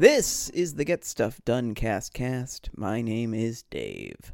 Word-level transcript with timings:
This 0.00 0.48
is 0.50 0.76
the 0.76 0.84
Get 0.86 1.04
Stuff 1.04 1.44
Done 1.44 1.74
cast 1.74 2.14
cast. 2.14 2.70
My 2.74 3.02
name 3.02 3.34
is 3.34 3.64
Dave. 3.64 4.32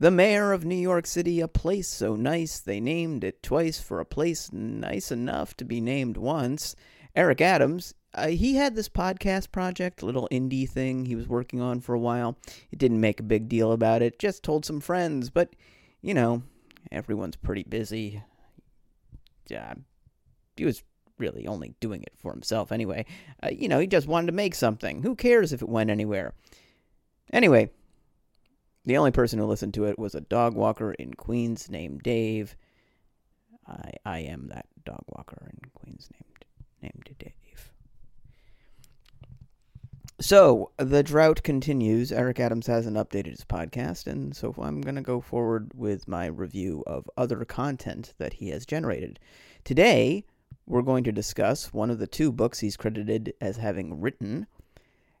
The 0.00 0.10
mayor 0.10 0.52
of 0.52 0.64
New 0.64 0.76
York 0.76 1.06
City, 1.06 1.40
a 1.40 1.46
place 1.46 1.86
so 1.86 2.16
nice 2.16 2.58
they 2.58 2.80
named 2.80 3.22
it 3.22 3.42
twice 3.42 3.78
for 3.78 4.00
a 4.00 4.06
place 4.06 4.50
nice 4.50 5.12
enough 5.12 5.54
to 5.58 5.64
be 5.66 5.78
named 5.78 6.16
once. 6.16 6.74
Eric 7.14 7.42
Adams, 7.42 7.92
uh, 8.14 8.28
he 8.28 8.54
had 8.54 8.74
this 8.74 8.88
podcast 8.88 9.52
project, 9.52 10.02
little 10.02 10.26
indie 10.32 10.66
thing 10.66 11.04
he 11.04 11.14
was 11.14 11.28
working 11.28 11.60
on 11.60 11.80
for 11.80 11.94
a 11.94 11.98
while. 11.98 12.38
It 12.72 12.78
didn't 12.78 13.02
make 13.02 13.20
a 13.20 13.24
big 13.24 13.46
deal 13.50 13.72
about 13.72 14.00
it, 14.00 14.18
just 14.18 14.42
told 14.42 14.64
some 14.64 14.80
friends, 14.80 15.28
but 15.28 15.54
you 16.00 16.14
know, 16.14 16.44
everyone's 16.90 17.36
pretty 17.36 17.64
busy. 17.64 18.22
Yeah, 19.48 19.74
he 20.56 20.64
was 20.64 20.82
really 21.18 21.46
only 21.46 21.74
doing 21.78 22.02
it 22.02 22.14
for 22.16 22.32
himself 22.32 22.72
anyway. 22.72 23.04
Uh, 23.42 23.50
you 23.52 23.68
know, 23.68 23.78
he 23.78 23.86
just 23.86 24.08
wanted 24.08 24.28
to 24.28 24.32
make 24.32 24.54
something. 24.54 25.02
Who 25.02 25.14
cares 25.14 25.52
if 25.52 25.60
it 25.60 25.68
went 25.68 25.90
anywhere? 25.90 26.32
Anyway, 27.34 27.70
the 28.84 28.96
only 28.96 29.10
person 29.10 29.38
who 29.38 29.46
listened 29.46 29.74
to 29.74 29.84
it 29.84 29.98
was 29.98 30.14
a 30.14 30.20
dog 30.20 30.54
walker 30.54 30.92
in 30.92 31.14
Queens 31.14 31.68
named 31.70 32.02
Dave. 32.02 32.56
I 33.66 33.92
I 34.04 34.18
am 34.20 34.48
that 34.48 34.66
dog 34.84 35.02
walker 35.08 35.50
in 35.52 35.70
Queens 35.74 36.08
named 36.12 36.44
named 36.82 37.16
Dave. 37.18 37.34
So 40.20 40.70
the 40.76 41.02
drought 41.02 41.42
continues. 41.42 42.12
Eric 42.12 42.40
Adams 42.40 42.66
hasn't 42.66 42.98
updated 42.98 43.30
his 43.30 43.44
podcast, 43.44 44.06
and 44.06 44.36
so 44.36 44.54
I'm 44.58 44.82
going 44.82 44.96
to 44.96 45.00
go 45.00 45.22
forward 45.22 45.72
with 45.74 46.06
my 46.06 46.26
review 46.26 46.84
of 46.86 47.08
other 47.16 47.46
content 47.46 48.12
that 48.18 48.34
he 48.34 48.50
has 48.50 48.66
generated. 48.66 49.18
Today, 49.64 50.24
we're 50.66 50.82
going 50.82 51.04
to 51.04 51.12
discuss 51.12 51.72
one 51.72 51.90
of 51.90 51.98
the 51.98 52.06
two 52.06 52.30
books 52.32 52.60
he's 52.60 52.76
credited 52.76 53.32
as 53.40 53.56
having 53.56 53.98
written 53.98 54.46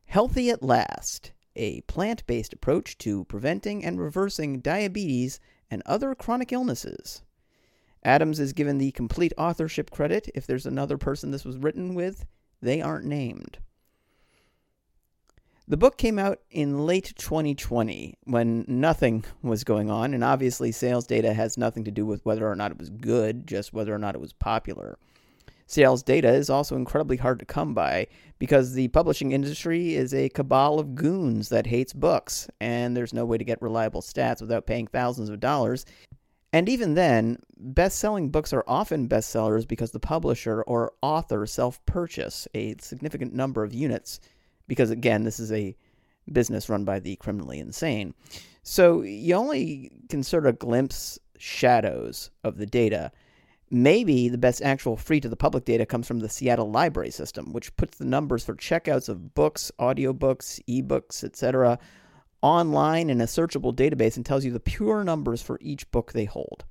Healthy 0.04 0.50
at 0.50 0.62
Last 0.62 1.32
A 1.56 1.80
Plant 1.82 2.26
Based 2.26 2.52
Approach 2.52 2.96
to 2.98 3.24
Preventing 3.24 3.84
and 3.84 4.00
Reversing 4.00 4.60
Diabetes 4.60 5.40
and 5.70 5.82
Other 5.86 6.14
Chronic 6.14 6.52
Illnesses. 6.52 7.22
Adams 8.02 8.40
is 8.40 8.52
given 8.52 8.78
the 8.78 8.92
complete 8.92 9.32
authorship 9.36 9.90
credit. 9.90 10.30
If 10.34 10.46
there's 10.46 10.66
another 10.66 10.96
person 10.96 11.30
this 11.30 11.44
was 11.44 11.58
written 11.58 11.94
with, 11.94 12.24
they 12.62 12.80
aren't 12.80 13.04
named. 13.04 13.58
The 15.68 15.76
book 15.76 15.98
came 15.98 16.18
out 16.18 16.40
in 16.50 16.84
late 16.84 17.12
2020 17.16 18.18
when 18.24 18.64
nothing 18.66 19.24
was 19.42 19.62
going 19.62 19.90
on, 19.90 20.14
and 20.14 20.24
obviously, 20.24 20.72
sales 20.72 21.06
data 21.06 21.32
has 21.32 21.56
nothing 21.56 21.84
to 21.84 21.90
do 21.90 22.04
with 22.04 22.24
whether 22.24 22.50
or 22.50 22.56
not 22.56 22.72
it 22.72 22.78
was 22.78 22.90
good, 22.90 23.46
just 23.46 23.72
whether 23.72 23.94
or 23.94 23.98
not 23.98 24.14
it 24.14 24.20
was 24.20 24.32
popular. 24.32 24.98
Sales 25.70 26.02
data 26.02 26.28
is 26.28 26.50
also 26.50 26.74
incredibly 26.74 27.16
hard 27.16 27.38
to 27.38 27.44
come 27.44 27.74
by 27.74 28.08
because 28.40 28.72
the 28.72 28.88
publishing 28.88 29.30
industry 29.30 29.94
is 29.94 30.12
a 30.12 30.28
cabal 30.30 30.80
of 30.80 30.96
goons 30.96 31.48
that 31.50 31.64
hates 31.64 31.92
books, 31.92 32.48
and 32.60 32.96
there's 32.96 33.14
no 33.14 33.24
way 33.24 33.38
to 33.38 33.44
get 33.44 33.62
reliable 33.62 34.02
stats 34.02 34.40
without 34.40 34.66
paying 34.66 34.88
thousands 34.88 35.28
of 35.28 35.38
dollars. 35.38 35.86
And 36.52 36.68
even 36.68 36.94
then, 36.94 37.38
best 37.56 38.00
selling 38.00 38.30
books 38.30 38.52
are 38.52 38.64
often 38.66 39.08
bestsellers 39.08 39.68
because 39.68 39.92
the 39.92 40.00
publisher 40.00 40.62
or 40.62 40.92
author 41.02 41.46
self 41.46 41.84
purchase 41.86 42.48
a 42.52 42.74
significant 42.80 43.32
number 43.32 43.62
of 43.62 43.72
units, 43.72 44.18
because 44.66 44.90
again, 44.90 45.22
this 45.22 45.38
is 45.38 45.52
a 45.52 45.76
business 46.32 46.68
run 46.68 46.84
by 46.84 46.98
the 46.98 47.14
criminally 47.14 47.60
insane. 47.60 48.12
So 48.64 49.02
you 49.02 49.36
only 49.36 49.92
can 50.08 50.24
sort 50.24 50.46
of 50.46 50.58
glimpse 50.58 51.20
shadows 51.38 52.32
of 52.42 52.56
the 52.56 52.66
data 52.66 53.12
Maybe 53.70 54.28
the 54.28 54.38
best 54.38 54.62
actual 54.62 54.96
free 54.96 55.20
to 55.20 55.28
the 55.28 55.36
public 55.36 55.64
data 55.64 55.86
comes 55.86 56.08
from 56.08 56.18
the 56.18 56.28
Seattle 56.28 56.70
Library 56.70 57.10
System, 57.10 57.52
which 57.52 57.74
puts 57.76 57.98
the 57.98 58.04
numbers 58.04 58.44
for 58.44 58.56
checkouts 58.56 59.08
of 59.08 59.32
books, 59.34 59.70
audiobooks, 59.78 60.60
ebooks, 60.68 61.22
etc., 61.22 61.78
online 62.42 63.10
in 63.10 63.20
a 63.20 63.26
searchable 63.26 63.74
database 63.74 64.16
and 64.16 64.26
tells 64.26 64.44
you 64.44 64.50
the 64.50 64.58
pure 64.58 65.04
numbers 65.04 65.40
for 65.40 65.58
each 65.60 65.88
book 65.92 66.12
they 66.12 66.24
hold. 66.24 66.64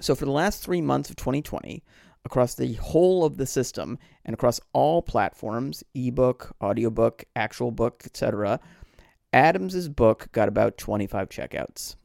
So, 0.00 0.14
for 0.14 0.24
the 0.24 0.30
last 0.30 0.62
three 0.62 0.80
months 0.80 1.10
of 1.10 1.16
2020, 1.16 1.82
across 2.24 2.54
the 2.54 2.74
whole 2.74 3.24
of 3.24 3.36
the 3.36 3.46
system 3.46 3.98
and 4.24 4.32
across 4.32 4.60
all 4.72 5.02
platforms 5.02 5.84
ebook, 5.94 6.54
audiobook, 6.62 7.24
actual 7.36 7.70
book, 7.70 8.02
etc., 8.06 8.60
Adams's 9.32 9.88
book 9.88 10.28
got 10.32 10.48
about 10.48 10.78
25 10.78 11.28
checkouts. 11.28 11.96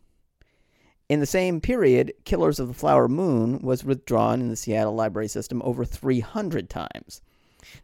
In 1.08 1.20
the 1.20 1.26
same 1.28 1.62
period, 1.62 2.14
Killers 2.24 2.60
of 2.60 2.68
the 2.68 2.74
Flower 2.74 3.08
Moon 3.08 3.60
was 3.60 3.84
withdrawn 3.84 4.42
in 4.42 4.50
the 4.50 4.56
Seattle 4.56 4.96
library 4.96 5.28
system 5.28 5.62
over 5.64 5.86
300 5.86 6.68
times. 6.70 7.22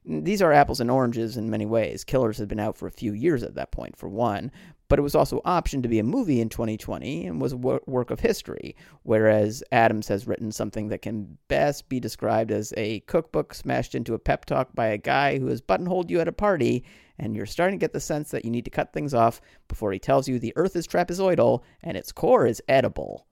These 0.06 0.42
are 0.42 0.52
apples 0.52 0.80
and 0.80 0.90
oranges 0.90 1.38
in 1.38 1.50
many 1.50 1.66
ways. 1.66 2.04
Killers 2.04 2.38
had 2.38 2.48
been 2.48 2.60
out 2.60 2.78
for 2.78 2.88
a 2.88 2.92
few 2.92 3.14
years 3.14 3.44
at 3.44 3.56
that 3.56 3.72
point, 3.72 3.96
for 3.96 4.10
one, 4.10 4.52
but 4.88 5.00
it 5.00 5.04
was 5.04 5.16
also 5.16 5.40
optioned 5.42 5.84
to 5.84 5.90
be 5.90 6.00
a 6.00 6.04
movie 6.04 6.42
in 6.42 6.50
2020 6.50 7.28
and 7.28 7.40
was 7.40 7.54
a 7.54 7.58
work 7.58 8.12
of 8.12 8.20
history, 8.20 8.76
whereas 9.04 9.64
Adams 9.72 10.08
has 10.08 10.28
written 10.28 10.52
something 10.52 10.88
that 10.90 11.02
can 11.02 11.38
best 11.48 11.90
be 11.90 12.00
described 12.00 12.52
as 12.52 12.74
a 12.76 13.00
cookbook 13.02 13.54
smashed 13.54 13.96
into 13.96 14.14
a 14.14 14.20
pep 14.20 14.46
talk 14.46 14.74
by 14.74 14.88
a 14.88 14.98
guy 14.98 15.38
who 15.40 15.48
has 15.48 15.62
buttonholed 15.62 16.10
you 16.10 16.20
at 16.20 16.28
a 16.28 16.34
party 16.34 16.84
and 17.18 17.36
you're 17.36 17.46
starting 17.46 17.80
to 17.80 17.84
get 17.84 17.94
the 17.94 18.00
sense 18.00 18.32
that 18.32 18.46
you 18.46 18.52
need 18.52 18.66
to 18.66 18.72
cut 18.72 18.94
things 18.94 19.14
off 19.14 19.42
before 19.68 19.92
he 19.92 20.00
tells 20.00 20.28
you 20.28 20.40
the 20.40 20.54
Earth 20.56 20.76
is 20.76 20.88
trapezoidal 20.88 21.62
and 21.84 21.98
its 21.98 22.12
core 22.12 22.46
is 22.46 22.62
edible. 22.68 23.28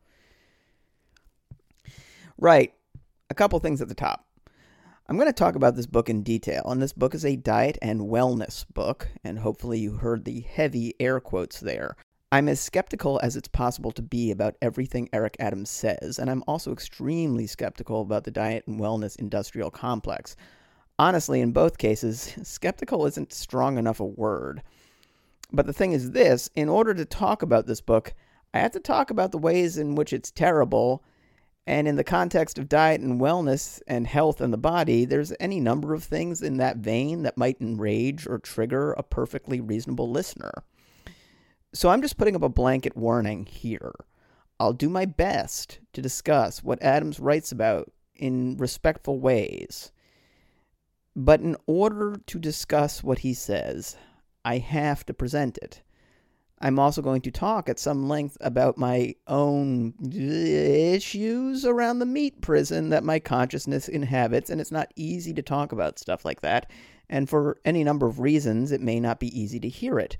Right, 2.37 2.73
a 3.29 3.35
couple 3.35 3.59
things 3.59 3.81
at 3.81 3.89
the 3.89 3.95
top. 3.95 4.25
I'm 5.07 5.17
going 5.17 5.27
to 5.27 5.33
talk 5.33 5.55
about 5.55 5.75
this 5.75 5.87
book 5.87 6.07
in 6.07 6.21
detail, 6.21 6.61
and 6.67 6.79
this 6.79 6.93
book 6.93 7.15
is 7.15 7.25
a 7.25 7.35
diet 7.35 7.79
and 7.81 8.01
wellness 8.01 8.63
book, 8.71 9.07
and 9.23 9.39
hopefully 9.39 9.79
you 9.79 9.93
heard 9.93 10.23
the 10.23 10.41
heavy 10.41 10.93
air 10.99 11.19
quotes 11.19 11.59
there. 11.59 11.95
I'm 12.31 12.47
as 12.47 12.59
skeptical 12.59 13.19
as 13.23 13.35
it's 13.35 13.47
possible 13.47 13.91
to 13.93 14.03
be 14.03 14.29
about 14.29 14.55
everything 14.61 15.09
Eric 15.11 15.35
Adams 15.39 15.71
says, 15.71 16.19
and 16.19 16.29
I'm 16.29 16.43
also 16.47 16.71
extremely 16.71 17.47
skeptical 17.47 18.01
about 18.01 18.23
the 18.23 18.29
diet 18.29 18.67
and 18.67 18.79
wellness 18.79 19.15
industrial 19.15 19.71
complex. 19.71 20.35
Honestly, 20.99 21.39
in 21.39 21.53
both 21.53 21.77
cases, 21.77 22.35
skeptical 22.43 23.05
isn't 23.05 23.31
strong 23.31 23.77
enough 23.77 24.01
a 24.01 24.05
word. 24.05 24.61
But 25.49 25.65
the 25.65 25.71
thing 25.71 25.93
is 25.93 26.11
this 26.11 26.49
in 26.55 26.67
order 26.67 26.93
to 26.93 27.05
talk 27.05 27.41
about 27.41 27.67
this 27.67 27.79
book, 27.79 28.13
I 28.53 28.59
have 28.59 28.73
to 28.73 28.81
talk 28.81 29.09
about 29.09 29.31
the 29.31 29.37
ways 29.37 29.77
in 29.77 29.95
which 29.95 30.11
it's 30.11 30.29
terrible. 30.29 31.01
And 31.65 31.87
in 31.87 31.95
the 31.95 32.03
context 32.03 32.57
of 32.57 32.67
diet 32.67 32.99
and 32.99 33.21
wellness 33.21 33.81
and 33.87 34.07
health 34.07 34.41
and 34.41 34.51
the 34.51 34.57
body, 34.57 35.05
there's 35.05 35.31
any 35.39 35.61
number 35.61 35.93
of 35.93 36.03
things 36.03 36.41
in 36.41 36.57
that 36.57 36.77
vein 36.77 37.23
that 37.23 37.37
might 37.37 37.61
enrage 37.61 38.27
or 38.27 38.37
trigger 38.37 38.91
a 38.91 39.03
perfectly 39.03 39.61
reasonable 39.61 40.11
listener. 40.11 40.51
So 41.73 41.89
I'm 41.89 42.01
just 42.01 42.17
putting 42.17 42.35
up 42.35 42.43
a 42.43 42.49
blanket 42.49 42.97
warning 42.97 43.45
here. 43.45 43.93
I'll 44.59 44.73
do 44.73 44.89
my 44.89 45.05
best 45.05 45.79
to 45.93 46.01
discuss 46.01 46.61
what 46.61 46.83
Adams 46.83 47.21
writes 47.21 47.53
about 47.53 47.89
in 48.15 48.57
respectful 48.57 49.19
ways. 49.19 49.93
But 51.19 51.41
in 51.41 51.57
order 51.67 52.15
to 52.27 52.39
discuss 52.39 53.03
what 53.03 53.19
he 53.19 53.33
says, 53.33 53.97
I 54.45 54.57
have 54.59 55.05
to 55.05 55.13
present 55.13 55.57
it. 55.57 55.81
I'm 56.61 56.79
also 56.79 57.01
going 57.01 57.19
to 57.23 57.31
talk 57.31 57.67
at 57.67 57.77
some 57.77 58.07
length 58.07 58.37
about 58.39 58.77
my 58.77 59.15
own 59.27 59.95
issues 60.01 61.65
around 61.65 61.99
the 61.99 62.05
meat 62.05 62.39
prison 62.39 62.87
that 62.91 63.03
my 63.03 63.19
consciousness 63.19 63.89
inhabits, 63.89 64.49
and 64.49 64.61
it's 64.61 64.71
not 64.71 64.93
easy 64.95 65.33
to 65.33 65.41
talk 65.41 65.73
about 65.73 65.99
stuff 65.99 66.23
like 66.23 66.39
that. 66.39 66.71
And 67.09 67.29
for 67.29 67.57
any 67.65 67.83
number 67.83 68.07
of 68.07 68.21
reasons, 68.21 68.71
it 68.71 68.79
may 68.79 69.01
not 69.01 69.19
be 69.19 69.37
easy 69.37 69.59
to 69.59 69.67
hear 69.67 69.99
it. 69.99 70.15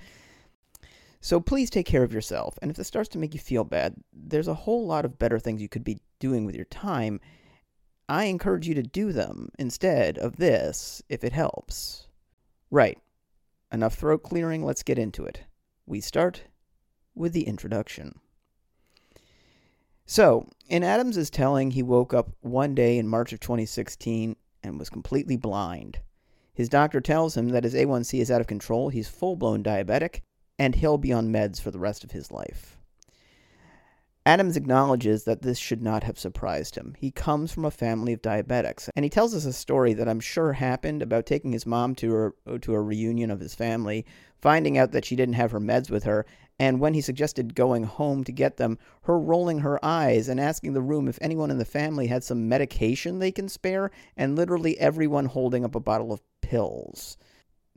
So 1.21 1.39
please 1.39 1.69
take 1.69 1.85
care 1.85 2.03
of 2.03 2.13
yourself. 2.13 2.59
And 2.61 2.69
if 2.69 2.75
this 2.75 2.87
starts 2.87 3.07
to 3.09 3.19
make 3.19 3.33
you 3.33 3.39
feel 3.39 3.63
bad, 3.63 3.95
there's 4.11 4.49
a 4.49 4.53
whole 4.53 4.85
lot 4.85 5.05
of 5.05 5.17
better 5.17 5.39
things 5.39 5.61
you 5.61 5.69
could 5.69 5.85
be 5.85 6.01
doing 6.19 6.45
with 6.45 6.55
your 6.55 6.65
time 6.65 7.21
I 8.09 8.23
encourage 8.23 8.67
you 8.67 8.73
to 8.73 8.81
do 8.81 9.11
them 9.13 9.49
instead 9.59 10.17
of 10.17 10.37
this 10.37 11.03
if 11.09 11.23
it 11.23 11.31
helps. 11.31 12.07
Right. 12.71 12.97
Enough 13.71 13.93
throat 13.93 14.23
clearing, 14.23 14.65
let's 14.65 14.81
get 14.81 14.97
into 14.97 15.25
it. 15.25 15.43
We 15.85 16.01
start 16.01 16.45
with 17.13 17.33
the 17.33 17.43
introduction. 17.43 18.19
So, 20.07 20.49
in 20.67 20.83
Adams' 20.83 21.29
telling, 21.29 21.69
he 21.69 21.83
woke 21.83 22.11
up 22.15 22.31
one 22.41 22.73
day 22.73 22.97
in 22.97 23.07
March 23.07 23.31
of 23.31 23.41
2016 23.41 24.35
and 24.63 24.79
was 24.79 24.89
completely 24.89 25.37
blind. 25.37 25.99
His 26.51 26.67
doctor 26.67 26.99
tells 27.01 27.37
him 27.37 27.49
that 27.49 27.63
his 27.63 27.75
A1C 27.75 28.19
is 28.19 28.31
out 28.31 28.41
of 28.41 28.47
control, 28.47 28.89
he's 28.89 29.07
full 29.07 29.35
blown 29.35 29.63
diabetic, 29.63 30.21
and 30.57 30.73
he'll 30.73 30.97
be 30.97 31.13
on 31.13 31.31
meds 31.31 31.61
for 31.61 31.69
the 31.69 31.77
rest 31.77 32.03
of 32.03 32.09
his 32.09 32.31
life. 32.31 32.78
Adams 34.29 34.55
acknowledges 34.55 35.23
that 35.23 35.41
this 35.41 35.57
should 35.57 35.81
not 35.81 36.03
have 36.03 36.19
surprised 36.19 36.75
him. 36.75 36.95
He 36.99 37.09
comes 37.09 37.51
from 37.51 37.65
a 37.65 37.71
family 37.71 38.13
of 38.13 38.21
diabetics, 38.21 38.87
and 38.95 39.03
he 39.03 39.09
tells 39.09 39.33
us 39.33 39.43
a 39.43 39.51
story 39.51 39.95
that 39.95 40.07
I'm 40.07 40.19
sure 40.19 40.53
happened 40.53 41.01
about 41.01 41.25
taking 41.25 41.51
his 41.51 41.65
mom 41.65 41.95
to 41.95 42.31
a, 42.45 42.59
to 42.59 42.75
a 42.75 42.79
reunion 42.79 43.31
of 43.31 43.39
his 43.39 43.55
family, 43.55 44.05
finding 44.39 44.77
out 44.77 44.91
that 44.91 45.03
she 45.03 45.15
didn't 45.15 45.33
have 45.33 45.49
her 45.49 45.59
meds 45.59 45.89
with 45.89 46.03
her, 46.03 46.27
and 46.59 46.79
when 46.79 46.93
he 46.93 47.01
suggested 47.01 47.55
going 47.55 47.85
home 47.85 48.23
to 48.23 48.31
get 48.31 48.57
them, 48.57 48.77
her 49.01 49.19
rolling 49.19 49.61
her 49.61 49.83
eyes 49.83 50.29
and 50.29 50.39
asking 50.39 50.73
the 50.73 50.81
room 50.83 51.07
if 51.07 51.17
anyone 51.21 51.49
in 51.49 51.57
the 51.57 51.65
family 51.65 52.05
had 52.05 52.23
some 52.23 52.47
medication 52.47 53.17
they 53.17 53.31
can 53.31 53.49
spare, 53.49 53.89
and 54.15 54.35
literally 54.35 54.77
everyone 54.77 55.25
holding 55.25 55.65
up 55.65 55.73
a 55.73 55.79
bottle 55.79 56.13
of 56.13 56.21
pills. 56.41 57.17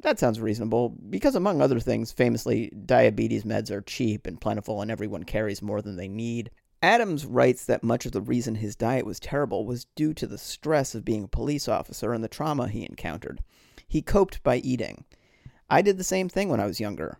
That 0.03 0.19
sounds 0.19 0.41
reasonable, 0.41 0.97
because 1.11 1.37
among 1.37 1.61
other 1.61 1.79
things, 1.79 2.11
famously, 2.11 2.71
diabetes 2.87 3.45
meds 3.45 3.71
are 3.71 3.81
cheap 3.81 4.27
and 4.27 4.41
plentiful 4.41 4.83
and 4.83 4.91
everyone 4.91 5.23
carries 5.23 5.63
more 5.63 5.81
than 5.81 5.97
they 5.97 6.09
need. 6.09 6.51
Adams 6.83 7.25
writes 7.25 7.65
that 7.65 7.85
much 7.85 8.05
of 8.05 8.11
the 8.11 8.21
reason 8.21 8.57
his 8.57 8.75
diet 8.75 9.07
was 9.07 9.21
terrible 9.21 9.65
was 9.65 9.87
due 9.95 10.13
to 10.13 10.27
the 10.27 10.39
stress 10.39 10.97
of 10.97 11.05
being 11.05 11.25
a 11.25 11.29
police 11.29 11.69
officer 11.69 12.13
and 12.13 12.25
the 12.25 12.29
trauma 12.29 12.67
he 12.67 12.85
encountered. 12.85 13.41
He 13.87 14.03
coped 14.03 14.43
by 14.43 14.57
eating. 14.57 15.05
I 15.71 15.83
did 15.83 15.97
the 15.97 16.05
same 16.05 16.29
thing 16.29 16.49
when 16.49 16.59
I 16.59 16.67
was 16.67 16.81
younger. 16.81 17.19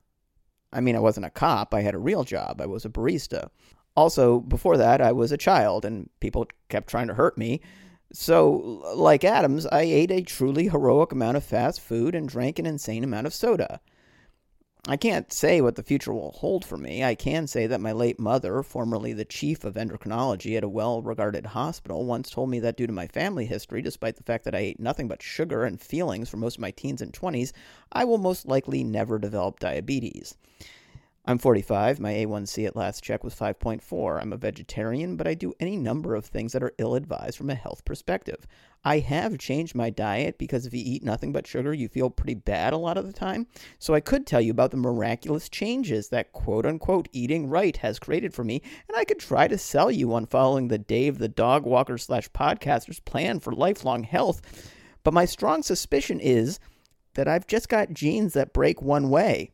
I 0.73 0.81
mean, 0.81 0.97
I 0.97 1.01
wasn't 1.01 1.27
a 1.27 1.31
cop, 1.31 1.73
I 1.73 1.83
had 1.83 1.95
a 1.95 1.99
real 1.99 2.25
job, 2.25 2.61
I 2.61 2.67
was 2.67 2.85
a 2.85 2.89
barista. 2.89 3.51
Also, 3.95 4.41
before 4.41 4.77
that, 4.79 5.01
I 5.01 5.13
was 5.13 5.31
a 5.31 5.37
child, 5.37 5.85
and 5.85 6.11
people 6.19 6.49
kept 6.69 6.89
trying 6.89 7.07
to 7.09 7.15
hurt 7.15 7.39
me, 7.39 7.61
so, 8.13 8.83
like 8.95 9.25
Adams, 9.25 9.67
I 9.67 9.83
ate 9.83 10.11
a 10.11 10.23
truly 10.23 10.69
heroic 10.69 11.13
amount 11.13 11.37
of 11.37 11.45
fast 11.45 11.81
food 11.81 12.15
and 12.15 12.29
drank 12.29 12.59
an 12.59 12.67
insane 12.67 13.05
amount 13.05 13.27
of 13.27 13.35
soda. 13.35 13.81
I 14.89 14.97
can't 14.97 15.33
say 15.33 15.61
what 15.61 15.77
the 15.77 15.85
future 15.85 16.13
will 16.13 16.33
hold 16.33 16.65
for 16.65 16.77
me. 16.77 17.05
I 17.05 17.15
can 17.15 17.47
say 17.47 17.69
that 17.69 17.81
my 17.81 17.93
late 17.93 18.19
mother, 18.19 18.65
formerly 18.65 19.13
the 19.13 19.25
chief 19.25 19.63
of 19.63 19.75
endocrinology 19.77 20.57
at 20.57 20.65
a 20.65 20.69
well 20.69 21.01
regarded 21.01 21.47
hospital, 21.47 22.05
once 22.05 22.29
told 22.31 22.51
me 22.51 22.59
that 22.59 22.77
due 22.77 22.89
to 22.89 22.93
my 22.93 23.07
family 23.07 23.47
history, 23.47 23.81
despite 23.81 24.17
the 24.17 24.25
fact 24.25 24.45
that 24.45 24.57
I 24.57 24.59
ate 24.59 24.81
nothing 24.81 25.07
but 25.07 25.23
sugar 25.23 25.65
and 25.65 25.81
feelings 25.81 26.29
for 26.29 26.37
most 26.37 26.57
of 26.57 26.63
my 26.63 26.73
teens 26.73 27.01
and 27.01 27.13
20s, 27.13 27.53
I 27.93 28.05
will 28.05 28.19
most 28.19 28.45
likely 28.47 28.83
never 28.83 29.21
develop 29.21 29.61
diabetes. 29.61 30.37
I'm 31.25 31.39
45. 31.39 32.01
My 32.01 32.15
A1C 32.15 32.67
at 32.67 32.75
last 32.75 33.05
check 33.05 33.23
was 33.23 33.33
5.4. 33.33 34.21
I'm 34.21 34.33
a 34.33 34.37
vegetarian, 34.37 35.15
but 35.15 35.29
I 35.29 35.35
do 35.35 35.55
any 35.61 35.77
number 35.77 36.17
of 36.17 36.25
things 36.25 36.53
that 36.53 36.65
are 36.65 36.75
ill 36.79 36.97
advised 36.97 37.39
from 37.39 37.49
a 37.49 37.55
health 37.55 37.85
perspective. 37.85 38.45
I 38.83 38.99
have 38.99 39.39
changed 39.39 39.77
my 39.77 39.89
diet 39.89 40.37
because 40.37 40.67
if 40.67 40.75
you 40.75 40.83
eat 40.85 41.05
nothing 41.05 41.31
but 41.31 41.47
sugar, 41.47 41.73
you 41.73 41.87
feel 41.87 42.11
pretty 42.11 42.35
bad 42.35 42.73
a 42.73 42.77
lot 42.77 42.99
of 42.99 43.07
the 43.07 43.13
time. 43.13 43.47
So 43.79 43.95
I 43.95 44.01
could 44.01 44.27
tell 44.27 44.41
you 44.41 44.51
about 44.51 44.73
the 44.73 44.79
miraculous 44.79 45.49
changes 45.49 46.09
that 46.09 46.33
quote 46.33 46.67
unquote 46.67 47.09
eating 47.13 47.49
right 47.49 47.77
has 47.77 48.01
created 48.01 48.35
for 48.35 48.43
me, 48.43 48.61
and 48.89 48.97
I 48.97 49.05
could 49.05 49.21
try 49.21 49.47
to 49.47 49.59
sell 49.59 49.93
you 49.93 50.13
on 50.15 50.27
following 50.27 50.67
the 50.67 50.79
Dave 50.79 51.19
the 51.19 51.29
Dog 51.29 51.65
Walker 51.65 51.99
slash 51.99 52.29
podcaster's 52.31 52.99
plan 52.99 53.39
for 53.39 53.53
lifelong 53.53 54.03
health. 54.03 54.43
But 55.05 55.15
my 55.15 55.27
strong 55.27 55.63
suspicion 55.63 56.19
is 56.19 56.59
that 57.15 57.29
I've 57.29 57.47
just 57.47 57.69
got 57.69 57.93
genes 57.93 58.33
that 58.33 58.53
break 58.53 58.83
one 58.83 59.09
way. 59.09 59.53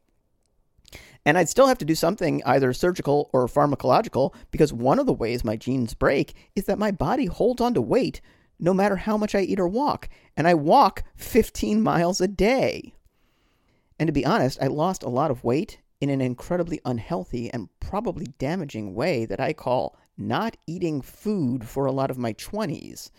And 1.25 1.37
I'd 1.37 1.49
still 1.49 1.67
have 1.67 1.79
to 1.79 1.85
do 1.85 1.95
something 1.95 2.43
either 2.47 2.73
surgical 2.73 3.29
or 3.33 3.47
pharmacological 3.47 4.35
because 4.51 4.73
one 4.73 4.99
of 4.99 5.07
the 5.07 5.13
ways 5.13 5.45
my 5.45 5.57
genes 5.57 5.95
break 5.95 6.35
is 6.55 6.65
that 6.67 6.79
my 6.79 6.91
body 6.91 7.27
holds 7.27 7.61
on 7.61 7.75
to 7.75 7.83
weight 7.83 8.21
no 8.59 8.75
matter 8.75 8.97
how 8.97 9.17
much 9.17 9.35
I 9.35 9.41
eat 9.41 9.61
or 9.61 9.69
walk. 9.69 10.09
And 10.37 10.49
I 10.49 10.55
walk 10.55 11.05
15 11.17 11.83
miles 11.83 12.21
a 12.21 12.29
day. 12.29 12.95
And 13.99 14.07
to 14.07 14.13
be 14.13 14.27
honest, 14.27 14.59
I 14.61 14.67
lost 14.67 15.03
a 15.03 15.09
lot 15.09 15.31
of 15.31 15.45
weight 15.45 15.81
in 16.01 16.11
an 16.11 16.21
incredibly 16.21 16.81
unhealthy 16.85 17.51
and 17.53 17.69
probably 17.81 18.27
damaging 18.39 18.95
way 18.95 19.25
that 19.27 19.41
I 19.41 19.53
call 19.53 19.97
not 20.17 20.57
eating 20.67 21.01
food 21.01 21.67
for 21.67 21.87
a 21.87 21.93
lot 21.93 22.11
of 22.11 22.19
my 22.19 22.33
20s 22.35 23.11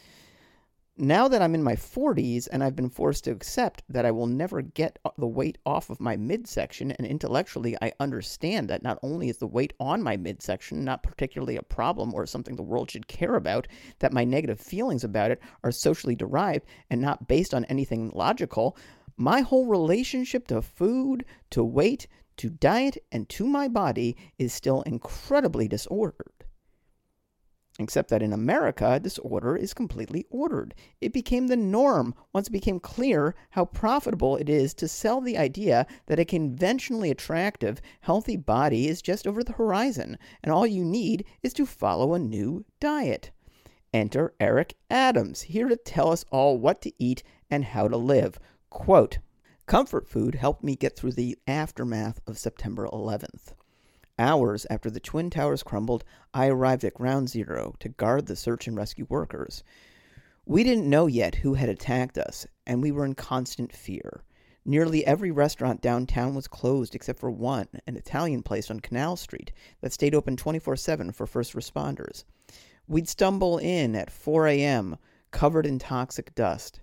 now 1.01 1.30
that 1.30 1.42
I'm 1.42 1.56
in 1.56 1.63
my 1.63 1.75
40s 1.75 2.50
and 2.51 2.62
I've 2.62 2.75
been 2.75 2.90
forced 2.90 3.24
to 3.24 3.31
accept 3.31 3.84
that 3.88 4.06
I 4.06 4.12
will 4.12 4.28
never 4.28 4.62
get 4.62 5.00
uh, 5.06 5.12
the 5.18 5.28
weight 5.28 5.57
off 5.66 5.90
of 5.90 6.01
my 6.01 6.18
midsection, 6.18 6.92
and 6.92 7.07
intellectually 7.07 7.78
I 7.81 7.94
understand 8.01 8.69
that 8.69 8.84
not 8.84 9.00
only 9.01 9.30
is 9.30 9.38
the 9.38 9.48
weight 9.48 9.72
on 9.80 10.04
my 10.04 10.18
midsection 10.18 10.84
not 10.84 11.01
particularly 11.01 11.56
a 11.56 11.63
problem 11.63 12.13
or 12.13 12.25
something 12.25 12.57
the 12.57 12.63
world 12.63 12.92
should 12.92 13.07
care 13.07 13.36
about, 13.36 13.66
that 14.00 14.12
my 14.12 14.25
negative 14.25 14.60
feelings 14.60 15.06
about 15.06 15.31
it 15.31 15.42
are 15.63 15.72
socially 15.72 16.16
derived 16.16 16.66
and 16.90 17.00
not 17.00 17.30
based 17.30 17.54
on 17.54 17.63
anything 17.66 18.12
logical, 18.13 18.75
my 19.16 19.40
whole 19.40 19.68
relationship 19.68 20.48
to 20.48 20.62
food, 20.62 21.24
to 21.52 21.63
weight, 21.63 22.07
to 22.36 22.50
diet, 22.50 22.98
and 23.10 23.30
to 23.30 23.48
my 23.48 23.69
body 23.69 24.18
is 24.38 24.54
still 24.54 24.81
incredibly 24.81 25.69
disordered. 25.69 26.39
Except 27.81 28.10
that 28.10 28.22
in 28.22 28.34
America, 28.34 29.00
this 29.02 29.18
order 29.20 29.56
is 29.56 29.74
completely 29.74 30.26
ordered. 30.30 30.76
It 31.00 31.14
became 31.14 31.48
the 31.48 31.56
norm 31.56 32.14
once 32.34 32.50
it 32.50 32.52
became 32.52 32.78
clear 32.78 33.36
how 33.52 33.64
profitable 33.64 34.36
it 34.36 34.50
is 34.50 34.74
to 34.76 34.88
sell 34.90 35.22
the 35.22 35.38
idea 35.38 35.88
that 36.08 36.20
a 36.20 36.26
conventionally 36.26 37.10
attractive, 37.10 37.80
healthy 38.02 38.36
body 38.36 38.90
is 38.90 39.02
just 39.02 39.26
over 39.26 39.46
the 39.46 39.54
horizon, 39.54 40.18
and 40.44 40.52
all 40.52 40.68
you 40.68 40.84
need 40.84 41.24
is 41.42 41.54
to 41.54 41.66
follow 41.66 42.14
a 42.14 42.20
new 42.20 42.66
diet. 42.81 43.31
Enter 43.94 44.34
Eric 44.42 44.76
Adams, 44.90 45.44
here 45.44 45.70
to 45.70 45.78
tell 45.78 46.12
us 46.12 46.26
all 46.31 46.58
what 46.58 46.81
to 46.81 46.92
eat 47.02 47.24
and 47.50 47.64
how 47.64 47.88
to 47.88 47.96
live. 47.96 48.38
Quote, 48.70 49.20
Comfort 49.68 50.06
food 50.06 50.36
helped 50.36 50.66
me 50.66 50.76
get 50.76 50.98
through 50.98 51.14
the 51.14 51.38
aftermath 51.48 52.20
of 52.28 52.38
September 52.38 52.90
11th. 52.92 53.54
Hours 54.19 54.68
after 54.69 54.89
the 54.89 55.00
Twin 55.00 55.30
Towers 55.30 55.63
crumbled, 55.63 56.04
I 56.33 56.48
arrived 56.48 56.83
at 56.83 56.94
Ground 56.94 57.30
Zero 57.30 57.75
to 57.80 57.88
guard 57.88 58.25
the 58.25 58.36
search 58.36 58.68
and 58.68 58.75
rescue 58.75 59.06
workers. 59.07 59.63
We 60.45 60.66
didn't 60.66 60.89
know 60.89 61.07
yet 61.07 61.36
who 61.36 61.54
had 61.54 61.69
attacked 61.69 62.18
us, 62.18 62.45
and 62.68 62.81
we 62.81 62.92
were 62.92 63.06
in 63.06 63.16
constant 63.16 63.71
fear. 63.71 64.25
Nearly 64.66 65.06
every 65.06 65.31
restaurant 65.31 65.80
downtown 65.80 66.36
was 66.36 66.50
closed 66.50 66.95
except 66.95 67.18
for 67.18 67.31
one, 67.31 67.69
an 67.88 67.95
Italian 67.95 68.44
place 68.44 68.69
on 68.69 68.81
Canal 68.81 69.16
Street, 69.16 69.54
that 69.80 69.94
stayed 69.94 70.13
open 70.13 70.36
24 70.36 70.75
7 70.75 71.13
for 71.13 71.25
first 71.25 71.54
responders. 71.54 72.25
We'd 72.89 73.07
stumble 73.07 73.57
in 73.57 73.95
at 73.95 74.12
4 74.12 74.48
a.m., 74.48 74.98
covered 75.31 75.66
in 75.66 75.80
toxic 75.80 76.36
dust. 76.36 76.81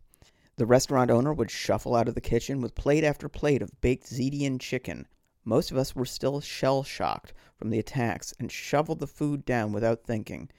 The 0.57 0.65
restaurant 0.65 1.11
owner 1.11 1.35
would 1.35 1.51
shuffle 1.51 1.95
out 1.95 2.09
of 2.09 2.15
the 2.15 2.23
kitchen 2.23 2.63
with 2.63 2.75
plate 2.75 3.05
after 3.05 3.29
plate 3.29 3.61
of 3.61 3.79
baked 3.83 4.07
Zedian 4.07 4.59
chicken, 4.59 5.07
most 5.47 5.71
of 5.71 5.77
us 5.79 5.95
were 5.95 6.05
still 6.05 6.41
shell 6.41 6.83
shocked 6.83 7.33
from 7.57 7.71
the 7.71 7.79
attacks 7.79 8.35
and 8.41 8.51
shoveled 8.51 8.99
the 8.99 9.07
food 9.07 9.45
down 9.45 9.73
without 9.73 10.03
thinking. 10.03 10.51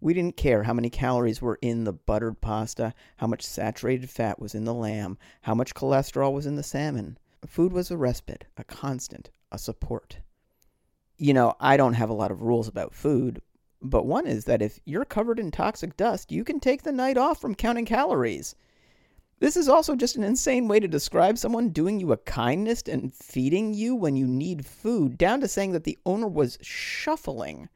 We 0.00 0.12
didn't 0.12 0.36
care 0.36 0.64
how 0.64 0.74
many 0.74 0.90
calories 0.90 1.40
were 1.40 1.58
in 1.62 1.84
the 1.84 1.92
buttered 1.94 2.42
pasta, 2.42 2.92
how 3.16 3.26
much 3.26 3.42
saturated 3.42 4.10
fat 4.10 4.38
was 4.38 4.54
in 4.54 4.64
the 4.64 4.74
lamb, 4.74 5.16
how 5.40 5.54
much 5.54 5.74
cholesterol 5.74 6.34
was 6.34 6.44
in 6.44 6.56
the 6.56 6.62
salmon. 6.62 7.18
Food 7.46 7.72
was 7.72 7.90
a 7.90 7.96
respite, 7.96 8.44
a 8.58 8.64
constant, 8.64 9.30
a 9.50 9.58
support. 9.58 10.18
You 11.16 11.32
know, 11.32 11.54
I 11.58 11.78
don't 11.78 11.94
have 11.94 12.10
a 12.10 12.14
lot 12.14 12.30
of 12.30 12.42
rules 12.42 12.68
about 12.68 12.94
food, 12.94 13.40
but 13.80 14.04
one 14.04 14.26
is 14.26 14.44
that 14.44 14.60
if 14.60 14.78
you're 14.84 15.06
covered 15.06 15.38
in 15.38 15.50
toxic 15.50 15.96
dust, 15.96 16.30
you 16.30 16.44
can 16.44 16.60
take 16.60 16.82
the 16.82 16.92
night 16.92 17.16
off 17.16 17.40
from 17.40 17.54
counting 17.54 17.86
calories. 17.86 18.54
This 19.44 19.58
is 19.58 19.68
also 19.68 19.94
just 19.94 20.16
an 20.16 20.24
insane 20.24 20.68
way 20.68 20.80
to 20.80 20.88
describe 20.88 21.36
someone 21.36 21.68
doing 21.68 22.00
you 22.00 22.12
a 22.12 22.16
kindness 22.16 22.80
and 22.88 23.14
feeding 23.14 23.74
you 23.74 23.94
when 23.94 24.16
you 24.16 24.26
need 24.26 24.64
food, 24.64 25.18
down 25.18 25.42
to 25.42 25.48
saying 25.48 25.72
that 25.72 25.84
the 25.84 25.98
owner 26.06 26.26
was 26.26 26.56
shuffling 26.62 27.68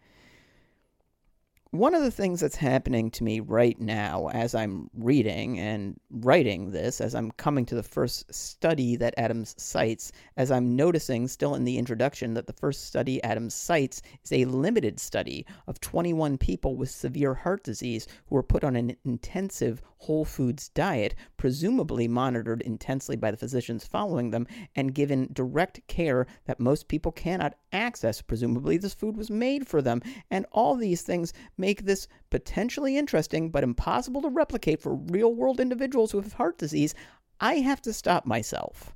one 1.71 1.95
of 1.95 2.03
the 2.03 2.11
things 2.11 2.41
that's 2.41 2.57
happening 2.57 3.11
to 3.11 3.23
me 3.23 3.41
right 3.41 3.79
now 3.79 4.29
as 4.29 4.55
I'm 4.55 4.89
reading 4.95 5.59
and 5.59 6.01
writing 6.11 6.71
this, 6.71 6.99
as 6.99 7.15
I'm 7.15 7.31
coming 7.33 7.67
to 7.67 7.75
the 7.75 7.83
first 7.83 8.33
study 8.33 8.97
that 8.97 9.13
Adams 9.19 9.55
cites, 9.59 10.11
as 10.39 10.51
I'm 10.51 10.75
noticing 10.77 11.29
still 11.29 11.55
in 11.55 11.65
the 11.65 11.77
introduction 11.77 12.33
that 12.35 12.47
the 12.47 12.55
first 12.55 12.87
study 12.87 13.23
Adams 13.23 13.53
cites 13.53 14.01
is 14.25 14.33
a 14.33 14.47
limited 14.47 14.99
study 14.99 15.45
of 15.67 15.79
21 15.81 16.39
people 16.39 16.75
with 16.75 16.91
severe 16.91 17.35
heart 17.35 17.65
disease 17.65 18.07
who 18.27 18.37
were 18.37 18.43
put 18.43 18.65
on 18.65 18.75
an 18.75 18.97
intensive 19.05 19.83
whole 19.99 20.25
foods 20.25 20.69
diet, 20.71 21.15
presumably 21.37 22.09
monitored 22.09 22.63
intensely 22.63 23.17
by 23.17 23.31
the 23.31 23.37
physicians 23.37 23.85
following 23.85 24.31
them, 24.31 24.47
and 24.77 24.95
given 24.95 25.29
direct 25.33 25.87
care 25.87 26.27
that 26.47 26.61
most 26.61 26.89
people 26.89 27.13
cannot 27.13 27.57
access. 27.73 28.23
Presumably, 28.23 28.79
this 28.79 28.95
food 28.95 29.17
was 29.17 29.31
made 29.31 29.67
for 29.67 29.83
them, 29.83 30.01
and 30.31 30.47
all 30.53 30.77
these 30.77 31.03
things 31.03 31.33
make 31.59 31.85
this 31.85 32.09
potentially 32.31 32.97
interesting 32.97 33.51
but 33.51 33.65
impossible 33.65 34.23
to 34.23 34.29
replicate 34.29 34.81
for 34.81 34.95
real 34.95 35.35
world 35.35 35.61
individuals 35.61 36.15
with 36.15 36.33
heart 36.35 36.59
disease, 36.59 36.95
I 37.41 37.57
have 37.57 37.83
to 37.83 37.93
stop 37.93 38.27
myself 38.27 38.95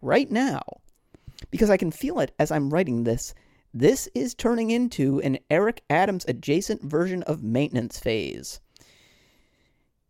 right 0.00 0.30
now 0.30 0.62
because 1.50 1.70
I 1.70 1.76
can 1.76 1.90
feel 1.90 2.20
it 2.20 2.34
as 2.38 2.50
I'm 2.50 2.70
writing 2.70 3.04
this. 3.04 3.34
This 3.74 4.08
is 4.14 4.34
turning 4.34 4.70
into 4.70 5.20
an 5.20 5.38
Eric 5.50 5.82
Adams 5.88 6.24
adjacent 6.28 6.82
version 6.82 7.22
of 7.22 7.42
maintenance 7.42 7.98
phase. 7.98 8.60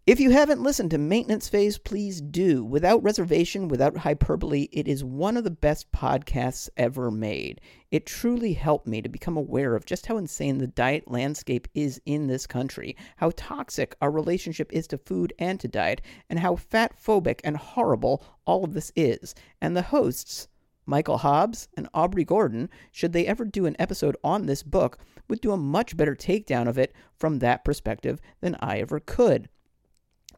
If 0.05 0.19
you 0.19 0.31
haven't 0.31 0.65
listened 0.65 0.91
to 0.91 0.99
Maintenance 0.99 1.49
Phase, 1.49 1.79
please 1.79 2.21
do. 2.21 2.65
Without 2.65 3.05
reservation, 3.05 3.69
without 3.69 3.99
hyperbole, 3.99 4.67
it 4.73 4.89
is 4.89 5.05
one 5.05 5.37
of 5.37 5.45
the 5.45 5.51
best 5.53 5.93
podcasts 5.93 6.69
ever 6.77 7.09
made. 7.09 7.61
It 7.93 8.05
truly 8.05 8.53
helped 8.55 8.89
me 8.89 9.01
to 9.01 9.09
become 9.09 9.37
aware 9.37 9.77
of 9.77 9.87
just 9.87 10.07
how 10.07 10.17
insane 10.17 10.59
the 10.59 10.67
diet 10.67 11.09
landscape 11.09 11.69
is 11.73 12.01
in 12.05 12.27
this 12.27 12.49
country, 12.49 12.97
how 13.19 13.31
toxic 13.37 13.95
our 14.03 14.11
relationship 14.11 14.73
is 14.73 14.89
to 14.89 14.99
food 14.99 15.33
and 15.39 15.61
to 15.61 15.69
diet, 15.69 16.03
and 16.29 16.41
how 16.41 16.57
fat 16.57 16.99
phobic 17.01 17.41
and 17.45 17.57
horrible 17.57 18.25
all 18.45 18.65
of 18.65 18.75
this 18.75 18.91
is. 18.97 19.37
And 19.61 19.77
the 19.77 19.83
hosts, 19.83 20.49
Michael 20.85 21.19
Hobbs 21.19 21.69
and 21.77 21.89
Aubrey 21.95 22.25
Gordon, 22.25 22.71
should 22.91 23.13
they 23.13 23.29
ever 23.29 23.45
do 23.45 23.67
an 23.67 23.77
episode 23.79 24.17
on 24.25 24.47
this 24.47 24.65
book, 24.65 24.99
would 25.29 25.41
do 25.41 25.53
a 25.53 25.57
much 25.57 25.97
better 25.97 26.17
takedown 26.17 26.67
of 26.67 26.77
it 26.77 26.93
from 27.15 27.39
that 27.39 27.65
perspective 27.65 28.21
than 28.41 28.57
I 28.59 28.81
ever 28.81 28.99
could. 28.99 29.49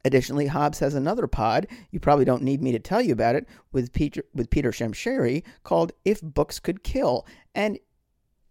Additionally, 0.05 0.47
Hobbs 0.47 0.79
has 0.81 0.95
another 0.95 1.27
pod, 1.27 1.67
you 1.91 1.99
probably 1.99 2.25
don't 2.25 2.43
need 2.43 2.63
me 2.63 2.73
to 2.73 2.79
tell 2.79 3.01
you 3.01 3.13
about 3.13 3.37
it, 3.37 3.49
with 3.73 3.93
Peter, 3.93 4.23
with 4.35 4.51
Peter 4.51 4.71
Shamshiri 4.71 5.43
called 5.63 5.93
If 6.05 6.21
Books 6.21 6.61
Could 6.61 6.83
Kill. 6.83 7.27
And 7.55 7.79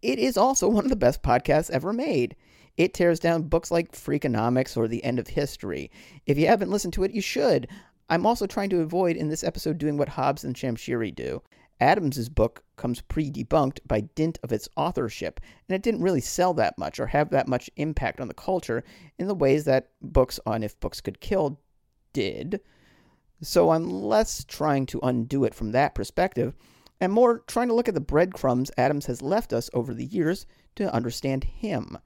it 0.02 0.18
is 0.20 0.36
also 0.36 0.68
one 0.68 0.84
of 0.84 0.90
the 0.90 0.96
best 0.96 1.22
podcasts 1.22 1.70
ever 1.70 1.94
made. 1.94 2.36
It 2.76 2.94
tears 2.94 3.20
down 3.20 3.44
books 3.44 3.70
like 3.70 3.92
Freakonomics 3.92 4.76
or 4.76 4.88
The 4.88 5.04
End 5.04 5.20
of 5.20 5.28
History. 5.28 5.92
If 6.26 6.40
you 6.40 6.48
haven't 6.48 6.72
listened 6.72 6.94
to 6.94 7.04
it, 7.04 7.12
you 7.12 7.22
should. 7.22 7.68
I'm 8.10 8.26
also 8.26 8.48
trying 8.48 8.70
to 8.72 8.82
avoid 8.82 9.16
in 9.16 9.30
this 9.30 9.44
episode 9.44 9.78
doing 9.78 9.98
what 9.98 10.10
Hobbs 10.10 10.44
and 10.44 10.56
Shamshiri 10.56 11.14
do. 11.14 11.42
Adams's 11.84 12.30
book 12.30 12.64
comes 12.78 13.02
pre-debunked 13.02 13.80
by 13.86 14.00
dint 14.16 14.40
of 14.42 14.54
its 14.54 14.70
authorship, 14.78 15.42
and 15.68 15.76
it 15.76 15.82
didn't 15.82 16.02
really 16.02 16.22
sell 16.22 16.54
that 16.54 16.78
much 16.78 16.98
or 16.98 17.08
have 17.08 17.30
that 17.32 17.46
much 17.46 17.70
impact 17.76 18.22
on 18.22 18.30
the 18.30 18.34
culture 18.34 18.86
in 19.20 19.28
the 19.28 19.36
ways 19.36 19.66
that 19.66 19.90
books 20.02 20.40
on 20.46 20.64
If 20.64 20.80
Books 20.80 21.02
Could 21.02 21.20
Kill 21.20 21.60
did. 22.14 22.62
So 23.42 23.72
I'm 23.72 23.90
less 23.90 24.46
trying 24.46 24.86
to 24.88 25.02
undo 25.04 25.44
it 25.44 25.54
from 25.54 25.74
that 25.74 25.94
perspective 25.94 26.56
and 27.02 27.12
more 27.12 27.40
trying 27.48 27.68
to 27.68 27.74
look 27.74 27.90
at 27.90 27.96
the 27.96 28.00
breadcrumbs 28.00 28.72
Adams 28.78 29.08
has 29.08 29.22
left 29.22 29.52
us 29.52 29.70
over 29.74 29.94
the 29.94 30.06
years 30.06 30.46
to 30.76 30.94
understand 30.94 31.44
him. 31.44 31.98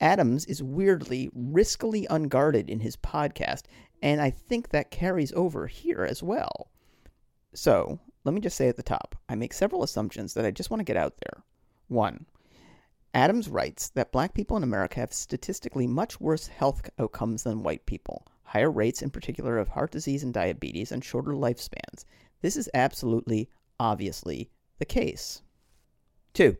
Adams 0.00 0.44
is 0.46 0.60
weirdly, 0.60 1.30
riskily 1.38 2.04
unguarded 2.10 2.68
in 2.68 2.80
his 2.80 2.96
podcast, 2.96 3.62
and 4.02 4.20
I 4.20 4.30
think 4.30 4.70
that 4.70 4.90
carries 4.90 5.32
over 5.34 5.68
here 5.68 6.04
as 6.04 6.20
well. 6.20 6.72
So, 7.54 8.00
let 8.24 8.34
me 8.34 8.40
just 8.40 8.56
say 8.56 8.68
at 8.68 8.76
the 8.76 8.82
top 8.82 9.16
I 9.28 9.34
make 9.34 9.52
several 9.52 9.82
assumptions 9.82 10.34
that 10.34 10.44
I 10.44 10.50
just 10.50 10.70
want 10.70 10.80
to 10.80 10.84
get 10.84 10.96
out 10.96 11.14
there. 11.18 11.42
One, 11.88 12.26
Adams 13.12 13.48
writes 13.48 13.88
that 13.90 14.12
black 14.12 14.34
people 14.34 14.56
in 14.56 14.62
America 14.62 15.00
have 15.00 15.12
statistically 15.12 15.86
much 15.86 16.20
worse 16.20 16.46
health 16.46 16.88
outcomes 16.98 17.42
than 17.42 17.62
white 17.62 17.84
people, 17.86 18.26
higher 18.44 18.70
rates 18.70 19.02
in 19.02 19.10
particular 19.10 19.58
of 19.58 19.68
heart 19.68 19.90
disease 19.90 20.22
and 20.22 20.32
diabetes, 20.32 20.92
and 20.92 21.04
shorter 21.04 21.32
lifespans. 21.32 22.04
This 22.40 22.56
is 22.56 22.70
absolutely, 22.72 23.48
obviously, 23.80 24.50
the 24.78 24.84
case. 24.84 25.42
Two, 26.32 26.56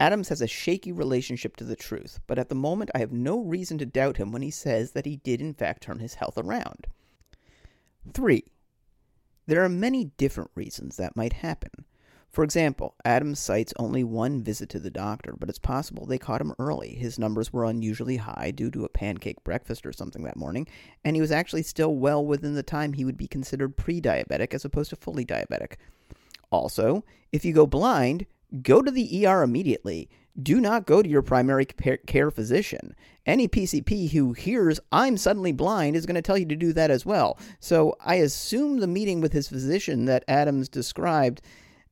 Adams 0.00 0.28
has 0.28 0.42
a 0.42 0.46
shaky 0.46 0.92
relationship 0.92 1.56
to 1.56 1.64
the 1.64 1.76
truth, 1.76 2.20
but 2.26 2.38
at 2.38 2.48
the 2.48 2.54
moment 2.54 2.90
I 2.94 2.98
have 2.98 3.12
no 3.12 3.40
reason 3.40 3.78
to 3.78 3.86
doubt 3.86 4.16
him 4.16 4.32
when 4.32 4.42
he 4.42 4.50
says 4.50 4.92
that 4.92 5.06
he 5.06 5.16
did 5.16 5.40
in 5.40 5.54
fact 5.54 5.84
turn 5.84 6.00
his 6.00 6.14
health 6.14 6.36
around. 6.36 6.86
Three, 8.12 8.44
there 9.46 9.64
are 9.64 9.68
many 9.68 10.06
different 10.16 10.50
reasons 10.54 10.96
that 10.96 11.16
might 11.16 11.34
happen. 11.34 11.84
For 12.28 12.44
example, 12.44 12.94
Adams 13.04 13.38
cites 13.38 13.72
only 13.78 14.04
one 14.04 14.42
visit 14.42 14.68
to 14.70 14.78
the 14.78 14.90
doctor, 14.90 15.34
but 15.38 15.48
it's 15.48 15.58
possible 15.58 16.04
they 16.04 16.18
caught 16.18 16.40
him 16.40 16.52
early. 16.58 16.94
His 16.94 17.18
numbers 17.18 17.50
were 17.50 17.64
unusually 17.64 18.18
high 18.18 18.52
due 18.54 18.70
to 18.72 18.84
a 18.84 18.90
pancake 18.90 19.42
breakfast 19.42 19.86
or 19.86 19.92
something 19.92 20.22
that 20.24 20.36
morning, 20.36 20.68
and 21.02 21.16
he 21.16 21.22
was 21.22 21.32
actually 21.32 21.62
still 21.62 21.96
well 21.96 22.24
within 22.24 22.54
the 22.54 22.62
time 22.62 22.92
he 22.92 23.06
would 23.06 23.16
be 23.16 23.26
considered 23.26 23.76
pre 23.76 24.02
diabetic 24.02 24.52
as 24.52 24.64
opposed 24.64 24.90
to 24.90 24.96
fully 24.96 25.24
diabetic. 25.24 25.76
Also, 26.50 27.04
if 27.32 27.44
you 27.44 27.54
go 27.54 27.66
blind, 27.66 28.26
go 28.62 28.82
to 28.82 28.90
the 28.90 29.26
ER 29.26 29.42
immediately 29.42 30.10
do 30.42 30.60
not 30.60 30.86
go 30.86 31.02
to 31.02 31.08
your 31.08 31.22
primary 31.22 31.64
care 31.64 32.30
physician. 32.30 32.94
Any 33.24 33.48
PCP 33.48 34.10
who 34.10 34.32
hears 34.32 34.78
I'm 34.92 35.16
suddenly 35.16 35.52
blind 35.52 35.96
is 35.96 36.06
going 36.06 36.16
to 36.16 36.22
tell 36.22 36.38
you 36.38 36.46
to 36.46 36.56
do 36.56 36.72
that 36.74 36.90
as 36.90 37.06
well. 37.06 37.38
So 37.58 37.96
I 38.04 38.16
assume 38.16 38.78
the 38.78 38.86
meeting 38.86 39.20
with 39.20 39.32
his 39.32 39.48
physician 39.48 40.04
that 40.04 40.24
Adams 40.28 40.68
described 40.68 41.40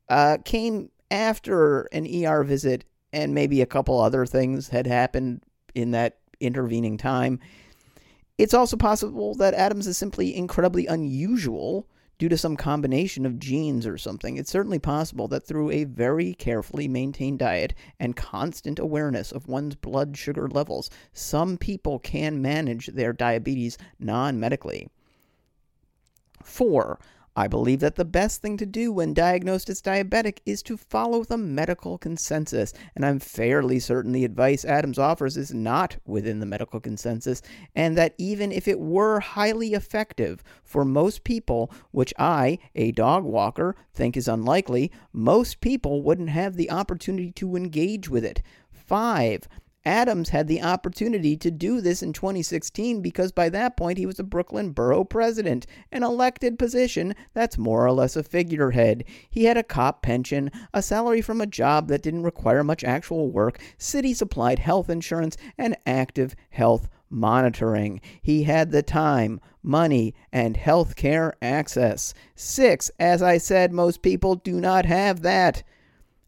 uh, 0.08 0.38
came 0.44 0.90
after 1.10 1.82
an 1.92 2.06
ER 2.06 2.44
visit 2.44 2.84
and 3.12 3.34
maybe 3.34 3.60
a 3.62 3.66
couple 3.66 4.00
other 4.00 4.26
things 4.26 4.68
had 4.68 4.86
happened 4.86 5.42
in 5.74 5.92
that 5.92 6.18
intervening 6.40 6.98
time. 6.98 7.40
It's 8.36 8.54
also 8.54 8.76
possible 8.76 9.34
that 9.36 9.54
Adams 9.54 9.86
is 9.86 9.96
simply 9.96 10.34
incredibly 10.34 10.86
unusual 10.86 11.86
due 12.18 12.28
to 12.28 12.38
some 12.38 12.56
combination 12.56 13.26
of 13.26 13.38
genes 13.38 13.87
or 13.87 13.99
something. 13.99 14.37
It's 14.37 14.50
certainly 14.50 14.78
possible 14.78 15.28
that 15.28 15.47
through 15.47 15.71
a 15.71 15.85
very 15.85 16.35
carefully 16.35 16.88
maintained 16.88 17.38
diet 17.40 17.75
and 17.99 18.16
constant 18.16 18.78
awareness 18.78 19.33
of 19.33 19.49
one's 19.49 19.75
blood 19.75 20.16
sugar 20.16 20.49
levels, 20.49 20.90
some 21.12 21.59
people 21.59 21.99
can 21.99 22.40
manage 22.40 22.87
their 22.88 23.12
diabetes 23.12 23.78
non 23.99 24.38
medically. 24.38 24.88
Four, 26.42 26.99
I 27.36 27.48
believe 27.48 27.80
that 27.80 27.96
the 27.96 28.04
best 28.04 28.42
thing 28.42 28.56
to 28.58 28.66
do 28.66 28.92
when 28.92 29.12
diagnosed 29.12 29.68
as 29.68 29.82
diabetic 29.82 30.38
is 30.46 30.62
to 30.64 30.76
follow 30.76 31.24
the 31.24 31.36
medical 31.36 31.98
consensus, 31.98 32.72
and 32.94 33.04
I'm 33.04 33.18
fairly 33.18 33.80
certain 33.80 34.12
the 34.12 34.24
advice 34.24 34.64
Adams 34.64 35.00
offers 35.00 35.36
is 35.36 35.52
not 35.52 35.96
within 36.06 36.38
the 36.38 36.46
medical 36.46 36.78
consensus, 36.78 37.42
and 37.74 37.98
that 37.98 38.14
even 38.18 38.52
if 38.52 38.68
it 38.68 38.78
were 38.78 39.18
highly 39.18 39.74
effective 39.74 40.44
for 40.62 40.84
most 40.84 41.24
people, 41.24 41.72
which 41.90 42.14
I, 42.20 42.60
a 42.76 42.92
dog 42.92 43.24
walker, 43.24 43.74
think 43.92 44.16
is 44.16 44.28
unlikely, 44.28 44.92
most 45.12 45.60
people 45.60 46.02
wouldn't 46.02 46.30
have 46.30 46.54
the 46.54 46.70
opportunity 46.70 47.32
to 47.32 47.56
engage 47.56 48.08
with 48.08 48.24
it. 48.24 48.42
Five, 48.70 49.48
Adams 49.86 50.30
had 50.30 50.48
the 50.48 50.62
opportunity 50.62 51.36
to 51.36 51.50
do 51.50 51.80
this 51.80 52.02
in 52.02 52.12
2016 52.12 53.00
because 53.00 53.32
by 53.32 53.48
that 53.48 53.76
point 53.76 53.98
he 53.98 54.06
was 54.06 54.18
a 54.18 54.24
Brooklyn 54.24 54.70
borough 54.70 55.04
president, 55.04 55.66
an 55.92 56.02
elected 56.02 56.58
position 56.58 57.14
that's 57.34 57.58
more 57.58 57.86
or 57.86 57.92
less 57.92 58.16
a 58.16 58.22
figurehead. 58.22 59.04
He 59.28 59.44
had 59.44 59.56
a 59.56 59.62
cop 59.62 60.02
pension, 60.02 60.50
a 60.72 60.82
salary 60.82 61.20
from 61.20 61.40
a 61.40 61.46
job 61.46 61.88
that 61.88 62.02
didn't 62.02 62.22
require 62.22 62.64
much 62.64 62.84
actual 62.84 63.30
work, 63.30 63.60
city 63.76 64.14
supplied 64.14 64.58
health 64.58 64.88
insurance, 64.88 65.36
and 65.58 65.76
active 65.86 66.34
health 66.50 66.88
monitoring. 67.10 68.00
He 68.22 68.44
had 68.44 68.70
the 68.70 68.82
time, 68.82 69.40
money, 69.62 70.14
and 70.32 70.56
health 70.56 70.96
care 70.96 71.34
access. 71.40 72.14
Six, 72.34 72.90
as 72.98 73.22
I 73.22 73.38
said, 73.38 73.72
most 73.72 74.02
people 74.02 74.36
do 74.36 74.60
not 74.60 74.86
have 74.86 75.22
that. 75.22 75.62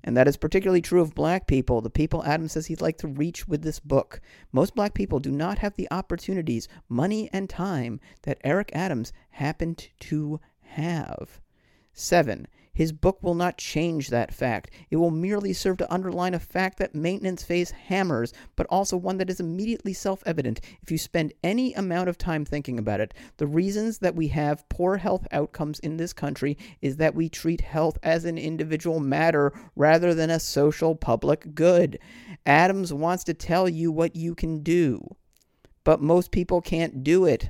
And 0.06 0.16
that 0.16 0.28
is 0.28 0.36
particularly 0.36 0.80
true 0.80 1.00
of 1.00 1.16
black 1.16 1.48
people, 1.48 1.80
the 1.80 1.90
people 1.90 2.24
Adams 2.24 2.52
says 2.52 2.66
he'd 2.66 2.80
like 2.80 2.96
to 2.98 3.08
reach 3.08 3.48
with 3.48 3.62
this 3.62 3.80
book. 3.80 4.20
Most 4.52 4.76
black 4.76 4.94
people 4.94 5.18
do 5.18 5.32
not 5.32 5.58
have 5.58 5.74
the 5.74 5.88
opportunities, 5.90 6.68
money, 6.88 7.28
and 7.32 7.50
time 7.50 7.98
that 8.22 8.38
Eric 8.44 8.70
Adams 8.72 9.12
happened 9.30 9.88
to 10.00 10.38
have. 10.60 11.40
Seven, 11.92 12.46
his 12.76 12.92
book 12.92 13.22
will 13.22 13.34
not 13.34 13.56
change 13.56 14.10
that 14.10 14.34
fact. 14.34 14.70
It 14.90 14.96
will 14.96 15.10
merely 15.10 15.54
serve 15.54 15.78
to 15.78 15.90
underline 15.90 16.34
a 16.34 16.38
fact 16.38 16.78
that 16.78 16.94
maintenance 16.94 17.42
phase 17.42 17.70
hammers, 17.70 18.34
but 18.54 18.66
also 18.68 18.98
one 18.98 19.16
that 19.16 19.30
is 19.30 19.40
immediately 19.40 19.94
self 19.94 20.22
evident 20.26 20.60
if 20.82 20.90
you 20.90 20.98
spend 20.98 21.32
any 21.42 21.72
amount 21.72 22.10
of 22.10 22.18
time 22.18 22.44
thinking 22.44 22.78
about 22.78 23.00
it. 23.00 23.14
The 23.38 23.46
reasons 23.46 24.00
that 24.00 24.14
we 24.14 24.28
have 24.28 24.68
poor 24.68 24.98
health 24.98 25.26
outcomes 25.32 25.78
in 25.78 25.96
this 25.96 26.12
country 26.12 26.58
is 26.82 26.98
that 26.98 27.14
we 27.14 27.30
treat 27.30 27.62
health 27.62 27.96
as 28.02 28.26
an 28.26 28.36
individual 28.36 29.00
matter 29.00 29.54
rather 29.74 30.12
than 30.12 30.28
a 30.28 30.38
social 30.38 30.94
public 30.94 31.54
good. 31.54 31.98
Adams 32.44 32.92
wants 32.92 33.24
to 33.24 33.32
tell 33.32 33.70
you 33.70 33.90
what 33.90 34.14
you 34.14 34.34
can 34.34 34.62
do, 34.62 35.16
but 35.82 36.02
most 36.02 36.30
people 36.30 36.60
can't 36.60 37.02
do 37.02 37.24
it. 37.24 37.48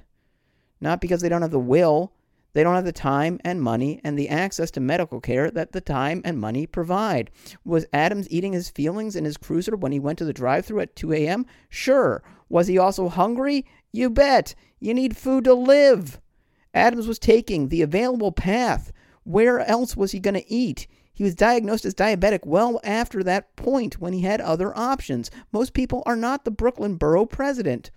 Not 0.80 1.00
because 1.00 1.20
they 1.20 1.28
don't 1.28 1.42
have 1.42 1.50
the 1.50 1.58
will, 1.58 2.12
they 2.56 2.62
don't 2.62 2.74
have 2.74 2.86
the 2.86 2.92
time 2.92 3.38
and 3.44 3.60
money 3.60 4.00
and 4.02 4.18
the 4.18 4.30
access 4.30 4.70
to 4.70 4.80
medical 4.80 5.20
care 5.20 5.50
that 5.50 5.72
the 5.72 5.80
time 5.82 6.22
and 6.24 6.38
money 6.38 6.66
provide. 6.66 7.30
Was 7.66 7.84
Adams 7.92 8.26
eating 8.30 8.54
his 8.54 8.70
feelings 8.70 9.14
in 9.14 9.26
his 9.26 9.36
cruiser 9.36 9.76
when 9.76 9.92
he 9.92 10.00
went 10.00 10.18
to 10.20 10.24
the 10.24 10.32
drive 10.32 10.64
through 10.64 10.80
at 10.80 10.96
2 10.96 11.12
a.m.? 11.12 11.44
Sure. 11.68 12.22
Was 12.48 12.66
he 12.66 12.78
also 12.78 13.10
hungry? 13.10 13.66
You 13.92 14.08
bet. 14.08 14.54
You 14.80 14.94
need 14.94 15.18
food 15.18 15.44
to 15.44 15.52
live. 15.52 16.18
Adams 16.72 17.06
was 17.06 17.18
taking 17.18 17.68
the 17.68 17.82
available 17.82 18.32
path. 18.32 18.90
Where 19.24 19.60
else 19.60 19.94
was 19.94 20.12
he 20.12 20.18
going 20.18 20.32
to 20.32 20.50
eat? 20.50 20.86
He 21.12 21.24
was 21.24 21.34
diagnosed 21.34 21.84
as 21.84 21.94
diabetic 21.94 22.46
well 22.46 22.80
after 22.82 23.22
that 23.22 23.54
point 23.56 24.00
when 24.00 24.14
he 24.14 24.22
had 24.22 24.40
other 24.40 24.74
options. 24.74 25.30
Most 25.52 25.74
people 25.74 26.02
are 26.06 26.16
not 26.16 26.46
the 26.46 26.50
Brooklyn 26.50 26.96
borough 26.96 27.26
president. 27.26 27.90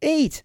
8. 0.00 0.42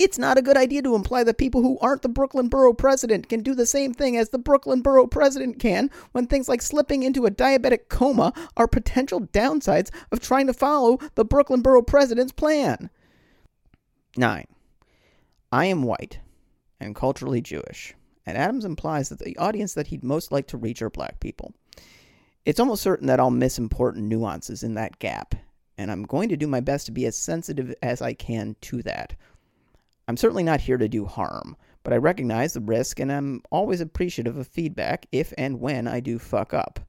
It's 0.00 0.18
not 0.18 0.38
a 0.38 0.42
good 0.42 0.56
idea 0.56 0.80
to 0.80 0.94
imply 0.94 1.24
that 1.24 1.36
people 1.36 1.60
who 1.60 1.78
aren't 1.80 2.00
the 2.00 2.08
Brooklyn 2.08 2.48
Borough 2.48 2.72
president 2.72 3.28
can 3.28 3.42
do 3.42 3.54
the 3.54 3.66
same 3.66 3.92
thing 3.92 4.16
as 4.16 4.30
the 4.30 4.38
Brooklyn 4.38 4.80
Borough 4.80 5.06
president 5.06 5.58
can 5.58 5.90
when 6.12 6.26
things 6.26 6.48
like 6.48 6.62
slipping 6.62 7.02
into 7.02 7.26
a 7.26 7.30
diabetic 7.30 7.90
coma 7.90 8.32
are 8.56 8.66
potential 8.66 9.20
downsides 9.20 9.90
of 10.10 10.18
trying 10.18 10.46
to 10.46 10.54
follow 10.54 10.98
the 11.16 11.24
Brooklyn 11.26 11.60
Borough 11.60 11.82
president's 11.82 12.32
plan. 12.32 12.88
9. 14.16 14.46
I 15.52 15.64
am 15.66 15.82
white 15.82 16.20
and 16.80 16.94
culturally 16.94 17.42
Jewish, 17.42 17.94
and 18.24 18.38
Adams 18.38 18.64
implies 18.64 19.10
that 19.10 19.18
the 19.18 19.36
audience 19.36 19.74
that 19.74 19.88
he'd 19.88 20.02
most 20.02 20.32
like 20.32 20.46
to 20.46 20.56
reach 20.56 20.80
are 20.80 20.88
black 20.88 21.20
people. 21.20 21.52
It's 22.46 22.58
almost 22.58 22.82
certain 22.82 23.06
that 23.08 23.20
I'll 23.20 23.30
miss 23.30 23.58
important 23.58 24.06
nuances 24.06 24.62
in 24.62 24.72
that 24.76 24.98
gap, 24.98 25.34
and 25.76 25.92
I'm 25.92 26.04
going 26.04 26.30
to 26.30 26.38
do 26.38 26.46
my 26.46 26.60
best 26.60 26.86
to 26.86 26.92
be 26.92 27.04
as 27.04 27.18
sensitive 27.18 27.74
as 27.82 28.00
I 28.00 28.14
can 28.14 28.56
to 28.62 28.82
that. 28.84 29.14
I'm 30.10 30.16
certainly 30.16 30.42
not 30.42 30.62
here 30.62 30.76
to 30.76 30.88
do 30.88 31.06
harm, 31.06 31.56
but 31.84 31.92
I 31.92 31.96
recognize 31.98 32.52
the 32.52 32.60
risk 32.60 32.98
and 32.98 33.12
I'm 33.12 33.42
always 33.52 33.80
appreciative 33.80 34.36
of 34.36 34.48
feedback 34.48 35.06
if 35.12 35.32
and 35.38 35.60
when 35.60 35.86
I 35.86 36.00
do 36.00 36.18
fuck 36.18 36.52
up. 36.52 36.80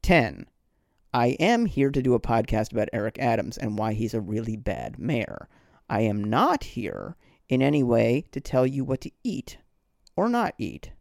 10. 0.00 0.46
I 1.12 1.36
am 1.38 1.66
here 1.66 1.90
to 1.90 2.00
do 2.00 2.14
a 2.14 2.18
podcast 2.18 2.72
about 2.72 2.88
Eric 2.94 3.18
Adams 3.18 3.58
and 3.58 3.76
why 3.76 3.92
he's 3.92 4.14
a 4.14 4.22
really 4.22 4.56
bad 4.56 4.98
mayor. 4.98 5.50
I 5.90 6.00
am 6.00 6.24
not 6.24 6.64
here 6.64 7.14
in 7.50 7.60
any 7.60 7.82
way 7.82 8.24
to 8.32 8.40
tell 8.40 8.66
you 8.66 8.84
what 8.84 9.02
to 9.02 9.10
eat 9.22 9.58
or 10.16 10.30
not 10.30 10.54
eat. 10.56 10.92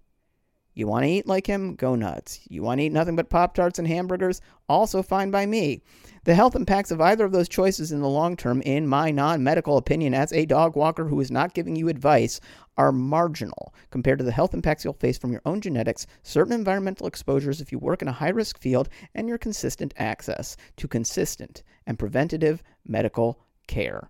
You 0.76 0.88
want 0.88 1.04
to 1.04 1.10
eat 1.10 1.28
like 1.28 1.46
him? 1.46 1.76
Go 1.76 1.94
nuts. 1.94 2.40
You 2.50 2.64
want 2.64 2.80
to 2.80 2.86
eat 2.86 2.92
nothing 2.92 3.16
but 3.16 3.30
Pop 3.30 3.54
Tarts 3.54 3.78
and 3.78 3.88
hamburgers? 3.88 4.42
Also 4.68 5.04
fine 5.04 5.30
by 5.30 5.46
me. 5.46 5.82
The 6.24 6.34
health 6.34 6.56
impacts 6.56 6.90
of 6.90 7.00
either 7.00 7.26
of 7.26 7.32
those 7.32 7.48
choices 7.48 7.92
in 7.92 8.02
the 8.02 8.10
long 8.10 8.36
term, 8.36 8.62
in 8.62 8.88
my 8.88 9.12
non 9.12 9.44
medical 9.44 9.78
opinion, 9.78 10.16
as 10.16 10.34
a 10.34 10.48
dog 10.48 10.76
walker 10.76 11.06
who 11.06 11.20
is 11.20 11.30
not 11.30 11.54
giving 11.54 11.76
you 11.76 11.90
advice, 11.90 12.40
are 12.76 12.92
marginal 12.92 13.74
compared 13.92 14.18
to 14.18 14.26
the 14.26 14.32
health 14.32 14.56
impacts 14.56 14.84
you'll 14.84 14.94
face 14.94 15.18
from 15.18 15.32
your 15.32 15.44
own 15.46 15.62
genetics, 15.62 16.08
certain 16.24 16.54
environmental 16.54 17.06
exposures 17.06 17.62
if 17.62 17.72
you 17.72 17.78
work 17.78 18.02
in 18.02 18.08
a 18.08 18.14
high 18.14 18.30
risk 18.30 18.58
field, 18.58 18.90
and 19.14 19.28
your 19.28 19.38
consistent 19.38 19.94
access 19.98 20.58
to 20.78 20.88
consistent 20.88 21.62
and 21.86 22.00
preventative 22.00 22.64
medical 22.86 23.40
care 23.68 24.10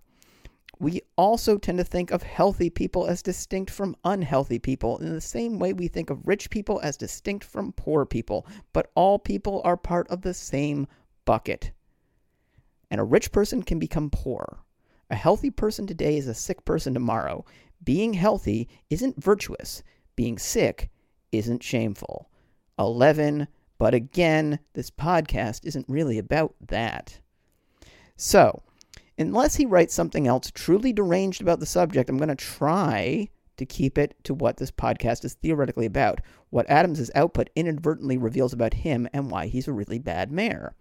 we 0.78 1.02
also 1.16 1.58
tend 1.58 1.78
to 1.78 1.84
think 1.84 2.10
of 2.10 2.22
healthy 2.22 2.70
people 2.70 3.06
as 3.06 3.22
distinct 3.22 3.70
from 3.70 3.96
unhealthy 4.04 4.58
people 4.58 4.98
in 4.98 5.12
the 5.12 5.20
same 5.20 5.58
way 5.58 5.72
we 5.72 5.88
think 5.88 6.10
of 6.10 6.26
rich 6.26 6.50
people 6.50 6.80
as 6.82 6.96
distinct 6.96 7.44
from 7.44 7.72
poor 7.72 8.04
people. 8.04 8.46
But 8.72 8.90
all 8.94 9.18
people 9.18 9.60
are 9.64 9.76
part 9.76 10.08
of 10.08 10.22
the 10.22 10.34
same 10.34 10.86
bucket. 11.24 11.70
And 12.90 13.00
a 13.00 13.04
rich 13.04 13.32
person 13.32 13.62
can 13.62 13.78
become 13.78 14.10
poor. 14.10 14.60
A 15.10 15.14
healthy 15.14 15.50
person 15.50 15.86
today 15.86 16.16
is 16.16 16.26
a 16.26 16.34
sick 16.34 16.64
person 16.64 16.94
tomorrow. 16.94 17.44
Being 17.82 18.14
healthy 18.14 18.68
isn't 18.90 19.22
virtuous, 19.22 19.82
being 20.16 20.38
sick 20.38 20.90
isn't 21.32 21.62
shameful. 21.62 22.30
11. 22.78 23.48
But 23.78 23.94
again, 23.94 24.58
this 24.72 24.90
podcast 24.90 25.64
isn't 25.64 25.88
really 25.88 26.18
about 26.18 26.54
that. 26.60 27.20
So, 28.16 28.62
unless 29.18 29.56
he 29.56 29.66
writes 29.66 29.94
something 29.94 30.26
else 30.26 30.50
truly 30.50 30.92
deranged 30.92 31.40
about 31.40 31.60
the 31.60 31.66
subject, 31.66 32.08
I'm 32.10 32.18
going 32.18 32.28
to 32.28 32.34
try 32.34 33.28
to 33.56 33.66
keep 33.66 33.98
it 33.98 34.16
to 34.24 34.34
what 34.34 34.56
this 34.56 34.70
podcast 34.70 35.24
is 35.24 35.34
theoretically 35.34 35.86
about, 35.86 36.20
what 36.50 36.68
Adams' 36.68 37.10
output 37.14 37.50
inadvertently 37.54 38.18
reveals 38.18 38.52
about 38.52 38.74
him, 38.74 39.08
and 39.12 39.30
why 39.30 39.46
he's 39.46 39.68
a 39.68 39.72
really 39.72 39.98
bad 39.98 40.32
mayor. 40.32 40.74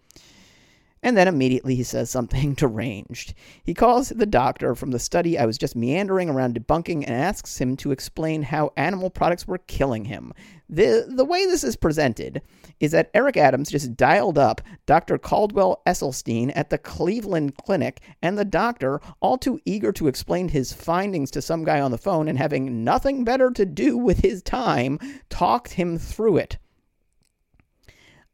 And 1.04 1.18
then 1.18 1.28
immediately 1.28 1.76
he 1.76 1.84
says 1.84 2.10
something 2.10 2.54
deranged. 2.56 3.34
He 3.64 3.74
calls 3.74 4.10
the 4.10 4.26
doctor 4.26 4.74
from 4.74 4.92
the 4.92 5.00
study 5.00 5.38
I 5.38 5.46
was 5.46 5.58
just 5.58 5.76
meandering 5.76 6.30
around 6.30 6.56
debunking 6.56 7.04
and 7.06 7.14
asks 7.14 7.60
him 7.60 7.76
to 7.78 7.92
explain 7.92 8.42
how 8.42 8.72
animal 8.78 9.10
products 9.10 9.46
were 9.46 9.58
killing 9.58 10.06
him. 10.06 10.34
The, 10.70 11.06
the 11.08 11.26
way 11.26 11.46
this 11.46 11.64
is 11.64 11.76
presented 11.76 12.42
is 12.80 12.92
that 12.92 13.12
Eric 13.14 13.36
Adams 13.36 13.70
just 13.70 13.96
dialed 13.96 14.38
up 14.38 14.62
Dr. 14.86 15.18
Caldwell 15.18 15.82
Esselstyn 15.86 16.52
at 16.56 16.70
the 16.70 16.78
Cleveland 16.78 17.58
Clinic, 17.58 18.00
and 18.22 18.38
the 18.38 18.46
doctor, 18.46 19.02
all 19.20 19.38
too 19.38 19.60
eager 19.66 19.92
to 19.92 20.08
explain 20.08 20.48
his 20.48 20.74
findings 20.74 21.30
to 21.32 21.42
some 21.42 21.66
guy 21.66 21.82
on 21.82 21.92
the 21.92 21.98
phone 21.98 22.28
and 22.28 22.38
having 22.38 22.84
nothing 22.84 23.24
better 23.24 23.52
to 23.52 23.66
do 23.66 23.98
with 23.98 24.20
his 24.20 24.42
time, 24.42 24.98
talked 25.30 25.74
him 25.74 25.98
through 25.98 26.38
it. 26.38 26.58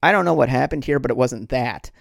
I 0.02 0.12
don't 0.12 0.26
know 0.26 0.34
what 0.34 0.50
happened 0.50 0.86
here, 0.86 1.00
but 1.00 1.12
it 1.12 1.18
wasn't 1.18 1.50
that. 1.50 1.92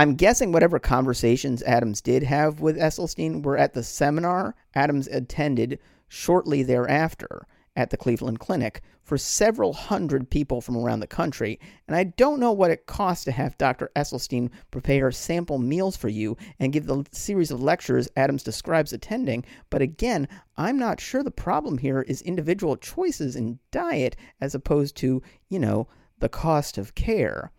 I'm 0.00 0.14
guessing 0.14 0.50
whatever 0.50 0.78
conversations 0.78 1.62
Adams 1.64 2.00
did 2.00 2.22
have 2.22 2.60
with 2.60 2.78
Esselstyn 2.78 3.42
were 3.42 3.58
at 3.58 3.74
the 3.74 3.82
seminar 3.82 4.54
Adams 4.74 5.08
attended 5.08 5.78
shortly 6.08 6.62
thereafter 6.62 7.46
at 7.76 7.90
the 7.90 7.98
Cleveland 7.98 8.40
Clinic 8.40 8.80
for 9.02 9.18
several 9.18 9.74
hundred 9.74 10.30
people 10.30 10.62
from 10.62 10.78
around 10.78 11.00
the 11.00 11.06
country, 11.06 11.60
and 11.86 11.94
I 11.94 12.04
don't 12.04 12.40
know 12.40 12.50
what 12.50 12.70
it 12.70 12.86
costs 12.86 13.24
to 13.24 13.32
have 13.32 13.58
Dr. 13.58 13.90
Esselstyn 13.94 14.48
prepare 14.70 15.12
sample 15.12 15.58
meals 15.58 15.98
for 15.98 16.08
you 16.08 16.34
and 16.58 16.72
give 16.72 16.86
the 16.86 17.04
series 17.12 17.50
of 17.50 17.62
lectures 17.62 18.08
Adams 18.16 18.42
describes 18.42 18.94
attending, 18.94 19.44
but 19.68 19.82
again, 19.82 20.28
I'm 20.56 20.78
not 20.78 20.98
sure 20.98 21.22
the 21.22 21.30
problem 21.30 21.76
here 21.76 22.00
is 22.00 22.22
individual 22.22 22.78
choices 22.78 23.36
in 23.36 23.58
diet 23.70 24.16
as 24.40 24.54
opposed 24.54 24.96
to, 24.96 25.22
you 25.50 25.58
know, 25.58 25.88
the 26.20 26.30
cost 26.30 26.78
of 26.78 26.94
care. 26.94 27.52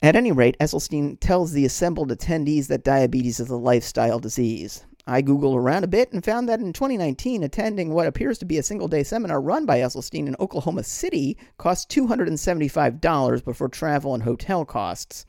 At 0.00 0.14
any 0.14 0.30
rate, 0.30 0.56
Esselstyn 0.60 1.18
tells 1.18 1.50
the 1.50 1.64
assembled 1.64 2.10
attendees 2.10 2.68
that 2.68 2.84
diabetes 2.84 3.40
is 3.40 3.50
a 3.50 3.56
lifestyle 3.56 4.20
disease. 4.20 4.84
I 5.08 5.22
Googled 5.22 5.56
around 5.56 5.82
a 5.82 5.88
bit 5.88 6.12
and 6.12 6.24
found 6.24 6.48
that 6.48 6.60
in 6.60 6.72
2019, 6.72 7.42
attending 7.42 7.92
what 7.92 8.06
appears 8.06 8.38
to 8.38 8.44
be 8.44 8.58
a 8.58 8.62
single 8.62 8.86
day 8.86 9.02
seminar 9.02 9.40
run 9.40 9.66
by 9.66 9.80
Esselstyn 9.80 10.28
in 10.28 10.36
Oklahoma 10.38 10.84
City 10.84 11.36
cost 11.56 11.90
$275 11.90 13.44
before 13.44 13.68
travel 13.68 14.14
and 14.14 14.22
hotel 14.22 14.64
costs. 14.64 15.26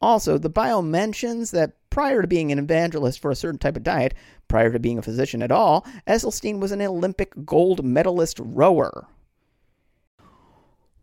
Also, 0.00 0.38
the 0.38 0.48
bio 0.48 0.80
mentions 0.80 1.50
that 1.50 1.72
prior 1.90 2.22
to 2.22 2.28
being 2.28 2.50
an 2.50 2.58
evangelist 2.58 3.20
for 3.20 3.30
a 3.30 3.36
certain 3.36 3.58
type 3.58 3.76
of 3.76 3.82
diet, 3.82 4.14
prior 4.46 4.72
to 4.72 4.78
being 4.78 4.96
a 4.96 5.02
physician 5.02 5.42
at 5.42 5.52
all, 5.52 5.84
Esselstyn 6.06 6.60
was 6.60 6.72
an 6.72 6.80
Olympic 6.80 7.34
gold 7.44 7.84
medalist 7.84 8.40
rower. 8.40 9.06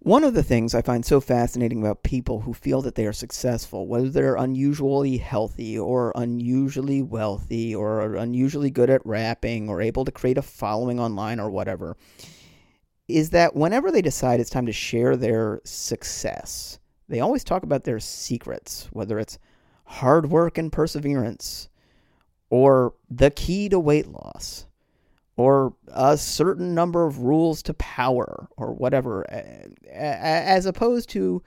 One 0.05 0.23
of 0.23 0.35
the 0.35 0.43
things 0.43 0.75
I 0.75 0.83
find 0.83 1.03
so 1.03 1.19
fascinating 1.19 1.79
about 1.81 2.03
people 2.03 2.41
who 2.41 2.53
feel 2.53 2.83
that 2.83 2.93
they 2.93 3.07
are 3.07 3.11
successful, 3.11 3.87
whether 3.87 4.07
they're 4.07 4.35
unusually 4.35 5.17
healthy 5.17 5.79
or 5.79 6.13
unusually 6.13 7.01
wealthy 7.01 7.73
or 7.73 8.13
unusually 8.13 8.69
good 8.69 8.91
at 8.91 9.03
rapping 9.03 9.67
or 9.67 9.81
able 9.81 10.05
to 10.05 10.11
create 10.11 10.37
a 10.37 10.43
following 10.43 10.99
online 10.99 11.39
or 11.39 11.49
whatever, 11.49 11.97
is 13.07 13.31
that 13.31 13.55
whenever 13.55 13.89
they 13.89 14.03
decide 14.03 14.39
it's 14.39 14.51
time 14.51 14.67
to 14.67 14.71
share 14.71 15.17
their 15.17 15.59
success, 15.63 16.77
they 17.09 17.19
always 17.19 17.43
talk 17.43 17.63
about 17.63 17.83
their 17.83 17.99
secrets, 17.99 18.87
whether 18.91 19.17
it's 19.17 19.39
hard 19.85 20.29
work 20.29 20.59
and 20.59 20.71
perseverance 20.71 21.67
or 22.51 22.93
the 23.09 23.31
key 23.31 23.69
to 23.69 23.79
weight 23.79 24.05
loss 24.05 24.64
or 25.37 25.75
a 25.87 26.17
certain 26.17 26.73
number 26.73 27.05
of 27.05 27.19
rules 27.19 27.61
to 27.63 27.73
power 27.73 28.47
or 28.55 28.73
whatever, 28.73 29.25
as 29.91 30.65
opposed 30.65 31.09
to, 31.09 31.43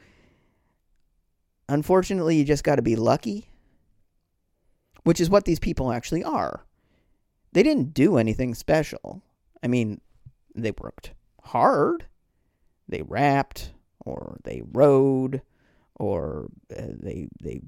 unfortunately, 1.68 2.36
you 2.36 2.44
just 2.44 2.64
got 2.64 2.76
to 2.76 2.82
be 2.82 2.96
lucky, 2.96 3.48
which 5.04 5.20
is 5.20 5.30
what 5.30 5.44
these 5.46 5.58
people 5.58 5.90
actually 5.90 6.22
are. 6.22 6.66
They 7.52 7.62
didn't 7.62 7.94
do 7.94 8.18
anything 8.18 8.54
special. 8.54 9.22
I 9.62 9.68
mean, 9.68 10.00
they 10.54 10.72
worked 10.72 11.14
hard, 11.42 12.04
they 12.88 13.02
rapped, 13.02 13.72
or 14.04 14.38
they 14.44 14.62
rode, 14.72 15.40
or 15.94 16.50
uh, 16.70 16.82
they 17.00 17.28
they 17.42 17.62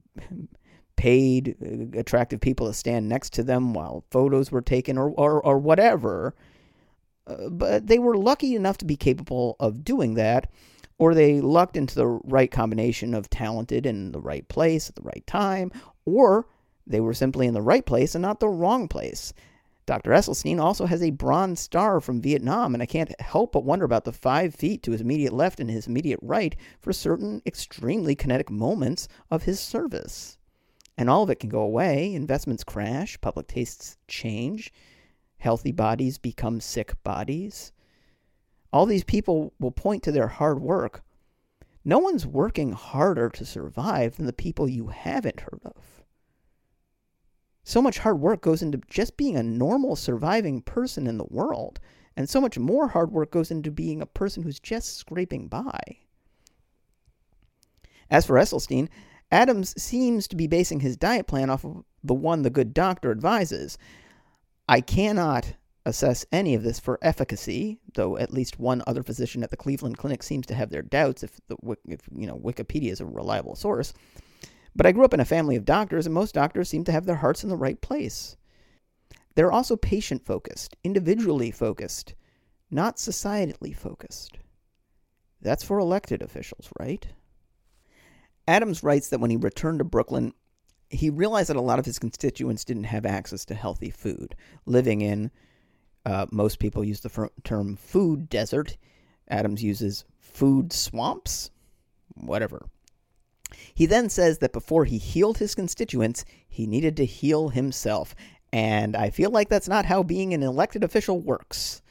paid 1.01 1.57
uh, 1.63 1.99
attractive 1.99 2.43
people 2.43 2.67
to 2.67 2.75
stand 2.75 3.09
next 3.09 3.33
to 3.33 3.43
them 3.43 3.73
while 3.73 4.05
photos 4.11 4.53
were 4.53 4.61
taken 4.61 4.99
or, 4.99 5.09
or, 5.13 5.43
or 5.47 5.59
whatever. 5.59 6.35
Uh, 7.27 7.49
but 7.49 7.87
they 7.87 7.99
were 7.99 8.19
lucky 8.19 8.55
enough 8.55 8.77
to 8.77 8.85
be 8.85 8.97
capable 8.97 9.57
of 9.59 9.83
doing 9.83 10.13
that, 10.13 10.53
or 10.99 11.15
they 11.15 11.41
lucked 11.41 11.75
into 11.75 11.95
the 11.95 12.07
right 12.07 12.51
combination 12.51 13.15
of 13.15 13.31
talented 13.31 13.87
in 13.87 14.13
the 14.13 14.21
right 14.21 14.47
place 14.49 14.91
at 14.91 14.95
the 14.95 15.01
right 15.01 15.27
time, 15.27 15.73
or 16.05 16.47
they 16.87 17.01
were 17.01 17.15
simply 17.15 17.47
in 17.47 17.55
the 17.55 17.63
right 17.63 17.87
place 17.87 18.15
and 18.15 18.21
not 18.21 18.39
the 18.39 18.49
wrong 18.51 18.87
place. 18.87 19.33
Dr. 19.87 20.11
Esselstyn 20.11 20.61
also 20.61 20.85
has 20.85 21.03
a 21.03 21.13
Bronze 21.13 21.61
Star 21.61 22.03
from 22.03 22.21
Vietnam, 22.21 22.75
and 22.75 22.83
I 22.83 22.87
can't 22.87 23.19
help 23.23 23.53
but 23.53 23.65
wonder 23.65 23.87
about 23.87 24.05
the 24.05 24.13
five 24.13 24.55
feet 24.55 24.83
to 24.83 24.93
his 24.93 25.01
immediate 25.01 25.33
left 25.33 25.61
and 25.61 25.71
his 25.71 25.87
immediate 25.87 26.21
right 26.21 26.55
for 26.79 26.93
certain 26.93 27.41
extremely 27.47 28.15
kinetic 28.15 28.51
moments 28.51 29.09
of 29.31 29.45
his 29.45 29.61
service 29.61 30.37
and 30.97 31.09
all 31.09 31.23
of 31.23 31.31
it 31.31 31.41
can 31.41 31.49
go 31.49 31.61
away. 31.61 32.15
Investments 32.15 32.65
crash, 32.65 33.21
public 33.21 33.49
tastes 33.49 33.97
change, 34.09 34.73
healthy 35.39 35.73
bodies 35.73 36.19
become 36.19 36.61
sick 36.61 36.95
bodies. 37.03 37.73
All 38.73 38.87
these 38.87 39.05
people 39.05 39.53
will 39.59 39.73
point 39.73 40.03
to 40.05 40.13
their 40.13 40.29
hard 40.29 40.61
work. 40.61 41.03
No 41.85 41.99
one's 41.99 42.27
working 42.27 42.73
harder 42.73 43.31
to 43.31 43.45
survive 43.45 44.17
than 44.17 44.27
the 44.27 44.33
people 44.33 44.69
you 44.69 44.89
haven't 44.89 45.41
heard 45.41 45.61
of. 45.65 46.05
So 47.65 47.81
much 47.81 47.99
hard 47.99 48.21
work 48.21 48.43
goes 48.43 48.63
into 48.63 48.81
just 48.89 49.17
being 49.17 49.37
a 49.37 49.43
normal 49.43 49.97
surviving 49.97 50.61
person 50.63 51.07
in 51.07 51.19
the 51.19 51.25
world, 51.25 51.81
and 52.17 52.29
so 52.29 52.41
much 52.41 52.59
more 52.59 52.89
hard 52.89 53.13
work 53.13 53.31
goes 53.31 53.51
into 53.51 53.71
being 53.71 54.03
a 54.03 54.07
person 54.07 54.43
who's 54.43 54.61
just 54.61 54.97
scraping 54.97 55.49
by. 55.49 55.81
As 58.11 58.27
for 58.27 58.35
Esselstyn, 58.37 58.89
Adams 59.33 59.81
seems 59.81 60.27
to 60.29 60.37
be 60.37 60.47
basing 60.47 60.81
his 60.81 60.97
diet 60.97 61.27
plan 61.27 61.51
off 61.51 61.65
of 61.65 61.85
the 62.03 62.15
one 62.15 62.43
the 62.43 62.51
good 62.51 62.75
doctor 62.75 63.11
advises. 63.11 63.79
I 64.69 64.81
cannot 64.81 65.55
assess 65.87 66.27
any 66.31 66.55
of 66.55 66.63
this 66.63 66.79
for 66.79 66.99
efficacy, 67.03 67.79
though 67.95 68.17
at 68.17 68.33
least 68.33 68.59
one 68.59 68.83
other 68.87 69.03
physician 69.03 69.43
at 69.43 69.51
the 69.51 69.57
Cleveland 69.57 69.99
Clinic 69.99 70.23
seems 70.23 70.47
to 70.47 70.55
have 70.55 70.71
their 70.71 70.83
doubts 70.83 71.23
if 71.23 71.41
the 71.49 71.57
if 71.87 72.01
you 72.15 72.27
know 72.27 72.39
Wikipedia 72.39 72.91
is 72.91 73.01
a 73.01 73.07
reliable 73.07 73.55
source. 73.55 73.93
But 74.75 74.87
I 74.87 74.93
grew 74.93 75.05
up 75.05 75.15
in 75.15 75.21
a 75.21 75.25
family 75.25 75.57
of 75.57 75.65
doctors, 75.65 76.07
and 76.07 76.15
most 76.15 76.35
doctors 76.35 76.69
seem 76.69 76.85
to 76.85 76.93
have 76.93 77.07
their 77.07 77.17
hearts 77.17 77.43
in 77.43 77.51
the 77.51 77.57
right 77.57 77.81
place. 77.81 78.37
They're 79.35 79.53
also 79.53 79.77
patient 79.77 80.25
focused, 80.25 80.77
individually 80.85 81.51
focused, 81.51 82.15
not 82.71 82.97
societally 82.97 83.75
focused. 83.75 84.39
That's 85.41 85.65
for 85.65 85.79
elected 85.79 86.23
officials, 86.23 86.71
right? 86.79 87.07
Adams 88.49 88.83
writes 88.83 89.09
that 89.09 89.21
when 89.21 89.31
he 89.31 89.37
returned 89.37 89.79
to 89.79 89.85
Brooklyn, 89.85 90.33
he 90.89 91.09
realized 91.09 91.49
that 91.49 91.57
a 91.57 91.61
lot 91.61 91.79
of 91.79 91.85
his 91.85 91.99
constituents 91.99 92.65
didn't 92.65 92.85
have 92.85 93.07
access 93.07 93.45
to 93.47 93.55
healthy 93.55 93.91
food. 93.91 94.35
Living 94.67 95.01
in, 95.01 95.31
uh, 96.05 96.27
most 96.33 96.59
people 96.59 96.83
use 96.85 97.01
the 97.01 97.31
term 97.45 97.77
food 97.77 98.29
desert. 98.29 98.77
Adams 99.29 99.63
uses 99.63 100.05
food 100.19 100.73
swamps, 100.73 101.51
whatever. 102.15 102.67
He 103.75 103.87
then 103.87 104.09
says 104.09 104.39
that 104.39 104.53
before 104.53 104.85
he 104.85 104.99
healed 104.99 105.39
his 105.39 105.55
constituents, 105.55 106.25
he 106.49 106.67
needed 106.67 106.97
to 106.97 107.05
heal 107.05 107.51
himself. 107.51 108.15
And 108.53 108.97
I 108.97 109.11
feel 109.11 109.31
like 109.31 109.49
that's 109.49 109.69
not 109.69 109.87
how 109.87 110.03
being 110.03 110.35
an 110.35 110.43
elected 110.43 110.83
official 110.83 111.21
works. 111.21 111.83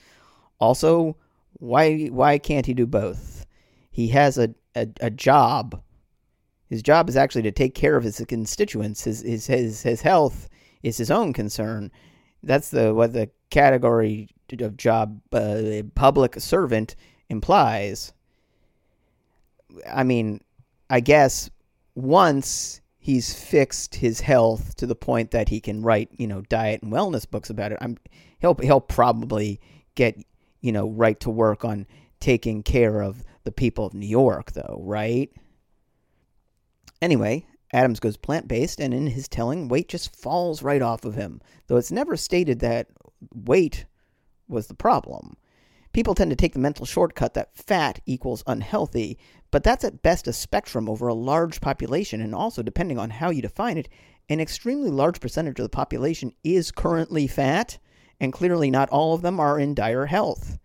Also, 0.59 1.15
why 1.53 2.07
why 2.07 2.37
can't 2.37 2.65
he 2.65 2.73
do 2.73 2.85
both? 2.85 3.45
He 3.91 4.09
has 4.09 4.37
a, 4.37 4.53
a, 4.75 4.87
a 4.99 5.09
job 5.09 5.81
his 6.69 6.83
job 6.83 7.09
is 7.09 7.17
actually 7.17 7.41
to 7.43 7.51
take 7.51 7.73
care 7.73 7.97
of 7.97 8.03
his 8.03 8.23
constituents. 8.27 9.03
His 9.03 9.21
his 9.21 9.47
his, 9.47 9.81
his 9.81 10.01
health 10.01 10.47
is 10.83 10.97
his 10.97 11.11
own 11.11 11.33
concern. 11.33 11.91
That's 12.43 12.69
the 12.69 12.93
what 12.93 13.13
the 13.13 13.29
category 13.49 14.29
of 14.59 14.77
job 14.77 15.21
uh, 15.33 15.83
public 15.95 16.39
servant 16.39 16.95
implies. 17.29 18.13
I 19.87 20.03
mean, 20.03 20.41
I 20.89 20.99
guess 20.99 21.49
once 21.95 22.81
he's 22.97 23.33
fixed 23.33 23.95
his 23.95 24.21
health 24.21 24.75
to 24.75 24.87
the 24.87 24.95
point 24.95 25.31
that 25.31 25.49
he 25.49 25.59
can 25.59 25.81
write, 25.81 26.09
you 26.17 26.27
know, 26.27 26.41
diet 26.41 26.81
and 26.81 26.91
wellness 26.91 27.29
books 27.29 27.49
about 27.49 27.71
it, 27.71 27.79
I'm 27.81 27.97
he'll 28.39 28.55
he'll 28.55 28.81
probably 28.81 29.59
get, 29.95 30.17
you 30.61 30.71
know, 30.71 30.89
right 30.89 31.19
to 31.21 31.29
work 31.29 31.65
on 31.65 31.87
taking 32.19 32.63
care 32.63 33.01
of 33.01 33.23
the 33.43 33.51
people 33.51 33.85
of 33.85 33.93
New 33.93 34.07
York 34.07 34.51
though, 34.51 34.81
right? 34.83 35.31
Anyway, 37.01 37.45
Adams 37.71 37.99
goes 37.99 38.17
plant 38.17 38.47
based, 38.47 38.79
and 38.79 38.93
in 38.93 39.07
his 39.07 39.27
telling, 39.27 39.67
weight 39.67 39.87
just 39.87 40.15
falls 40.15 40.63
right 40.63 40.81
off 40.81 41.05
of 41.05 41.15
him, 41.15 41.41
though 41.67 41.77
it's 41.77 41.91
never 41.91 42.17
stated 42.17 42.59
that 42.59 42.87
weight 43.33 43.85
was 44.47 44.67
the 44.67 44.73
problem. 44.73 45.37
People 45.93 46.13
tend 46.15 46.29
to 46.29 46.35
take 46.35 46.53
the 46.53 46.59
mental 46.59 46.85
shortcut 46.85 47.33
that 47.33 47.55
fat 47.55 47.99
equals 48.05 48.43
unhealthy, 48.45 49.17
but 49.51 49.63
that's 49.63 49.83
at 49.83 50.03
best 50.03 50.27
a 50.27 50.33
spectrum 50.33 50.87
over 50.89 51.07
a 51.07 51.13
large 51.13 51.61
population, 51.61 52.21
and 52.21 52.35
also, 52.35 52.61
depending 52.61 52.99
on 52.99 53.09
how 53.09 53.29
you 53.29 53.41
define 53.41 53.77
it, 53.77 53.89
an 54.29 54.39
extremely 54.39 54.91
large 54.91 55.19
percentage 55.19 55.59
of 55.59 55.63
the 55.63 55.69
population 55.69 56.33
is 56.43 56.71
currently 56.71 57.27
fat, 57.27 57.79
and 58.19 58.33
clearly 58.33 58.69
not 58.69 58.89
all 58.89 59.13
of 59.13 59.21
them 59.21 59.39
are 59.39 59.59
in 59.59 59.73
dire 59.73 60.05
health. 60.05 60.59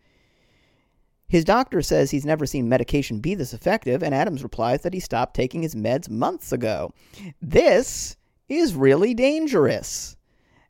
His 1.35 1.44
doctor 1.44 1.83
says 1.83 2.12
he's 2.12 2.25
never 2.25 2.47
seen 2.47 2.68
medication 2.68 3.18
be 3.18 3.35
this 3.35 3.53
effective, 3.53 4.05
and 4.05 4.14
Adams 4.14 4.44
replies 4.44 4.83
that 4.83 4.94
he 4.94 5.01
stopped 5.01 5.35
taking 5.35 5.62
his 5.62 5.75
meds 5.75 6.09
months 6.09 6.53
ago. 6.53 6.92
This 7.42 8.16
is 8.49 8.77
really 8.77 9.14
dangerous. 9.14 10.16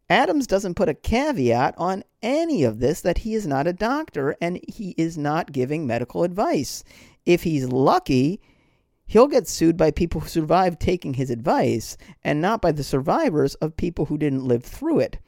Adams 0.08 0.46
doesn't 0.46 0.76
put 0.76 0.88
a 0.88 0.94
caveat 0.94 1.74
on 1.76 2.02
any 2.22 2.64
of 2.64 2.78
this 2.78 3.02
that 3.02 3.18
he 3.18 3.34
is 3.34 3.46
not 3.46 3.66
a 3.66 3.74
doctor 3.74 4.36
and 4.40 4.58
he 4.66 4.94
is 4.96 5.18
not 5.18 5.52
giving 5.52 5.86
medical 5.86 6.24
advice. 6.24 6.82
If 7.26 7.42
he's 7.42 7.68
lucky, 7.68 8.40
he'll 9.04 9.28
get 9.28 9.46
sued 9.46 9.76
by 9.76 9.90
people 9.90 10.22
who 10.22 10.28
survived 10.28 10.80
taking 10.80 11.12
his 11.12 11.28
advice 11.28 11.98
and 12.22 12.40
not 12.40 12.62
by 12.62 12.72
the 12.72 12.82
survivors 12.82 13.54
of 13.56 13.76
people 13.76 14.06
who 14.06 14.16
didn't 14.16 14.48
live 14.48 14.64
through 14.64 15.00
it. 15.00 15.18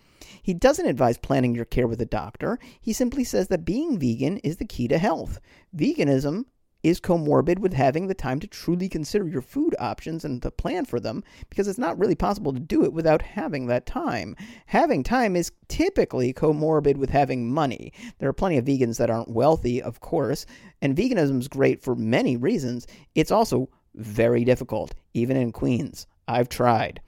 He 0.47 0.55
doesn't 0.55 0.87
advise 0.87 1.19
planning 1.19 1.57
your 1.57 1.65
care 1.65 1.89
with 1.89 2.01
a 2.01 2.07
doctor. 2.07 2.61
He 2.81 2.93
simply 2.93 3.25
says 3.25 3.49
that 3.49 3.65
being 3.65 3.99
vegan 3.99 4.37
is 4.45 4.59
the 4.59 4.65
key 4.65 4.87
to 4.87 4.97
health. 4.97 5.41
Veganism 5.77 6.45
is 6.85 7.01
comorbid 7.01 7.59
with 7.59 7.73
having 7.73 8.07
the 8.07 8.15
time 8.15 8.39
to 8.39 8.47
truly 8.47 8.89
consider 8.89 9.27
your 9.27 9.43
food 9.43 9.75
options 9.81 10.25
and 10.25 10.41
to 10.43 10.53
plan 10.53 10.85
for 10.85 11.01
them 11.01 11.25
because 11.51 11.67
it's 11.67 11.81
not 11.81 11.99
really 11.99 12.15
possible 12.15 12.53
to 12.53 12.61
do 12.61 12.85
it 12.85 12.93
without 12.93 13.23
having 13.23 13.67
that 13.67 13.87
time. 13.87 14.37
Having 14.67 15.03
time 15.03 15.35
is 15.35 15.51
typically 15.67 16.33
comorbid 16.33 16.97
with 16.97 17.11
having 17.11 17.53
money. 17.53 17.93
There 18.21 18.29
are 18.29 18.33
plenty 18.33 18.57
of 18.57 18.67
vegans 18.67 18.99
that 18.99 19.11
aren't 19.11 19.33
wealthy, 19.33 19.83
of 19.83 19.99
course, 19.99 20.47
and 20.81 20.97
veganism 20.97 21.41
is 21.41 21.49
great 21.49 21.83
for 21.83 21.97
many 21.97 22.37
reasons. 22.37 22.87
It's 23.17 23.33
also 23.33 23.69
very 23.97 24.45
difficult, 24.45 24.95
even 25.13 25.37
in 25.37 25.51
Queens. 25.51 26.07
I've 26.29 26.49
tried. 26.49 27.01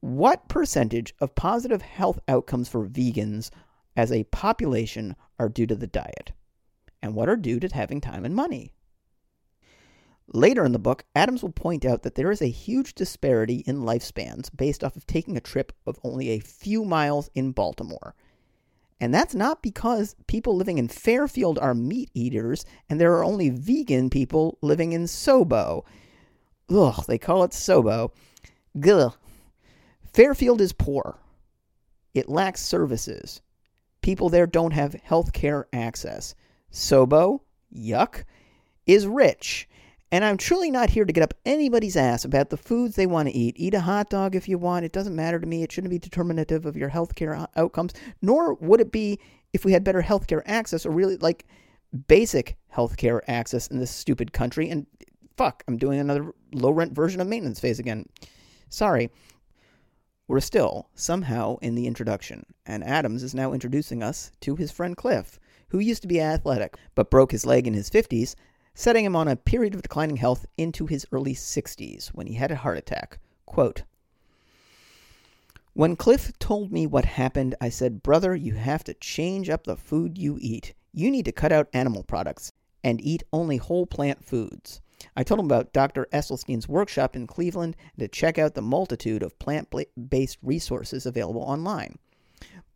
What 0.00 0.48
percentage 0.48 1.14
of 1.20 1.34
positive 1.34 1.82
health 1.82 2.18
outcomes 2.26 2.68
for 2.68 2.86
vegans 2.86 3.50
as 3.96 4.10
a 4.10 4.24
population 4.24 5.14
are 5.38 5.48
due 5.50 5.66
to 5.66 5.76
the 5.76 5.86
diet? 5.86 6.32
And 7.02 7.14
what 7.14 7.28
are 7.28 7.36
due 7.36 7.60
to 7.60 7.68
having 7.68 8.00
time 8.00 8.24
and 8.24 8.34
money? 8.34 8.72
Later 10.32 10.64
in 10.64 10.72
the 10.72 10.78
book, 10.78 11.04
Adams 11.14 11.42
will 11.42 11.52
point 11.52 11.84
out 11.84 12.02
that 12.02 12.14
there 12.14 12.30
is 12.30 12.40
a 12.40 12.46
huge 12.46 12.94
disparity 12.94 13.64
in 13.66 13.82
lifespans 13.82 14.48
based 14.56 14.84
off 14.84 14.96
of 14.96 15.06
taking 15.06 15.36
a 15.36 15.40
trip 15.40 15.72
of 15.86 15.98
only 16.04 16.30
a 16.30 16.38
few 16.38 16.84
miles 16.84 17.28
in 17.34 17.52
Baltimore. 17.52 18.14
And 19.00 19.12
that's 19.12 19.34
not 19.34 19.62
because 19.62 20.14
people 20.28 20.54
living 20.54 20.78
in 20.78 20.88
Fairfield 20.88 21.58
are 21.58 21.74
meat 21.74 22.10
eaters 22.14 22.64
and 22.88 23.00
there 23.00 23.12
are 23.14 23.24
only 23.24 23.50
vegan 23.50 24.08
people 24.08 24.56
living 24.62 24.92
in 24.92 25.04
Sobo. 25.04 25.84
Ugh, 26.70 27.04
they 27.08 27.18
call 27.18 27.42
it 27.42 27.50
Sobo. 27.50 28.12
Gugh, 28.78 29.14
Fairfield 30.12 30.60
is 30.60 30.72
poor. 30.72 31.18
It 32.14 32.28
lacks 32.28 32.60
services. 32.60 33.40
People 34.02 34.28
there 34.28 34.46
don't 34.46 34.72
have 34.72 34.94
health 34.94 35.32
care 35.32 35.68
access. 35.72 36.34
Sobo, 36.72 37.40
yuck, 37.74 38.24
is 38.86 39.06
rich. 39.06 39.68
And 40.12 40.24
I'm 40.24 40.36
truly 40.36 40.70
not 40.72 40.90
here 40.90 41.04
to 41.04 41.12
get 41.12 41.22
up 41.22 41.34
anybody's 41.44 41.96
ass 41.96 42.24
about 42.24 42.50
the 42.50 42.56
foods 42.56 42.96
they 42.96 43.06
want 43.06 43.28
to 43.28 43.34
eat. 43.34 43.54
Eat 43.56 43.74
a 43.74 43.80
hot 43.80 44.10
dog 44.10 44.34
if 44.34 44.48
you 44.48 44.58
want. 44.58 44.84
It 44.84 44.92
doesn't 44.92 45.14
matter 45.14 45.38
to 45.38 45.46
me. 45.46 45.62
It 45.62 45.70
shouldn't 45.70 45.92
be 45.92 46.00
determinative 46.00 46.66
of 46.66 46.76
your 46.76 46.90
healthcare 46.90 47.46
outcomes, 47.54 47.92
nor 48.20 48.54
would 48.54 48.80
it 48.80 48.90
be 48.90 49.20
if 49.52 49.64
we 49.64 49.72
had 49.72 49.84
better 49.84 50.02
healthcare 50.02 50.42
access 50.46 50.84
or 50.84 50.90
really 50.90 51.16
like 51.18 51.46
basic 52.08 52.56
healthcare 52.74 53.20
access 53.28 53.68
in 53.68 53.78
this 53.78 53.90
stupid 53.90 54.32
country. 54.32 54.68
And 54.68 54.86
fuck, 55.36 55.62
I'm 55.68 55.76
doing 55.76 56.00
another 56.00 56.32
low 56.52 56.70
rent 56.70 56.92
version 56.92 57.20
of 57.20 57.28
maintenance 57.28 57.60
phase 57.60 57.78
again. 57.78 58.06
Sorry. 58.68 59.10
We're 60.30 60.38
still 60.38 60.86
somehow 60.94 61.56
in 61.60 61.74
the 61.74 61.88
introduction, 61.88 62.46
and 62.64 62.84
Adams 62.84 63.24
is 63.24 63.34
now 63.34 63.52
introducing 63.52 64.00
us 64.00 64.30
to 64.42 64.54
his 64.54 64.70
friend 64.70 64.96
Cliff, 64.96 65.40
who 65.70 65.80
used 65.80 66.02
to 66.02 66.06
be 66.06 66.20
athletic 66.20 66.76
but 66.94 67.10
broke 67.10 67.32
his 67.32 67.44
leg 67.44 67.66
in 67.66 67.74
his 67.74 67.90
50s, 67.90 68.36
setting 68.72 69.04
him 69.04 69.16
on 69.16 69.26
a 69.26 69.34
period 69.34 69.74
of 69.74 69.82
declining 69.82 70.18
health 70.18 70.46
into 70.56 70.86
his 70.86 71.04
early 71.10 71.34
60s 71.34 72.10
when 72.10 72.28
he 72.28 72.34
had 72.34 72.52
a 72.52 72.54
heart 72.54 72.78
attack. 72.78 73.18
Quote, 73.44 73.82
when 75.72 75.96
Cliff 75.96 76.30
told 76.38 76.70
me 76.70 76.86
what 76.86 77.06
happened, 77.06 77.56
I 77.60 77.68
said, 77.68 78.00
Brother, 78.00 78.36
you 78.36 78.54
have 78.54 78.84
to 78.84 78.94
change 78.94 79.50
up 79.50 79.64
the 79.64 79.74
food 79.74 80.16
you 80.16 80.38
eat. 80.40 80.74
You 80.92 81.10
need 81.10 81.24
to 81.24 81.32
cut 81.32 81.50
out 81.50 81.66
animal 81.72 82.04
products 82.04 82.52
and 82.84 83.04
eat 83.04 83.24
only 83.32 83.56
whole 83.56 83.84
plant 83.84 84.24
foods. 84.24 84.80
I 85.16 85.22
told 85.22 85.40
him 85.40 85.46
about 85.46 85.72
Dr. 85.72 86.06
Esselstyn's 86.12 86.68
workshop 86.68 87.16
in 87.16 87.26
Cleveland 87.26 87.76
and 87.94 88.00
to 88.00 88.08
check 88.08 88.38
out 88.38 88.54
the 88.54 88.62
multitude 88.62 89.22
of 89.22 89.38
plant 89.38 89.72
based 90.08 90.38
resources 90.42 91.06
available 91.06 91.42
online. 91.42 91.98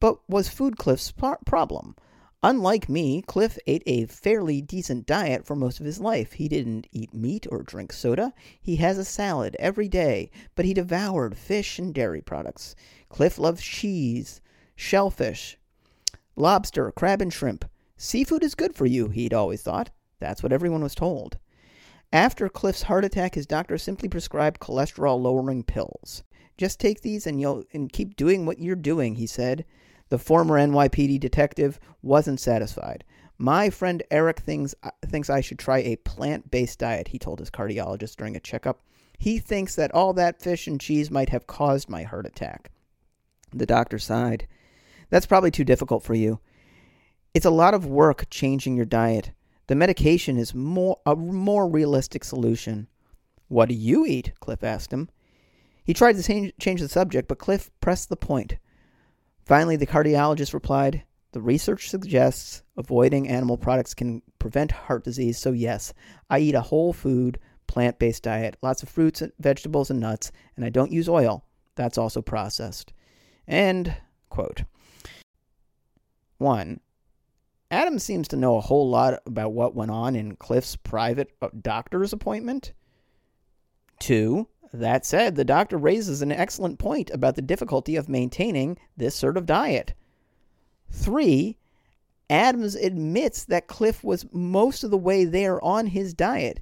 But 0.01 0.19
was 0.29 0.49
food 0.49 0.77
Cliff's 0.77 1.13
problem? 1.13 1.97
Unlike 2.43 2.91
me, 2.91 3.23
Cliff 3.23 3.59
ate 3.67 3.83
a 3.87 4.05
fairly 4.05 4.61
decent 4.61 5.07
diet 5.07 5.47
for 5.47 5.57
most 5.57 5.81
of 5.81 5.87
his 5.87 5.99
life. 5.99 6.33
He 6.33 6.47
didn't 6.47 6.87
eat 6.93 7.15
meat 7.15 7.47
or 7.51 7.63
drink 7.63 7.91
soda. 7.93 8.35
He 8.61 8.77
has 8.77 8.99
a 8.99 9.05
salad 9.05 9.57
every 9.59 9.89
day, 9.89 10.31
but 10.55 10.67
he 10.67 10.75
devoured 10.75 11.39
fish 11.39 11.79
and 11.79 11.95
dairy 11.95 12.21
products. 12.21 12.77
Cliff 13.09 13.39
loves 13.39 13.63
cheese, 13.63 14.43
shellfish, 14.77 15.57
lobster, 16.37 16.93
crab, 16.93 17.23
and 17.23 17.33
shrimp. 17.33 17.65
Seafood 17.97 18.43
is 18.43 18.55
good 18.55 18.75
for 18.75 18.85
you, 18.85 19.09
he'd 19.09 19.33
always 19.33 19.63
thought. 19.63 19.91
That's 20.21 20.43
what 20.43 20.53
everyone 20.53 20.83
was 20.83 20.95
told. 20.95 21.39
After 22.15 22.49
Cliff's 22.49 22.83
heart 22.83 23.05
attack, 23.05 23.35
his 23.35 23.45
doctor 23.45 23.77
simply 23.77 24.09
prescribed 24.09 24.61
cholesterol 24.61 25.21
lowering 25.21 25.65
pills. 25.65 26.23
Just 26.57 26.79
take 26.79 27.01
these 27.01 27.27
and 27.27 27.41
you'll 27.41 27.65
and 27.73 27.93
keep 27.93 28.15
doing 28.15 28.47
what 28.47 28.61
you're 28.61 28.77
doing, 28.77 29.17
he 29.17 29.27
said. 29.27 29.65
The 30.11 30.19
former 30.19 30.57
NYPD 30.57 31.19
detective 31.19 31.81
wasn't 32.03 32.39
satisfied. 32.39 33.03
My 33.37 33.69
friend 33.69 34.01
Eric 34.13 34.39
thinks, 34.39 34.77
uh, 34.85 34.91
thinks 35.05 35.29
I 35.29 35.41
should 35.41 35.59
try 35.59 35.79
a 35.79 35.97
plant 35.97 36.53
based 36.53 36.79
diet, 36.79 37.09
he 37.09 37.19
told 37.19 37.41
his 37.41 37.51
cardiologist 37.51 38.15
during 38.15 38.37
a 38.37 38.41
checkup. 38.41 38.81
He 39.19 39.41
thinks 39.41 39.75
that 39.75 39.93
all 39.93 40.13
that 40.13 40.41
fish 40.41 40.69
and 40.69 40.81
cheese 40.81 41.11
might 41.11 41.31
have 41.31 41.49
caused 41.49 41.89
my 41.89 42.05
heart 42.05 42.27
attack. 42.27 42.71
The 43.53 43.67
doctor 43.67 43.99
sighed. 43.99 44.47
That's 45.11 45.27
probably 45.27 45.51
too 45.51 45.65
difficult 45.65 46.05
for 46.05 46.15
you. 46.15 46.39
It's 47.35 47.45
a 47.45 47.51
lot 47.51 47.75
of 47.75 47.87
work 47.87 48.31
changing 48.31 48.77
your 48.77 48.85
diet. 48.85 49.33
The 49.67 49.75
medication 49.75 50.37
is 50.37 50.55
more 50.55 51.01
a 51.07 51.17
more 51.17 51.69
realistic 51.69 52.25
solution. 52.25 52.89
What 53.49 53.69
do 53.69 53.75
you 53.75 54.05
eat? 54.05 54.33
Cliff 54.41 54.63
asked 54.63 54.93
him. 54.93 55.09
He 55.85 55.95
tried 55.95 56.17
to 56.17 56.23
change, 56.23 56.53
change 56.59 56.81
the 56.81 56.89
subject, 56.89 57.29
but 57.29 57.39
Cliff 57.39 57.71
pressed 57.81 58.09
the 58.09 58.17
point. 58.17 58.57
Finally, 59.45 59.77
the 59.77 59.87
cardiologist 59.87 60.55
replied, 60.55 61.05
The 61.33 61.41
research 61.41 61.91
suggests 61.91 62.63
avoiding 62.77 63.29
animal 63.29 63.59
products 63.59 63.95
can 63.95 64.23
prevent 64.39 64.73
heart 64.73 65.05
disease, 65.05 65.39
so 65.39 65.53
yes, 65.53 65.93
I 66.31 66.39
eat 66.39 66.55
a 66.55 66.63
whole 66.63 66.93
food, 66.93 67.39
plant 67.67 67.99
based 67.99 68.23
diet, 68.23 68.57
lots 68.63 68.83
of 68.83 68.89
fruits, 68.89 69.21
and 69.21 69.33
vegetables, 69.39 69.91
and 69.91 70.01
nuts, 70.01 70.33
and 70.57 70.65
I 70.65 70.71
don't 70.71 70.93
use 70.93 71.09
oil. 71.09 71.45
That's 71.75 71.99
also 71.99 72.23
processed. 72.23 72.93
And, 73.47 73.97
quote, 74.31 74.65
1. 76.39 76.81
Adams 77.75 78.05
seems 78.05 78.29
to 78.29 78.37
know 78.37 78.57
a 78.57 78.61
whole 78.61 78.89
lot 78.89 79.21
about 79.27 79.53
what 79.53 79.75
went 79.75 79.91
on 79.91 80.15
in 80.15 80.37
Cliff's 80.37 80.77
private 80.77 81.33
uh, 81.43 81.49
doctor's 81.61 82.13
appointment. 82.13 82.73
2. 83.99 84.47
That 84.73 85.05
said, 85.05 85.35
the 85.35 85.45
doctor 85.45 85.77
raises 85.77 86.23
an 86.23 86.33
excellent 86.33 86.79
point 86.79 87.11
about 87.11 87.35
the 87.35 87.43
difficulty 87.43 87.97
of 87.97 88.09
maintaining 88.09 88.79
this 88.97 89.15
sort 89.15 89.37
of 89.37 89.47
diet. 89.47 89.95
3. 90.91 91.59
Adams 92.31 92.75
admits 92.75 93.45
that 93.45 93.67
Cliff 93.67 94.03
was 94.03 94.27
most 94.33 94.85
of 94.85 94.91
the 94.91 94.97
way 94.97 95.25
there 95.25 95.63
on 95.63 95.89
his 95.89 96.15
diet. 96.15 96.61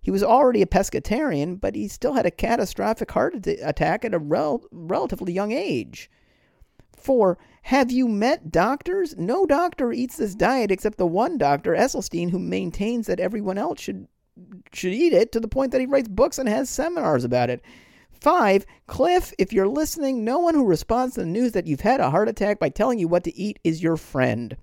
He 0.00 0.10
was 0.10 0.22
already 0.22 0.62
a 0.62 0.66
pescatarian, 0.66 1.60
but 1.60 1.74
he 1.74 1.88
still 1.88 2.14
had 2.14 2.26
a 2.26 2.30
catastrophic 2.30 3.10
heart 3.10 3.46
attack 3.46 4.04
at 4.04 4.14
a 4.14 4.18
rel- 4.18 4.64
relatively 4.72 5.32
young 5.32 5.52
age. 5.52 6.10
4. 6.96 7.38
Have 7.68 7.92
you 7.92 8.08
met 8.08 8.50
doctors? 8.50 9.14
No 9.18 9.44
doctor 9.44 9.92
eats 9.92 10.16
this 10.16 10.34
diet 10.34 10.70
except 10.70 10.96
the 10.96 11.06
one 11.06 11.36
doctor, 11.36 11.72
Esselstyn, 11.72 12.30
who 12.30 12.38
maintains 12.38 13.06
that 13.06 13.20
everyone 13.20 13.58
else 13.58 13.78
should 13.78 14.08
should 14.72 14.94
eat 14.94 15.12
it 15.12 15.32
to 15.32 15.38
the 15.38 15.48
point 15.48 15.72
that 15.72 15.80
he 15.82 15.86
writes 15.86 16.08
books 16.08 16.38
and 16.38 16.48
has 16.48 16.70
seminars 16.70 17.24
about 17.24 17.50
it. 17.50 17.60
Five, 18.10 18.64
Cliff, 18.86 19.34
if 19.36 19.52
you're 19.52 19.68
listening, 19.68 20.24
no 20.24 20.38
one 20.38 20.54
who 20.54 20.64
responds 20.64 21.16
to 21.16 21.20
the 21.20 21.26
news 21.26 21.52
that 21.52 21.66
you've 21.66 21.82
had 21.82 22.00
a 22.00 22.08
heart 22.08 22.30
attack 22.30 22.58
by 22.58 22.70
telling 22.70 22.98
you 22.98 23.06
what 23.06 23.24
to 23.24 23.36
eat 23.36 23.58
is 23.62 23.82
your 23.82 23.98
friend. 23.98 24.56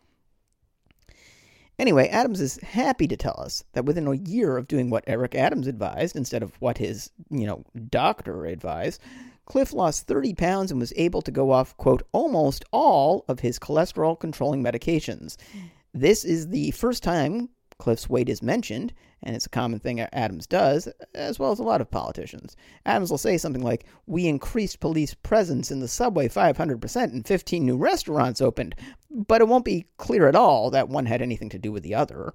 Anyway, 1.78 2.08
Adams 2.08 2.42
is 2.42 2.58
happy 2.64 3.08
to 3.08 3.16
tell 3.16 3.40
us 3.40 3.64
that 3.74 3.86
within 3.86 4.08
a 4.08 4.16
year 4.16 4.58
of 4.58 4.68
doing 4.68 4.90
what 4.90 5.04
Eric 5.06 5.36
Adams 5.36 5.68
advised 5.68 6.16
instead 6.16 6.42
of 6.42 6.60
what 6.60 6.80
his, 6.80 7.12
you 7.30 7.46
know, 7.46 7.64
doctor 7.88 8.46
advised, 8.46 9.00
Cliff 9.46 9.74
lost 9.74 10.08
30 10.08 10.34
pounds 10.34 10.72
and 10.72 10.80
was 10.80 10.94
able 10.96 11.22
to 11.22 11.32
go 11.32 11.52
off, 11.52 11.78
quote, 11.78 12.04
almost 12.12 12.66
all 12.72 13.26
of 13.28 13.40
his 13.40 13.60
cholesterol 13.60 14.20
controlling 14.20 14.64
medications. 14.64 15.38
This 15.94 16.26
is 16.26 16.50
the 16.50 16.72
first 16.72 17.04
time 17.04 17.50
Cliff's 17.78 18.10
weight 18.10 18.30
is 18.30 18.42
mentioned, 18.42 18.94
and 19.22 19.36
it's 19.36 19.46
a 19.46 19.50
common 19.50 19.80
thing 19.80 20.00
Adams 20.00 20.48
does, 20.48 20.88
as 21.14 21.38
well 21.38 21.52
as 21.52 21.60
a 21.60 21.64
lot 21.64 21.82
of 21.82 21.92
politicians. 21.92 22.56
Adams 22.86 23.12
will 23.12 23.18
say 23.18 23.38
something 23.38 23.62
like, 23.62 23.86
We 24.06 24.28
increased 24.28 24.80
police 24.80 25.14
presence 25.14 25.72
in 25.72 25.80
the 25.80 25.88
subway 25.88 26.28
500% 26.28 27.04
and 27.04 27.28
15 27.28 27.66
new 27.66 27.78
restaurants 27.78 28.42
opened, 28.42 28.76
but 29.10 29.42
it 29.42 29.48
won't 29.48 29.66
be 29.66 29.88
clear 29.98 30.28
at 30.28 30.36
all 30.36 30.70
that 30.72 30.90
one 30.90 31.06
had 31.06 31.22
anything 31.22 31.50
to 31.50 31.60
do 31.60 31.72
with 31.72 31.84
the 31.84 31.96
other. 31.96 32.34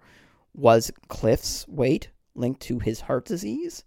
Was 0.54 0.90
Cliff's 1.08 1.66
weight 1.68 2.10
linked 2.34 2.60
to 2.62 2.78
his 2.78 3.00
heart 3.02 3.24
disease? 3.24 3.84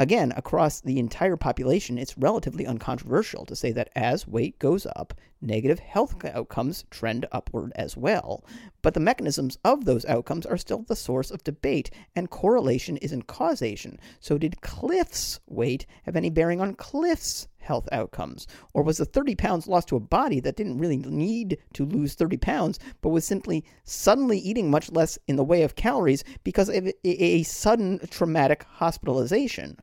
Again, 0.00 0.32
across 0.34 0.80
the 0.80 0.98
entire 0.98 1.36
population, 1.36 1.98
it's 1.98 2.16
relatively 2.16 2.66
uncontroversial 2.66 3.44
to 3.44 3.54
say 3.54 3.70
that 3.72 3.90
as 3.94 4.26
weight 4.26 4.58
goes 4.58 4.86
up, 4.96 5.12
negative 5.42 5.78
health 5.78 6.24
outcomes 6.24 6.86
trend 6.90 7.26
upward 7.32 7.70
as 7.76 7.98
well. 7.98 8.42
But 8.80 8.94
the 8.94 9.00
mechanisms 9.00 9.58
of 9.62 9.84
those 9.84 10.06
outcomes 10.06 10.46
are 10.46 10.56
still 10.56 10.84
the 10.84 10.96
source 10.96 11.30
of 11.30 11.44
debate, 11.44 11.90
and 12.16 12.30
correlation 12.30 12.96
isn't 12.96 13.26
causation. 13.26 14.00
So, 14.20 14.38
did 14.38 14.62
Cliff's 14.62 15.38
weight 15.46 15.84
have 16.04 16.16
any 16.16 16.30
bearing 16.30 16.62
on 16.62 16.76
Cliff's 16.76 17.46
health 17.60 17.88
outcomes? 17.92 18.46
Or 18.74 18.82
was 18.82 18.98
the 18.98 19.04
30 19.04 19.36
pounds 19.36 19.66
lost 19.66 19.88
to 19.88 19.96
a 19.96 20.00
body 20.00 20.40
that 20.40 20.56
didn't 20.56 20.78
really 20.78 20.96
need 20.96 21.58
to 21.74 21.84
lose 21.84 22.14
30 22.14 22.36
pounds, 22.38 22.78
but 23.00 23.10
was 23.10 23.24
simply 23.24 23.64
suddenly 23.84 24.38
eating 24.38 24.70
much 24.70 24.90
less 24.90 25.18
in 25.28 25.36
the 25.36 25.44
way 25.44 25.62
of 25.62 25.76
calories 25.76 26.24
because 26.44 26.68
of 26.68 26.90
a 27.04 27.42
sudden 27.44 28.00
traumatic 28.10 28.64
hospitalization? 28.64 29.78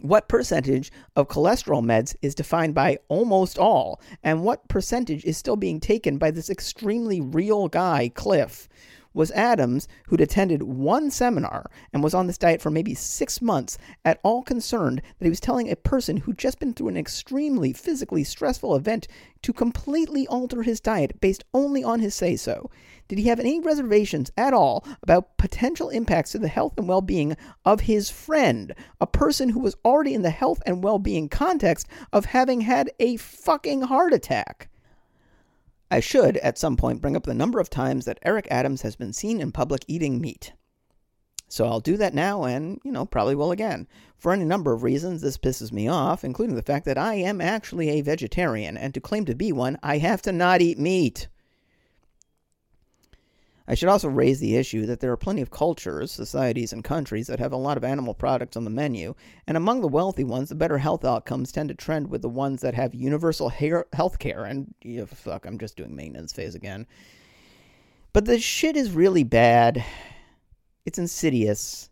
What 0.00 0.28
percentage 0.28 0.92
of 1.16 1.26
cholesterol 1.26 1.82
meds 1.82 2.14
is 2.22 2.36
defined 2.36 2.72
by 2.72 2.98
almost 3.08 3.58
all, 3.58 4.00
and 4.22 4.44
what 4.44 4.68
percentage 4.68 5.24
is 5.24 5.36
still 5.36 5.56
being 5.56 5.80
taken 5.80 6.18
by 6.18 6.30
this 6.30 6.48
extremely 6.48 7.20
real 7.20 7.66
guy, 7.66 8.08
Cliff? 8.14 8.68
Was 9.18 9.32
Adams, 9.32 9.88
who'd 10.06 10.20
attended 10.20 10.62
one 10.62 11.10
seminar 11.10 11.68
and 11.92 12.04
was 12.04 12.14
on 12.14 12.28
this 12.28 12.38
diet 12.38 12.62
for 12.62 12.70
maybe 12.70 12.94
six 12.94 13.42
months, 13.42 13.76
at 14.04 14.20
all 14.22 14.44
concerned 14.44 15.02
that 15.18 15.24
he 15.24 15.28
was 15.28 15.40
telling 15.40 15.68
a 15.68 15.74
person 15.74 16.18
who'd 16.18 16.38
just 16.38 16.60
been 16.60 16.72
through 16.72 16.86
an 16.86 16.96
extremely 16.96 17.72
physically 17.72 18.22
stressful 18.22 18.76
event 18.76 19.08
to 19.42 19.52
completely 19.52 20.24
alter 20.28 20.62
his 20.62 20.78
diet 20.78 21.20
based 21.20 21.44
only 21.52 21.82
on 21.82 21.98
his 21.98 22.14
say 22.14 22.36
so? 22.36 22.70
Did 23.08 23.18
he 23.18 23.24
have 23.24 23.40
any 23.40 23.58
reservations 23.58 24.30
at 24.36 24.54
all 24.54 24.86
about 25.02 25.36
potential 25.36 25.88
impacts 25.88 26.30
to 26.32 26.38
the 26.38 26.46
health 26.46 26.74
and 26.76 26.86
well 26.86 27.02
being 27.02 27.36
of 27.64 27.80
his 27.80 28.10
friend, 28.10 28.72
a 29.00 29.06
person 29.08 29.48
who 29.48 29.58
was 29.58 29.76
already 29.84 30.14
in 30.14 30.22
the 30.22 30.30
health 30.30 30.62
and 30.64 30.84
well 30.84 31.00
being 31.00 31.28
context 31.28 31.88
of 32.12 32.26
having 32.26 32.60
had 32.60 32.92
a 33.00 33.16
fucking 33.16 33.82
heart 33.82 34.12
attack? 34.12 34.68
I 35.90 36.00
should, 36.00 36.36
at 36.38 36.58
some 36.58 36.76
point, 36.76 37.00
bring 37.00 37.16
up 37.16 37.24
the 37.24 37.34
number 37.34 37.60
of 37.60 37.70
times 37.70 38.04
that 38.04 38.18
Eric 38.22 38.46
Adams 38.50 38.82
has 38.82 38.94
been 38.94 39.12
seen 39.12 39.40
in 39.40 39.52
public 39.52 39.84
eating 39.88 40.20
meat. 40.20 40.52
So 41.48 41.64
I'll 41.64 41.80
do 41.80 41.96
that 41.96 42.12
now 42.12 42.44
and, 42.44 42.78
you 42.84 42.92
know, 42.92 43.06
probably 43.06 43.34
will 43.34 43.52
again. 43.52 43.88
For 44.18 44.32
any 44.32 44.44
number 44.44 44.74
of 44.74 44.82
reasons, 44.82 45.22
this 45.22 45.38
pisses 45.38 45.72
me 45.72 45.88
off, 45.88 46.24
including 46.24 46.56
the 46.56 46.62
fact 46.62 46.84
that 46.84 46.98
I 46.98 47.14
am 47.14 47.40
actually 47.40 47.88
a 47.88 48.02
vegetarian, 48.02 48.76
and 48.76 48.92
to 48.92 49.00
claim 49.00 49.24
to 49.24 49.34
be 49.34 49.50
one, 49.50 49.78
I 49.82 49.96
have 49.98 50.20
to 50.22 50.32
not 50.32 50.60
eat 50.60 50.78
meat. 50.78 51.28
I 53.70 53.74
should 53.74 53.90
also 53.90 54.08
raise 54.08 54.40
the 54.40 54.56
issue 54.56 54.86
that 54.86 55.00
there 55.00 55.12
are 55.12 55.16
plenty 55.18 55.42
of 55.42 55.50
cultures, 55.50 56.10
societies, 56.10 56.72
and 56.72 56.82
countries 56.82 57.26
that 57.26 57.38
have 57.38 57.52
a 57.52 57.56
lot 57.56 57.76
of 57.76 57.84
animal 57.84 58.14
products 58.14 58.56
on 58.56 58.64
the 58.64 58.70
menu, 58.70 59.14
and 59.46 59.58
among 59.58 59.82
the 59.82 59.88
wealthy 59.88 60.24
ones, 60.24 60.48
the 60.48 60.54
better 60.54 60.78
health 60.78 61.04
outcomes 61.04 61.52
tend 61.52 61.68
to 61.68 61.74
trend 61.74 62.08
with 62.08 62.22
the 62.22 62.30
ones 62.30 62.62
that 62.62 62.74
have 62.74 62.94
universal 62.94 63.50
health 63.50 64.18
care. 64.18 64.46
And 64.46 64.74
yeah, 64.82 65.04
fuck, 65.04 65.44
I'm 65.44 65.58
just 65.58 65.76
doing 65.76 65.94
maintenance 65.94 66.32
phase 66.32 66.54
again. 66.54 66.86
But 68.14 68.24
the 68.24 68.40
shit 68.40 68.74
is 68.74 68.92
really 68.92 69.22
bad. 69.22 69.84
It's 70.86 70.98
insidious. 70.98 71.90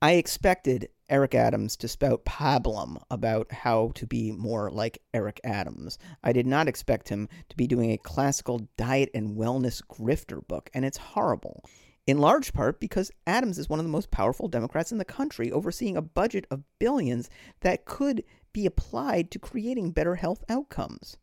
I 0.00 0.12
expected 0.12 0.88
Eric 1.08 1.34
Adams 1.34 1.76
to 1.76 1.88
spout 1.88 2.24
pablum 2.24 3.02
about 3.10 3.52
how 3.52 3.92
to 3.94 4.06
be 4.06 4.32
more 4.32 4.70
like 4.70 5.02
Eric 5.12 5.40
Adams. 5.44 5.98
I 6.22 6.32
did 6.32 6.46
not 6.46 6.68
expect 6.68 7.08
him 7.08 7.28
to 7.48 7.56
be 7.56 7.66
doing 7.66 7.90
a 7.90 7.98
classical 7.98 8.68
diet 8.76 9.10
and 9.14 9.36
wellness 9.36 9.82
grifter 9.82 10.46
book, 10.46 10.70
and 10.72 10.84
it's 10.84 10.96
horrible. 10.96 11.64
In 12.06 12.18
large 12.18 12.52
part 12.52 12.80
because 12.80 13.10
Adams 13.26 13.58
is 13.58 13.68
one 13.68 13.78
of 13.78 13.84
the 13.84 13.90
most 13.90 14.10
powerful 14.10 14.48
Democrats 14.48 14.92
in 14.92 14.98
the 14.98 15.04
country, 15.04 15.50
overseeing 15.50 15.96
a 15.96 16.02
budget 16.02 16.46
of 16.50 16.64
billions 16.78 17.30
that 17.60 17.84
could 17.84 18.24
be 18.52 18.66
applied 18.66 19.30
to 19.30 19.38
creating 19.38 19.90
better 19.90 20.14
health 20.14 20.44
outcomes. 20.48 21.16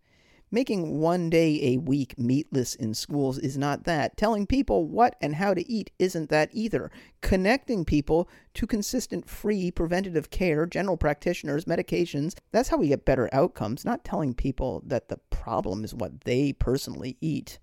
Making 0.53 0.99
one 0.99 1.29
day 1.29 1.59
a 1.63 1.77
week 1.77 2.19
meatless 2.19 2.75
in 2.75 2.93
schools 2.93 3.37
is 3.37 3.57
not 3.57 3.85
that. 3.85 4.17
Telling 4.17 4.45
people 4.45 4.85
what 4.85 5.15
and 5.21 5.35
how 5.35 5.53
to 5.53 5.65
eat 5.71 5.91
isn't 5.97 6.29
that 6.29 6.49
either. 6.51 6.91
Connecting 7.21 7.85
people 7.85 8.27
to 8.55 8.67
consistent 8.67 9.29
free 9.29 9.71
preventative 9.71 10.29
care, 10.29 10.65
general 10.65 10.97
practitioners, 10.97 11.63
medications, 11.63 12.35
that's 12.51 12.67
how 12.67 12.75
we 12.75 12.89
get 12.89 13.05
better 13.05 13.29
outcomes, 13.31 13.85
not 13.85 14.03
telling 14.03 14.33
people 14.33 14.83
that 14.85 15.07
the 15.07 15.21
problem 15.29 15.85
is 15.85 15.95
what 15.95 16.19
they 16.25 16.51
personally 16.51 17.15
eat. 17.21 17.57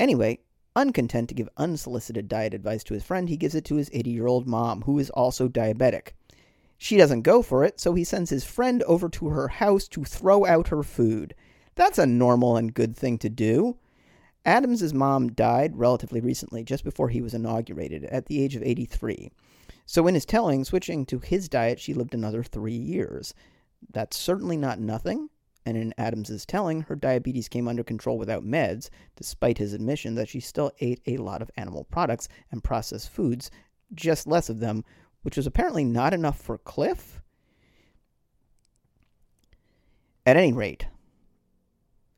Anyway, 0.00 0.40
uncontent 0.74 1.28
to 1.28 1.36
give 1.36 1.48
unsolicited 1.56 2.26
diet 2.26 2.52
advice 2.52 2.82
to 2.82 2.94
his 2.94 3.04
friend, 3.04 3.28
he 3.28 3.36
gives 3.36 3.54
it 3.54 3.64
to 3.64 3.76
his 3.76 3.90
80 3.92 4.10
year 4.10 4.26
old 4.26 4.48
mom, 4.48 4.82
who 4.82 4.98
is 4.98 5.10
also 5.10 5.46
diabetic. 5.46 6.08
She 6.76 6.96
doesn't 6.96 7.22
go 7.22 7.42
for 7.42 7.62
it, 7.62 7.78
so 7.78 7.94
he 7.94 8.02
sends 8.02 8.30
his 8.30 8.44
friend 8.44 8.82
over 8.82 9.08
to 9.10 9.28
her 9.28 9.46
house 9.46 9.86
to 9.88 10.02
throw 10.02 10.44
out 10.44 10.66
her 10.68 10.82
food. 10.82 11.32
That's 11.76 11.98
a 11.98 12.06
normal 12.06 12.56
and 12.56 12.74
good 12.74 12.96
thing 12.96 13.18
to 13.18 13.28
do. 13.28 13.76
Adams's 14.44 14.94
mom 14.94 15.32
died 15.32 15.76
relatively 15.76 16.20
recently, 16.20 16.64
just 16.64 16.84
before 16.84 17.08
he 17.10 17.20
was 17.20 17.34
inaugurated, 17.34 18.04
at 18.04 18.26
the 18.26 18.42
age 18.42 18.56
of 18.56 18.62
83. 18.62 19.30
So 19.84 20.06
in 20.06 20.14
his 20.14 20.24
telling, 20.24 20.64
switching 20.64 21.04
to 21.06 21.18
his 21.18 21.48
diet, 21.48 21.78
she 21.78 21.94
lived 21.94 22.14
another 22.14 22.42
three 22.42 22.76
years. 22.76 23.34
That's 23.92 24.16
certainly 24.16 24.56
not 24.56 24.80
nothing. 24.80 25.28
And 25.66 25.76
in 25.76 25.92
Adams's 25.98 26.46
telling, 26.46 26.82
her 26.82 26.94
diabetes 26.94 27.48
came 27.48 27.66
under 27.66 27.82
control 27.82 28.18
without 28.18 28.44
meds, 28.44 28.88
despite 29.16 29.58
his 29.58 29.72
admission 29.72 30.14
that 30.14 30.28
she 30.28 30.40
still 30.40 30.70
ate 30.80 31.00
a 31.06 31.16
lot 31.16 31.42
of 31.42 31.50
animal 31.56 31.84
products 31.84 32.28
and 32.52 32.62
processed 32.62 33.10
foods, 33.10 33.50
just 33.92 34.28
less 34.28 34.48
of 34.48 34.60
them, 34.60 34.84
which 35.22 35.36
was 35.36 35.46
apparently 35.46 35.84
not 35.84 36.14
enough 36.14 36.40
for 36.40 36.56
Cliff. 36.56 37.20
At 40.24 40.36
any 40.36 40.52
rate, 40.52 40.86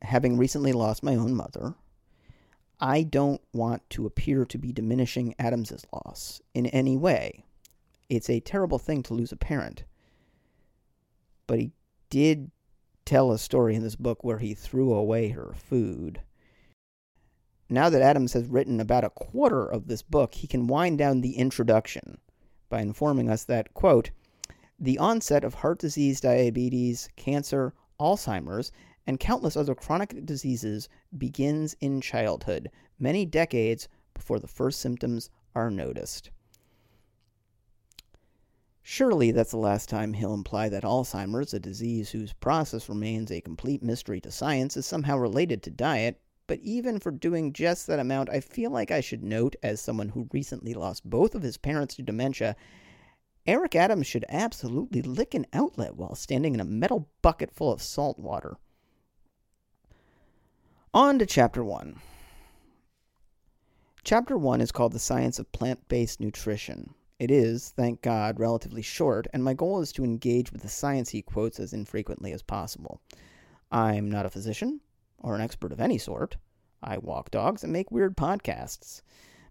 having 0.01 0.37
recently 0.37 0.71
lost 0.71 1.03
my 1.03 1.15
own 1.15 1.33
mother, 1.33 1.75
I 2.79 3.03
don't 3.03 3.41
want 3.53 3.87
to 3.91 4.05
appear 4.05 4.45
to 4.45 4.57
be 4.57 4.71
diminishing 4.71 5.35
Adams's 5.37 5.85
loss 5.91 6.41
in 6.53 6.65
any 6.67 6.95
way. 6.95 7.43
It's 8.09 8.29
a 8.29 8.39
terrible 8.39 8.79
thing 8.79 9.03
to 9.03 9.13
lose 9.13 9.31
a 9.31 9.37
parent. 9.37 9.83
But 11.45 11.59
he 11.59 11.71
did 12.09 12.51
tell 13.05 13.31
a 13.31 13.39
story 13.39 13.75
in 13.75 13.83
this 13.83 13.95
book 13.95 14.23
where 14.23 14.37
he 14.37 14.53
threw 14.53 14.93
away 14.93 15.29
her 15.29 15.53
food. 15.55 16.21
Now 17.69 17.89
that 17.89 18.01
Adams 18.01 18.33
has 18.33 18.47
written 18.47 18.79
about 18.79 19.03
a 19.03 19.09
quarter 19.09 19.65
of 19.65 19.87
this 19.87 20.01
book, 20.01 20.33
he 20.35 20.47
can 20.47 20.67
wind 20.67 20.97
down 20.97 21.21
the 21.21 21.37
introduction 21.37 22.17
by 22.69 22.81
informing 22.81 23.29
us 23.29 23.43
that, 23.45 23.73
quote, 23.73 24.11
the 24.79 24.97
onset 24.97 25.43
of 25.43 25.55
heart 25.55 25.79
disease, 25.79 26.21
diabetes, 26.21 27.09
cancer, 27.15 27.73
Alzheimer's, 27.99 28.71
and 29.09 29.19
countless 29.19 29.57
other 29.57 29.73
chronic 29.73 30.23
diseases 30.23 30.87
begins 31.17 31.75
in 31.81 31.99
childhood, 31.99 32.69
many 32.99 33.25
decades 33.25 33.87
before 34.13 34.37
the 34.37 34.45
first 34.45 34.79
symptoms 34.79 35.31
are 35.55 35.71
noticed. 35.71 36.29
Surely 38.83 39.31
that's 39.31 39.49
the 39.49 39.57
last 39.57 39.89
time 39.89 40.13
he'll 40.13 40.35
imply 40.35 40.69
that 40.69 40.83
Alzheimer's, 40.83 41.55
a 41.55 41.59
disease 41.59 42.11
whose 42.11 42.33
process 42.33 42.87
remains 42.87 43.31
a 43.31 43.41
complete 43.41 43.81
mystery 43.81 44.21
to 44.21 44.29
science, 44.29 44.77
is 44.77 44.85
somehow 44.85 45.17
related 45.17 45.63
to 45.63 45.71
diet. 45.71 46.21
But 46.45 46.59
even 46.59 46.99
for 46.99 47.09
doing 47.09 47.51
just 47.51 47.87
that 47.87 47.97
amount, 47.97 48.29
I 48.29 48.41
feel 48.41 48.69
like 48.69 48.91
I 48.91 49.01
should 49.01 49.23
note, 49.23 49.55
as 49.63 49.81
someone 49.81 50.09
who 50.09 50.29
recently 50.31 50.75
lost 50.75 51.09
both 51.09 51.33
of 51.33 51.41
his 51.41 51.57
parents 51.57 51.95
to 51.95 52.03
dementia, 52.03 52.55
Eric 53.47 53.75
Adams 53.75 54.05
should 54.05 54.25
absolutely 54.29 55.01
lick 55.01 55.33
an 55.33 55.47
outlet 55.51 55.95
while 55.95 56.13
standing 56.13 56.53
in 56.53 56.59
a 56.59 56.63
metal 56.63 57.09
bucket 57.23 57.49
full 57.49 57.71
of 57.71 57.81
salt 57.81 58.19
water. 58.19 58.57
On 60.91 61.19
to 61.19 61.25
Chapter 61.27 61.63
1. 61.63 62.01
Chapter 64.03 64.35
1 64.35 64.59
is 64.59 64.71
called 64.71 64.91
The 64.91 64.97
Science 64.97 65.37
of 65.37 65.51
Plant 65.51 65.87
Based 65.87 66.19
Nutrition. 66.19 66.95
It 67.19 67.29
is, 67.29 67.69
thank 67.77 68.01
God, 68.01 68.39
relatively 68.39 68.81
short, 68.81 69.27
and 69.31 69.43
my 69.43 69.53
goal 69.53 69.81
is 69.81 69.91
to 69.91 70.03
engage 70.03 70.51
with 70.51 70.63
the 70.63 70.67
science 70.67 71.09
he 71.09 71.21
quotes 71.21 71.59
as 71.59 71.73
infrequently 71.73 72.31
as 72.31 72.41
possible. 72.41 73.01
I'm 73.71 74.09
not 74.09 74.25
a 74.25 74.31
physician 74.31 74.81
or 75.19 75.35
an 75.35 75.41
expert 75.41 75.71
of 75.71 75.79
any 75.79 75.99
sort. 75.99 76.37
I 76.81 76.97
walk 76.97 77.29
dogs 77.29 77.63
and 77.63 77.71
make 77.71 77.91
weird 77.91 78.17
podcasts. 78.17 79.03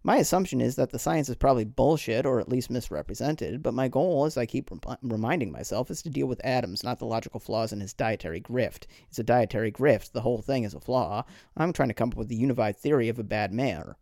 My 0.08 0.16
assumption 0.16 0.62
is 0.62 0.76
that 0.76 0.88
the 0.88 0.98
science 0.98 1.28
is 1.28 1.36
probably 1.36 1.66
bullshit 1.66 2.24
or 2.24 2.40
at 2.40 2.48
least 2.48 2.70
misrepresented, 2.70 3.62
but 3.62 3.74
my 3.74 3.88
goal, 3.88 4.24
as 4.24 4.38
I 4.38 4.46
keep 4.46 4.70
reminding 5.02 5.52
myself, 5.52 5.90
is 5.90 6.00
to 6.00 6.08
deal 6.08 6.26
with 6.26 6.40
Adams, 6.42 6.82
not 6.82 6.98
the 6.98 7.04
logical 7.04 7.40
flaws 7.40 7.74
in 7.74 7.80
his 7.82 7.92
dietary 7.92 8.40
grift. 8.40 8.86
It's 9.10 9.18
a 9.18 9.22
dietary 9.22 9.70
grift. 9.70 10.12
The 10.12 10.22
whole 10.22 10.40
thing 10.40 10.64
is 10.64 10.72
a 10.72 10.80
flaw. 10.80 11.26
I'm 11.58 11.74
trying 11.74 11.90
to 11.90 11.94
come 11.94 12.08
up 12.08 12.16
with 12.16 12.28
the 12.28 12.36
unified 12.36 12.78
theory 12.78 13.10
of 13.10 13.18
a 13.18 13.22
bad 13.22 13.52
mayor. 13.52 13.96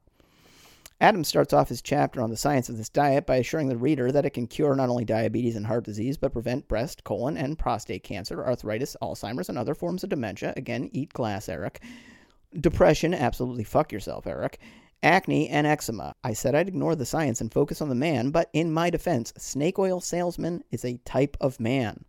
Adams 1.00 1.26
starts 1.26 1.52
off 1.52 1.70
his 1.70 1.82
chapter 1.82 2.22
on 2.22 2.30
the 2.30 2.36
science 2.36 2.68
of 2.68 2.76
this 2.76 2.88
diet 2.88 3.26
by 3.26 3.38
assuring 3.38 3.68
the 3.68 3.76
reader 3.76 4.12
that 4.12 4.24
it 4.24 4.30
can 4.30 4.46
cure 4.46 4.76
not 4.76 4.88
only 4.88 5.04
diabetes 5.04 5.56
and 5.56 5.66
heart 5.66 5.82
disease, 5.82 6.16
but 6.16 6.32
prevent 6.32 6.68
breast, 6.68 7.02
colon, 7.02 7.36
and 7.36 7.58
prostate 7.58 8.04
cancer, 8.04 8.46
arthritis, 8.46 8.96
Alzheimer's, 9.02 9.48
and 9.48 9.58
other 9.58 9.74
forms 9.74 10.04
of 10.04 10.10
dementia. 10.10 10.54
Again, 10.56 10.88
eat 10.92 11.12
glass, 11.12 11.48
Eric. 11.48 11.82
Depression, 12.60 13.12
absolutely 13.12 13.64
fuck 13.64 13.90
yourself, 13.90 14.28
Eric 14.28 14.60
acne, 15.02 15.48
and 15.48 15.66
eczema. 15.66 16.14
I 16.24 16.32
said 16.32 16.54
I'd 16.54 16.68
ignore 16.68 16.96
the 16.96 17.06
science 17.06 17.40
and 17.40 17.52
focus 17.52 17.80
on 17.80 17.88
the 17.88 17.94
man, 17.94 18.30
but 18.30 18.50
in 18.52 18.72
my 18.72 18.90
defense, 18.90 19.32
snake 19.36 19.78
oil 19.78 20.00
salesman 20.00 20.64
is 20.70 20.84
a 20.84 20.98
type 21.04 21.36
of 21.40 21.60
man. 21.60 22.04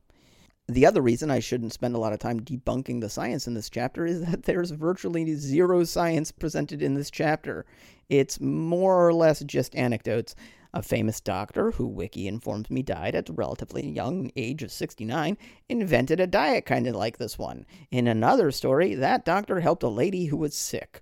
The 0.70 0.86
other 0.86 1.02
reason 1.02 1.32
I 1.32 1.40
shouldn't 1.40 1.72
spend 1.72 1.96
a 1.96 1.98
lot 1.98 2.12
of 2.12 2.20
time 2.20 2.42
debunking 2.42 3.00
the 3.00 3.10
science 3.10 3.48
in 3.48 3.54
this 3.54 3.70
chapter 3.70 4.06
is 4.06 4.22
that 4.26 4.44
there's 4.44 4.72
virtually 4.72 5.34
zero 5.36 5.86
science 5.86 6.32
presented 6.32 6.82
in 6.82 6.94
this 6.94 7.10
chapter. 7.10 7.66
It's 8.10 8.42
more 8.42 9.08
or 9.08 9.14
less 9.14 9.40
just 9.42 9.76
anecdotes. 9.76 10.36
A 10.74 10.84
famous 10.84 11.22
doctor, 11.22 11.72
who 11.72 11.88
Wiki 11.88 12.28
informs 12.28 12.70
me 12.70 12.84
died 12.84 13.16
at 13.16 13.30
a 13.30 13.34
relatively 13.34 13.88
young 13.88 14.30
age 14.36 14.62
of 14.62 14.72
69, 14.72 15.38
invented 15.70 16.20
a 16.20 16.28
diet 16.28 16.66
kind 16.66 16.86
of 16.86 16.96
like 16.96 17.18
this 17.18 17.40
one. 17.40 17.66
In 17.90 18.06
another 18.06 18.52
story, 18.52 18.94
that 18.94 19.24
doctor 19.24 19.62
helped 19.62 19.84
a 19.84 19.88
lady 19.88 20.26
who 20.26 20.38
was 20.38 20.54
sick. 20.54 21.02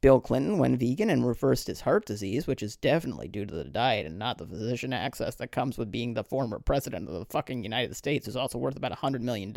Bill 0.00 0.20
Clinton 0.20 0.58
went 0.58 0.78
vegan 0.78 1.10
and 1.10 1.26
reversed 1.26 1.66
his 1.66 1.82
heart 1.82 2.06
disease, 2.06 2.46
which 2.46 2.62
is 2.62 2.76
definitely 2.76 3.28
due 3.28 3.46
to 3.46 3.54
the 3.54 3.64
diet 3.64 4.06
and 4.06 4.18
not 4.18 4.38
the 4.38 4.46
physician 4.46 4.92
access 4.92 5.34
that 5.36 5.52
comes 5.52 5.78
with 5.78 5.90
being 5.90 6.14
the 6.14 6.24
former 6.24 6.58
president 6.58 7.08
of 7.08 7.14
the 7.14 7.24
fucking 7.26 7.62
United 7.62 7.96
States, 7.96 8.26
who's 8.26 8.36
also 8.36 8.58
worth 8.58 8.76
about 8.76 8.92
a 8.92 8.96
$100 8.96 9.20
million. 9.20 9.54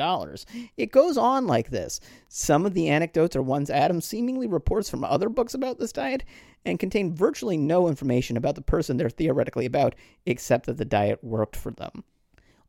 It 0.77 0.91
goes 0.91 1.17
on 1.17 1.47
like 1.47 1.69
this. 1.69 1.99
Some 2.29 2.65
of 2.65 2.73
the 2.73 2.89
anecdotes 2.89 3.35
are 3.35 3.41
ones 3.41 3.69
Adams 3.69 4.05
seemingly 4.05 4.47
reports 4.47 4.89
from 4.89 5.03
other 5.03 5.29
books 5.29 5.53
about 5.53 5.79
this 5.79 5.91
diet 5.91 6.23
and 6.65 6.79
contain 6.79 7.15
virtually 7.15 7.57
no 7.57 7.87
information 7.87 8.37
about 8.37 8.55
the 8.55 8.61
person 8.61 8.97
they're 8.97 9.09
theoretically 9.09 9.65
about, 9.65 9.95
except 10.25 10.65
that 10.65 10.77
the 10.77 10.85
diet 10.85 11.23
worked 11.23 11.55
for 11.55 11.71
them. 11.71 12.03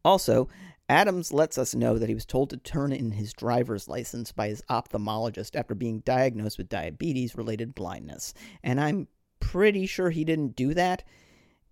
Also, 0.04 0.48
Adams 0.88 1.32
lets 1.32 1.58
us 1.58 1.74
know 1.74 1.98
that 1.98 2.08
he 2.08 2.14
was 2.14 2.24
told 2.24 2.48
to 2.50 2.56
turn 2.56 2.92
in 2.92 3.10
his 3.10 3.32
driver's 3.34 3.88
license 3.88 4.32
by 4.32 4.48
his 4.48 4.62
ophthalmologist 4.70 5.54
after 5.54 5.74
being 5.74 6.00
diagnosed 6.00 6.56
with 6.56 6.68
diabetes 6.68 7.36
related 7.36 7.74
blindness. 7.74 8.32
And 8.62 8.80
I'm 8.80 9.08
pretty 9.38 9.86
sure 9.86 10.10
he 10.10 10.24
didn't 10.24 10.56
do 10.56 10.72
that. 10.74 11.04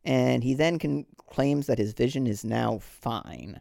And 0.04 0.44
he 0.44 0.54
then 0.54 0.78
can, 0.78 1.06
claims 1.28 1.66
that 1.66 1.78
his 1.78 1.94
vision 1.94 2.26
is 2.26 2.44
now 2.44 2.78
fine. 2.78 3.60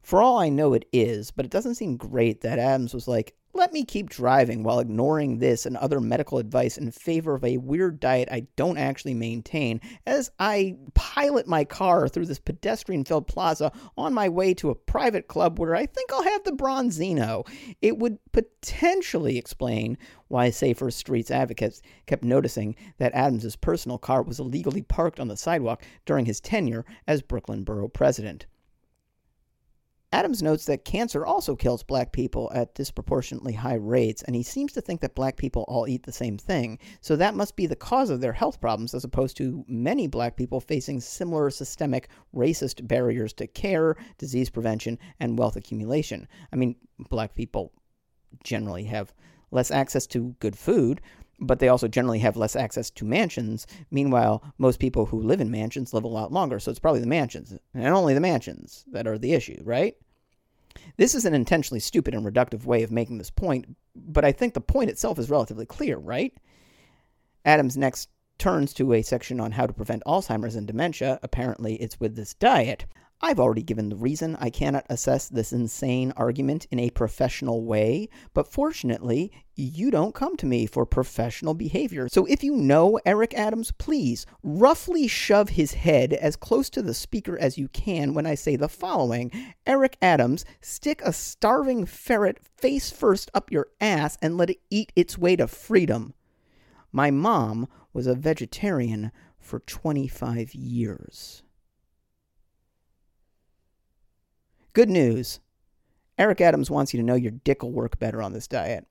For 0.00 0.22
all 0.22 0.38
I 0.38 0.48
know, 0.48 0.72
it 0.72 0.86
is, 0.92 1.30
but 1.30 1.44
it 1.44 1.50
doesn't 1.50 1.74
seem 1.74 1.96
great 1.96 2.40
that 2.40 2.58
Adams 2.58 2.94
was 2.94 3.06
like, 3.06 3.34
let 3.54 3.72
me 3.72 3.84
keep 3.84 4.08
driving 4.08 4.62
while 4.62 4.78
ignoring 4.78 5.38
this 5.38 5.66
and 5.66 5.76
other 5.76 6.00
medical 6.00 6.38
advice 6.38 6.78
in 6.78 6.90
favor 6.90 7.34
of 7.34 7.44
a 7.44 7.56
weird 7.56 7.98
diet 7.98 8.28
I 8.30 8.46
don't 8.56 8.78
actually 8.78 9.14
maintain 9.14 9.80
as 10.06 10.30
I 10.38 10.76
pilot 10.94 11.46
my 11.46 11.64
car 11.64 12.08
through 12.08 12.26
this 12.26 12.38
pedestrian 12.38 13.04
filled 13.04 13.26
plaza 13.26 13.72
on 13.96 14.14
my 14.14 14.28
way 14.28 14.54
to 14.54 14.70
a 14.70 14.74
private 14.74 15.28
club 15.28 15.58
where 15.58 15.74
I 15.74 15.86
think 15.86 16.12
I'll 16.12 16.22
have 16.22 16.44
the 16.44 16.52
branzino. 16.52 17.48
It 17.82 17.98
would 17.98 18.18
potentially 18.32 19.38
explain 19.38 19.98
why 20.28 20.50
Safer 20.50 20.90
Streets 20.90 21.30
advocates 21.30 21.82
kept 22.06 22.22
noticing 22.22 22.76
that 22.98 23.14
Adams's 23.14 23.56
personal 23.56 23.98
car 23.98 24.22
was 24.22 24.38
illegally 24.38 24.82
parked 24.82 25.18
on 25.18 25.28
the 25.28 25.36
sidewalk 25.36 25.82
during 26.06 26.26
his 26.26 26.40
tenure 26.40 26.84
as 27.06 27.22
Brooklyn 27.22 27.64
Borough 27.64 27.88
President. 27.88 28.46
Adams 30.10 30.42
notes 30.42 30.64
that 30.64 30.86
cancer 30.86 31.26
also 31.26 31.54
kills 31.54 31.82
black 31.82 32.12
people 32.12 32.50
at 32.54 32.74
disproportionately 32.74 33.52
high 33.52 33.74
rates, 33.74 34.22
and 34.22 34.34
he 34.34 34.42
seems 34.42 34.72
to 34.72 34.80
think 34.80 35.02
that 35.02 35.14
black 35.14 35.36
people 35.36 35.66
all 35.68 35.86
eat 35.86 36.04
the 36.04 36.12
same 36.12 36.38
thing, 36.38 36.78
so 37.02 37.14
that 37.14 37.34
must 37.34 37.56
be 37.56 37.66
the 37.66 37.76
cause 37.76 38.08
of 38.08 38.22
their 38.22 38.32
health 38.32 38.58
problems, 38.58 38.94
as 38.94 39.04
opposed 39.04 39.36
to 39.36 39.66
many 39.68 40.06
black 40.06 40.34
people 40.34 40.60
facing 40.60 40.98
similar 40.98 41.50
systemic 41.50 42.08
racist 42.34 42.88
barriers 42.88 43.34
to 43.34 43.46
care, 43.46 43.96
disease 44.16 44.48
prevention, 44.48 44.98
and 45.20 45.38
wealth 45.38 45.56
accumulation. 45.56 46.26
I 46.54 46.56
mean, 46.56 46.76
black 47.10 47.34
people 47.34 47.72
generally 48.42 48.84
have 48.84 49.12
less 49.50 49.70
access 49.70 50.06
to 50.06 50.34
good 50.40 50.56
food, 50.56 51.02
but 51.40 51.58
they 51.58 51.68
also 51.68 51.88
generally 51.88 52.18
have 52.18 52.36
less 52.36 52.56
access 52.56 52.90
to 52.90 53.04
mansions. 53.04 53.66
Meanwhile, 53.90 54.42
most 54.58 54.80
people 54.80 55.06
who 55.06 55.20
live 55.20 55.40
in 55.40 55.50
mansions 55.50 55.94
live 55.94 56.04
a 56.04 56.08
lot 56.08 56.32
longer, 56.32 56.58
so 56.58 56.70
it's 56.70 56.80
probably 56.80 57.00
the 57.00 57.06
mansions, 57.06 57.56
and 57.74 57.86
only 57.86 58.14
the 58.14 58.20
mansions, 58.20 58.84
that 58.90 59.06
are 59.06 59.18
the 59.18 59.34
issue, 59.34 59.60
right? 59.64 59.96
This 60.96 61.14
is 61.14 61.24
an 61.24 61.34
intentionally 61.34 61.80
stupid 61.80 62.14
and 62.14 62.24
reductive 62.24 62.64
way 62.64 62.82
of 62.82 62.90
making 62.90 63.18
this 63.18 63.30
point, 63.30 63.76
but 63.94 64.24
I 64.24 64.32
think 64.32 64.54
the 64.54 64.60
point 64.60 64.90
itself 64.90 65.18
is 65.18 65.30
relatively 65.30 65.66
clear, 65.66 65.96
right? 65.96 66.32
Adams 67.44 67.76
next 67.76 68.08
turns 68.38 68.72
to 68.74 68.92
a 68.92 69.02
section 69.02 69.40
on 69.40 69.52
how 69.52 69.66
to 69.66 69.72
prevent 69.72 70.04
Alzheimer's 70.06 70.54
and 70.54 70.66
dementia. 70.66 71.18
Apparently, 71.22 71.74
it's 71.76 71.98
with 71.98 72.14
this 72.14 72.34
diet. 72.34 72.86
I've 73.20 73.40
already 73.40 73.64
given 73.64 73.88
the 73.88 73.96
reason 73.96 74.36
I 74.38 74.48
cannot 74.48 74.86
assess 74.88 75.28
this 75.28 75.52
insane 75.52 76.12
argument 76.16 76.68
in 76.70 76.78
a 76.78 76.90
professional 76.90 77.64
way, 77.64 78.08
but 78.32 78.46
fortunately, 78.46 79.32
you 79.56 79.90
don't 79.90 80.14
come 80.14 80.36
to 80.36 80.46
me 80.46 80.66
for 80.66 80.86
professional 80.86 81.54
behavior. 81.54 82.08
So 82.08 82.26
if 82.26 82.44
you 82.44 82.54
know 82.54 83.00
Eric 83.04 83.34
Adams, 83.34 83.72
please 83.72 84.24
roughly 84.44 85.08
shove 85.08 85.48
his 85.48 85.74
head 85.74 86.12
as 86.12 86.36
close 86.36 86.70
to 86.70 86.80
the 86.80 86.94
speaker 86.94 87.36
as 87.36 87.58
you 87.58 87.66
can 87.66 88.14
when 88.14 88.24
I 88.24 88.36
say 88.36 88.54
the 88.54 88.68
following 88.68 89.32
Eric 89.66 89.96
Adams, 90.00 90.44
stick 90.60 91.02
a 91.04 91.12
starving 91.12 91.86
ferret 91.86 92.38
face 92.56 92.92
first 92.92 93.32
up 93.34 93.50
your 93.50 93.66
ass 93.80 94.16
and 94.22 94.36
let 94.36 94.50
it 94.50 94.60
eat 94.70 94.92
its 94.94 95.18
way 95.18 95.34
to 95.34 95.48
freedom. 95.48 96.14
My 96.92 97.10
mom 97.10 97.66
was 97.92 98.06
a 98.06 98.14
vegetarian 98.14 99.10
for 99.40 99.58
25 99.58 100.54
years. 100.54 101.42
Good 104.78 104.90
news. 104.90 105.40
Eric 106.18 106.40
Adams 106.40 106.70
wants 106.70 106.94
you 106.94 107.00
to 107.00 107.04
know 107.04 107.16
your 107.16 107.32
dick 107.32 107.64
will 107.64 107.72
work 107.72 107.98
better 107.98 108.22
on 108.22 108.32
this 108.32 108.46
diet. 108.46 108.86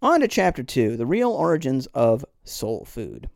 On 0.00 0.20
to 0.20 0.26
chapter 0.26 0.62
two 0.62 0.96
the 0.96 1.04
real 1.04 1.30
origins 1.30 1.84
of 1.88 2.24
soul 2.44 2.86
food. 2.86 3.28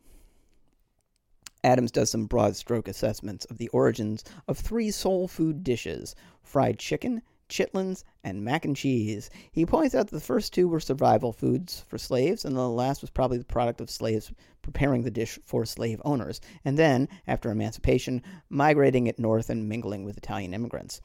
Adams 1.62 1.90
does 1.90 2.08
some 2.08 2.24
broad 2.24 2.56
stroke 2.56 2.88
assessments 2.88 3.44
of 3.44 3.58
the 3.58 3.68
origins 3.74 4.24
of 4.48 4.56
three 4.56 4.90
soul 4.90 5.28
food 5.28 5.62
dishes 5.62 6.14
fried 6.42 6.78
chicken, 6.78 7.20
chitlins, 7.54 8.02
and 8.24 8.44
mac 8.44 8.64
and 8.64 8.76
cheese. 8.76 9.30
He 9.52 9.64
points 9.64 9.94
out 9.94 10.08
that 10.08 10.16
the 10.16 10.20
first 10.20 10.52
two 10.52 10.66
were 10.66 10.80
survival 10.80 11.32
foods 11.32 11.84
for 11.88 11.98
slaves, 11.98 12.44
and 12.44 12.56
the 12.56 12.68
last 12.68 13.00
was 13.00 13.10
probably 13.10 13.38
the 13.38 13.44
product 13.44 13.80
of 13.80 13.88
slaves 13.88 14.32
preparing 14.60 15.02
the 15.02 15.10
dish 15.10 15.38
for 15.44 15.64
slave 15.64 16.02
owners, 16.04 16.40
and 16.64 16.76
then, 16.76 17.08
after 17.28 17.50
emancipation, 17.50 18.22
migrating 18.48 19.06
it 19.06 19.20
north 19.20 19.50
and 19.50 19.68
mingling 19.68 20.04
with 20.04 20.16
Italian 20.16 20.52
immigrants. 20.52 21.00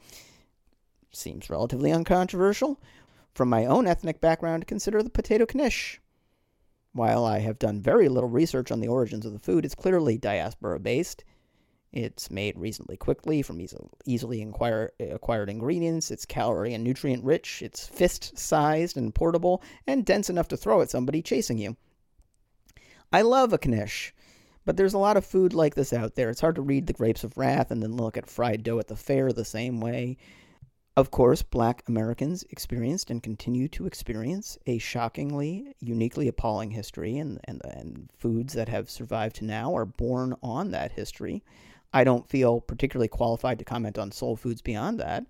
Seems 1.12 1.48
relatively 1.48 1.92
uncontroversial. 1.92 2.80
From 3.32 3.48
my 3.48 3.64
own 3.64 3.86
ethnic 3.86 4.20
background, 4.20 4.66
consider 4.66 5.02
the 5.02 5.10
potato 5.10 5.46
knish. 5.54 6.00
While 6.92 7.24
I 7.24 7.38
have 7.38 7.60
done 7.60 7.80
very 7.80 8.08
little 8.08 8.28
research 8.28 8.72
on 8.72 8.80
the 8.80 8.88
origins 8.88 9.24
of 9.24 9.32
the 9.32 9.38
food, 9.38 9.64
it's 9.64 9.76
clearly 9.76 10.18
diaspora 10.18 10.80
based. 10.80 11.22
It's 11.92 12.30
made 12.30 12.56
reasonably 12.56 12.96
quickly 12.96 13.42
from 13.42 13.60
easily 14.04 14.42
acquire, 14.42 14.92
acquired 15.00 15.50
ingredients. 15.50 16.10
It's 16.10 16.24
calorie 16.24 16.72
and 16.72 16.84
nutrient 16.84 17.24
rich. 17.24 17.62
It's 17.62 17.86
fist 17.86 18.38
sized 18.38 18.96
and 18.96 19.14
portable 19.14 19.62
and 19.86 20.04
dense 20.04 20.30
enough 20.30 20.48
to 20.48 20.56
throw 20.56 20.82
at 20.82 20.90
somebody 20.90 21.20
chasing 21.20 21.58
you. 21.58 21.76
I 23.12 23.22
love 23.22 23.52
a 23.52 23.58
knish, 23.58 24.14
but 24.64 24.76
there's 24.76 24.94
a 24.94 24.98
lot 24.98 25.16
of 25.16 25.26
food 25.26 25.52
like 25.52 25.74
this 25.74 25.92
out 25.92 26.14
there. 26.14 26.30
It's 26.30 26.40
hard 26.40 26.54
to 26.54 26.62
read 26.62 26.86
the 26.86 26.92
grapes 26.92 27.24
of 27.24 27.36
wrath 27.36 27.72
and 27.72 27.82
then 27.82 27.96
look 27.96 28.16
at 28.16 28.30
fried 28.30 28.62
dough 28.62 28.78
at 28.78 28.86
the 28.86 28.94
fair 28.94 29.32
the 29.32 29.44
same 29.44 29.80
way. 29.80 30.16
Of 30.96 31.10
course, 31.10 31.42
black 31.42 31.82
Americans 31.88 32.44
experienced 32.50 33.10
and 33.10 33.22
continue 33.22 33.68
to 33.68 33.86
experience 33.86 34.58
a 34.66 34.78
shockingly, 34.78 35.74
uniquely 35.80 36.28
appalling 36.28 36.72
history, 36.72 37.16
and, 37.16 37.40
and, 37.44 37.62
and 37.64 38.10
foods 38.16 38.54
that 38.54 38.68
have 38.68 38.90
survived 38.90 39.36
to 39.36 39.44
now 39.44 39.74
are 39.74 39.86
born 39.86 40.36
on 40.42 40.70
that 40.72 40.92
history. 40.92 41.42
I 41.92 42.04
don't 42.04 42.28
feel 42.28 42.60
particularly 42.60 43.08
qualified 43.08 43.58
to 43.58 43.64
comment 43.64 43.98
on 43.98 44.12
soul 44.12 44.36
foods 44.36 44.62
beyond 44.62 45.00
that. 45.00 45.26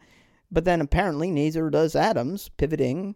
But 0.50 0.64
then 0.64 0.80
apparently 0.80 1.30
neither 1.30 1.70
does 1.70 1.94
Adams, 1.94 2.50
pivoting 2.56 3.14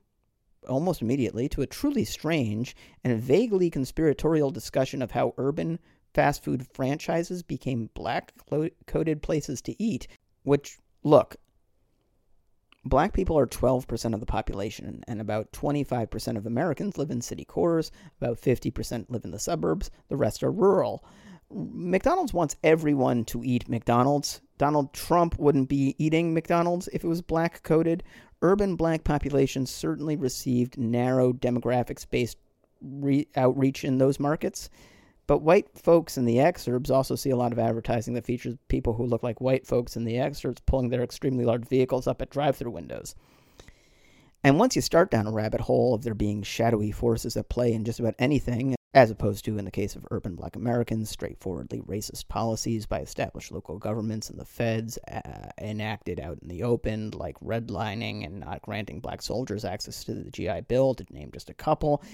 almost 0.68 1.02
immediately 1.02 1.48
to 1.50 1.62
a 1.62 1.66
truly 1.66 2.04
strange 2.04 2.74
and 3.02 3.20
vaguely 3.20 3.68
conspiratorial 3.70 4.50
discussion 4.50 5.02
of 5.02 5.10
how 5.10 5.34
urban 5.36 5.78
fast 6.14 6.42
food 6.44 6.66
franchises 6.72 7.42
became 7.42 7.90
black 7.94 8.32
coded 8.86 9.20
places 9.20 9.60
to 9.62 9.82
eat. 9.82 10.06
Which, 10.42 10.78
look, 11.02 11.36
black 12.84 13.12
people 13.12 13.38
are 13.38 13.46
12% 13.46 14.14
of 14.14 14.20
the 14.20 14.26
population, 14.26 15.02
and 15.08 15.20
about 15.20 15.52
25% 15.52 16.36
of 16.36 16.46
Americans 16.46 16.98
live 16.98 17.10
in 17.10 17.20
city 17.20 17.44
cores, 17.44 17.90
about 18.20 18.40
50% 18.40 19.06
live 19.08 19.24
in 19.24 19.30
the 19.32 19.38
suburbs, 19.38 19.90
the 20.08 20.16
rest 20.16 20.42
are 20.42 20.52
rural. 20.52 21.04
McDonald's 21.50 22.32
wants 22.32 22.56
everyone 22.64 23.24
to 23.26 23.42
eat 23.44 23.68
McDonald's. 23.68 24.40
Donald 24.58 24.92
Trump 24.92 25.38
wouldn't 25.38 25.68
be 25.68 25.94
eating 25.98 26.32
McDonald's 26.32 26.88
if 26.92 27.04
it 27.04 27.08
was 27.08 27.22
black 27.22 27.62
coded. 27.62 28.02
Urban 28.42 28.76
black 28.76 29.04
populations 29.04 29.70
certainly 29.70 30.16
received 30.16 30.78
narrow 30.78 31.32
demographics 31.32 32.08
based 32.08 32.38
re- 32.80 33.26
outreach 33.36 33.84
in 33.84 33.98
those 33.98 34.20
markets. 34.20 34.68
But 35.26 35.42
white 35.42 35.78
folks 35.78 36.18
in 36.18 36.26
the 36.26 36.36
exurbs 36.36 36.90
also 36.90 37.14
see 37.14 37.30
a 37.30 37.36
lot 37.36 37.52
of 37.52 37.58
advertising 37.58 38.14
that 38.14 38.26
features 38.26 38.56
people 38.68 38.92
who 38.92 39.06
look 39.06 39.22
like 39.22 39.40
white 39.40 39.66
folks 39.66 39.96
in 39.96 40.04
the 40.04 40.16
exurbs 40.16 40.58
pulling 40.66 40.90
their 40.90 41.02
extremely 41.02 41.44
large 41.44 41.66
vehicles 41.66 42.06
up 42.06 42.20
at 42.20 42.30
drive 42.30 42.56
through 42.56 42.72
windows. 42.72 43.14
And 44.42 44.58
once 44.58 44.76
you 44.76 44.82
start 44.82 45.10
down 45.10 45.26
a 45.26 45.32
rabbit 45.32 45.62
hole 45.62 45.94
of 45.94 46.02
there 46.02 46.14
being 46.14 46.42
shadowy 46.42 46.90
forces 46.90 47.36
at 47.38 47.48
play 47.48 47.72
in 47.72 47.84
just 47.84 48.00
about 48.00 48.14
anything, 48.18 48.74
as 48.94 49.10
opposed 49.10 49.44
to, 49.44 49.58
in 49.58 49.64
the 49.64 49.72
case 49.72 49.96
of 49.96 50.06
urban 50.12 50.36
black 50.36 50.54
Americans, 50.54 51.10
straightforwardly 51.10 51.80
racist 51.80 52.28
policies 52.28 52.86
by 52.86 53.00
established 53.00 53.50
local 53.50 53.76
governments 53.76 54.30
and 54.30 54.38
the 54.38 54.44
feds 54.44 54.98
uh, 55.10 55.50
enacted 55.60 56.20
out 56.20 56.38
in 56.40 56.48
the 56.48 56.62
open, 56.62 57.10
like 57.10 57.38
redlining 57.40 58.24
and 58.24 58.38
not 58.38 58.62
granting 58.62 59.00
black 59.00 59.20
soldiers 59.20 59.64
access 59.64 60.04
to 60.04 60.14
the 60.14 60.30
GI 60.30 60.62
Bill, 60.68 60.94
to 60.94 61.04
name 61.10 61.30
just 61.32 61.50
a 61.50 61.54
couple. 61.54 62.04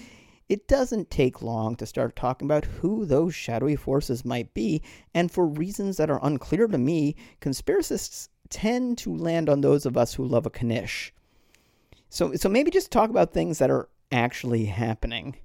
It 0.49 0.67
doesn't 0.67 1.11
take 1.11 1.43
long 1.43 1.75
to 1.75 1.85
start 1.85 2.15
talking 2.15 2.47
about 2.47 2.65
who 2.65 3.05
those 3.05 3.35
shadowy 3.35 3.75
forces 3.75 4.25
might 4.25 4.51
be, 4.55 4.81
and 5.13 5.31
for 5.31 5.45
reasons 5.45 5.97
that 5.97 6.09
are 6.09 6.19
unclear 6.25 6.65
to 6.65 6.79
me, 6.79 7.15
conspiracists 7.41 8.27
tend 8.49 8.97
to 8.97 9.15
land 9.15 9.49
on 9.49 9.61
those 9.61 9.85
of 9.85 9.95
us 9.95 10.15
who 10.15 10.25
love 10.25 10.47
a 10.47 10.63
knish. 10.63 11.13
So, 12.09 12.33
so 12.35 12.49
maybe 12.49 12.71
just 12.71 12.91
talk 12.91 13.11
about 13.11 13.31
things 13.33 13.59
that 13.59 13.69
are 13.69 13.87
actually 14.11 14.65
happening. 14.65 15.37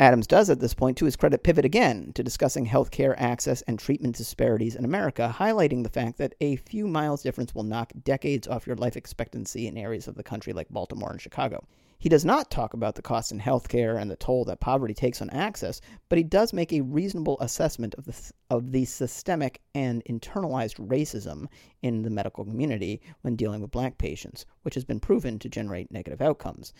Adams 0.00 0.26
does 0.26 0.48
at 0.48 0.60
this 0.60 0.72
point, 0.72 0.96
to 0.96 1.04
his 1.04 1.14
credit, 1.14 1.42
pivot 1.42 1.66
again 1.66 2.10
to 2.14 2.22
discussing 2.22 2.64
healthcare 2.66 3.14
access 3.18 3.60
and 3.62 3.78
treatment 3.78 4.16
disparities 4.16 4.74
in 4.74 4.86
America, 4.86 5.36
highlighting 5.38 5.82
the 5.82 5.90
fact 5.90 6.16
that 6.16 6.34
a 6.40 6.56
few 6.56 6.88
miles 6.88 7.22
difference 7.22 7.54
will 7.54 7.64
knock 7.64 7.92
decades 8.02 8.48
off 8.48 8.66
your 8.66 8.76
life 8.76 8.96
expectancy 8.96 9.66
in 9.66 9.76
areas 9.76 10.08
of 10.08 10.14
the 10.14 10.22
country 10.22 10.54
like 10.54 10.70
Baltimore 10.70 11.10
and 11.10 11.20
Chicago. 11.20 11.62
He 11.98 12.08
does 12.08 12.24
not 12.24 12.50
talk 12.50 12.72
about 12.72 12.94
the 12.94 13.02
cost 13.02 13.30
in 13.30 13.40
healthcare 13.40 14.00
and 14.00 14.10
the 14.10 14.16
toll 14.16 14.46
that 14.46 14.58
poverty 14.58 14.94
takes 14.94 15.20
on 15.20 15.28
access, 15.28 15.82
but 16.08 16.16
he 16.16 16.24
does 16.24 16.54
make 16.54 16.72
a 16.72 16.80
reasonable 16.80 17.36
assessment 17.40 17.94
of 17.96 18.06
the, 18.06 18.32
of 18.48 18.72
the 18.72 18.86
systemic 18.86 19.60
and 19.74 20.02
internalized 20.06 20.76
racism 20.88 21.44
in 21.82 22.00
the 22.00 22.08
medical 22.08 22.46
community 22.46 23.02
when 23.20 23.36
dealing 23.36 23.60
with 23.60 23.70
black 23.70 23.98
patients, 23.98 24.46
which 24.62 24.76
has 24.76 24.84
been 24.86 24.98
proven 24.98 25.38
to 25.38 25.50
generate 25.50 25.92
negative 25.92 26.22
outcomes. 26.22 26.72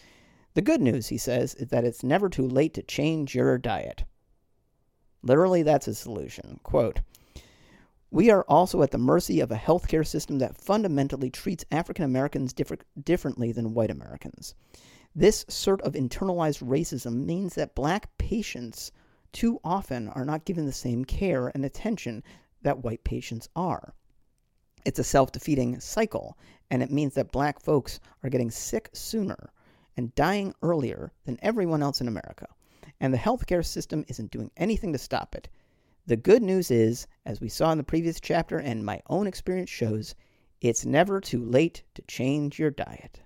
The 0.54 0.62
good 0.62 0.80
news, 0.80 1.08
he 1.08 1.16
says, 1.16 1.54
is 1.54 1.68
that 1.68 1.84
it's 1.84 2.02
never 2.02 2.28
too 2.28 2.46
late 2.46 2.74
to 2.74 2.82
change 2.82 3.36
your 3.36 3.56
diet. 3.56 4.04
Literally, 5.22 5.62
that's 5.62 5.86
his 5.86 5.98
solution. 5.98 6.58
Quote, 6.64 7.00
we 8.10 8.30
are 8.30 8.44
also 8.48 8.82
at 8.82 8.90
the 8.90 8.98
mercy 8.98 9.38
of 9.38 9.52
a 9.52 9.56
healthcare 9.56 10.04
system 10.04 10.40
that 10.40 10.56
fundamentally 10.56 11.30
treats 11.30 11.64
African 11.70 12.04
Americans 12.04 12.52
differ- 12.52 12.78
differently 13.00 13.52
than 13.52 13.74
white 13.74 13.92
Americans. 13.92 14.56
This 15.14 15.44
sort 15.48 15.80
of 15.82 15.92
internalized 15.92 16.66
racism 16.66 17.24
means 17.24 17.54
that 17.54 17.76
black 17.76 18.18
patients 18.18 18.90
too 19.32 19.60
often 19.62 20.08
are 20.08 20.24
not 20.24 20.44
given 20.44 20.66
the 20.66 20.72
same 20.72 21.04
care 21.04 21.46
and 21.46 21.64
attention 21.64 22.24
that 22.62 22.82
white 22.82 23.04
patients 23.04 23.48
are. 23.54 23.94
It's 24.84 24.98
a 24.98 25.04
self 25.04 25.30
defeating 25.30 25.78
cycle, 25.78 26.36
and 26.70 26.82
it 26.82 26.90
means 26.90 27.14
that 27.14 27.30
black 27.30 27.60
folks 27.60 28.00
are 28.24 28.30
getting 28.30 28.50
sick 28.50 28.90
sooner 28.92 29.52
and 29.96 30.14
dying 30.14 30.54
earlier 30.62 31.12
than 31.24 31.38
everyone 31.42 31.82
else 31.82 32.00
in 32.00 32.08
America. 32.08 32.46
And 33.00 33.12
the 33.12 33.18
healthcare 33.18 33.64
system 33.64 34.04
isn't 34.08 34.30
doing 34.30 34.50
anything 34.56 34.92
to 34.92 34.98
stop 34.98 35.34
it. 35.34 35.48
The 36.06 36.16
good 36.16 36.42
news 36.42 36.70
is, 36.70 37.06
as 37.24 37.40
we 37.40 37.48
saw 37.48 37.72
in 37.72 37.78
the 37.78 37.84
previous 37.84 38.20
chapter 38.20 38.58
and 38.58 38.84
my 38.84 39.00
own 39.08 39.26
experience 39.26 39.70
shows, 39.70 40.14
it's 40.60 40.84
never 40.84 41.20
too 41.20 41.44
late 41.44 41.82
to 41.94 42.02
change 42.02 42.58
your 42.58 42.70
diet. 42.70 43.20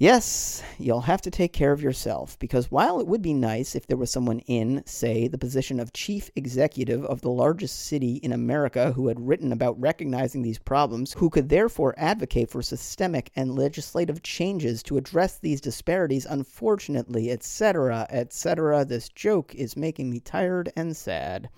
Yes, 0.00 0.62
you'll 0.78 1.02
have 1.02 1.20
to 1.20 1.30
take 1.30 1.52
care 1.52 1.72
of 1.72 1.82
yourself 1.82 2.38
because 2.38 2.70
while 2.70 3.00
it 3.00 3.06
would 3.06 3.20
be 3.20 3.34
nice 3.34 3.74
if 3.74 3.86
there 3.86 3.98
was 3.98 4.10
someone 4.10 4.38
in, 4.38 4.82
say, 4.86 5.28
the 5.28 5.36
position 5.36 5.78
of 5.78 5.92
chief 5.92 6.30
executive 6.34 7.04
of 7.04 7.20
the 7.20 7.28
largest 7.28 7.80
city 7.80 8.14
in 8.14 8.32
America 8.32 8.92
who 8.92 9.08
had 9.08 9.20
written 9.20 9.52
about 9.52 9.78
recognizing 9.78 10.40
these 10.40 10.58
problems, 10.58 11.12
who 11.12 11.28
could 11.28 11.50
therefore 11.50 11.94
advocate 11.98 12.48
for 12.48 12.62
systemic 12.62 13.30
and 13.36 13.56
legislative 13.56 14.22
changes 14.22 14.82
to 14.84 14.96
address 14.96 15.38
these 15.38 15.60
disparities, 15.60 16.24
unfortunately, 16.24 17.30
etc., 17.30 18.06
etc., 18.08 18.86
this 18.86 19.10
joke 19.10 19.54
is 19.54 19.76
making 19.76 20.08
me 20.08 20.18
tired 20.18 20.72
and 20.76 20.96
sad. 20.96 21.50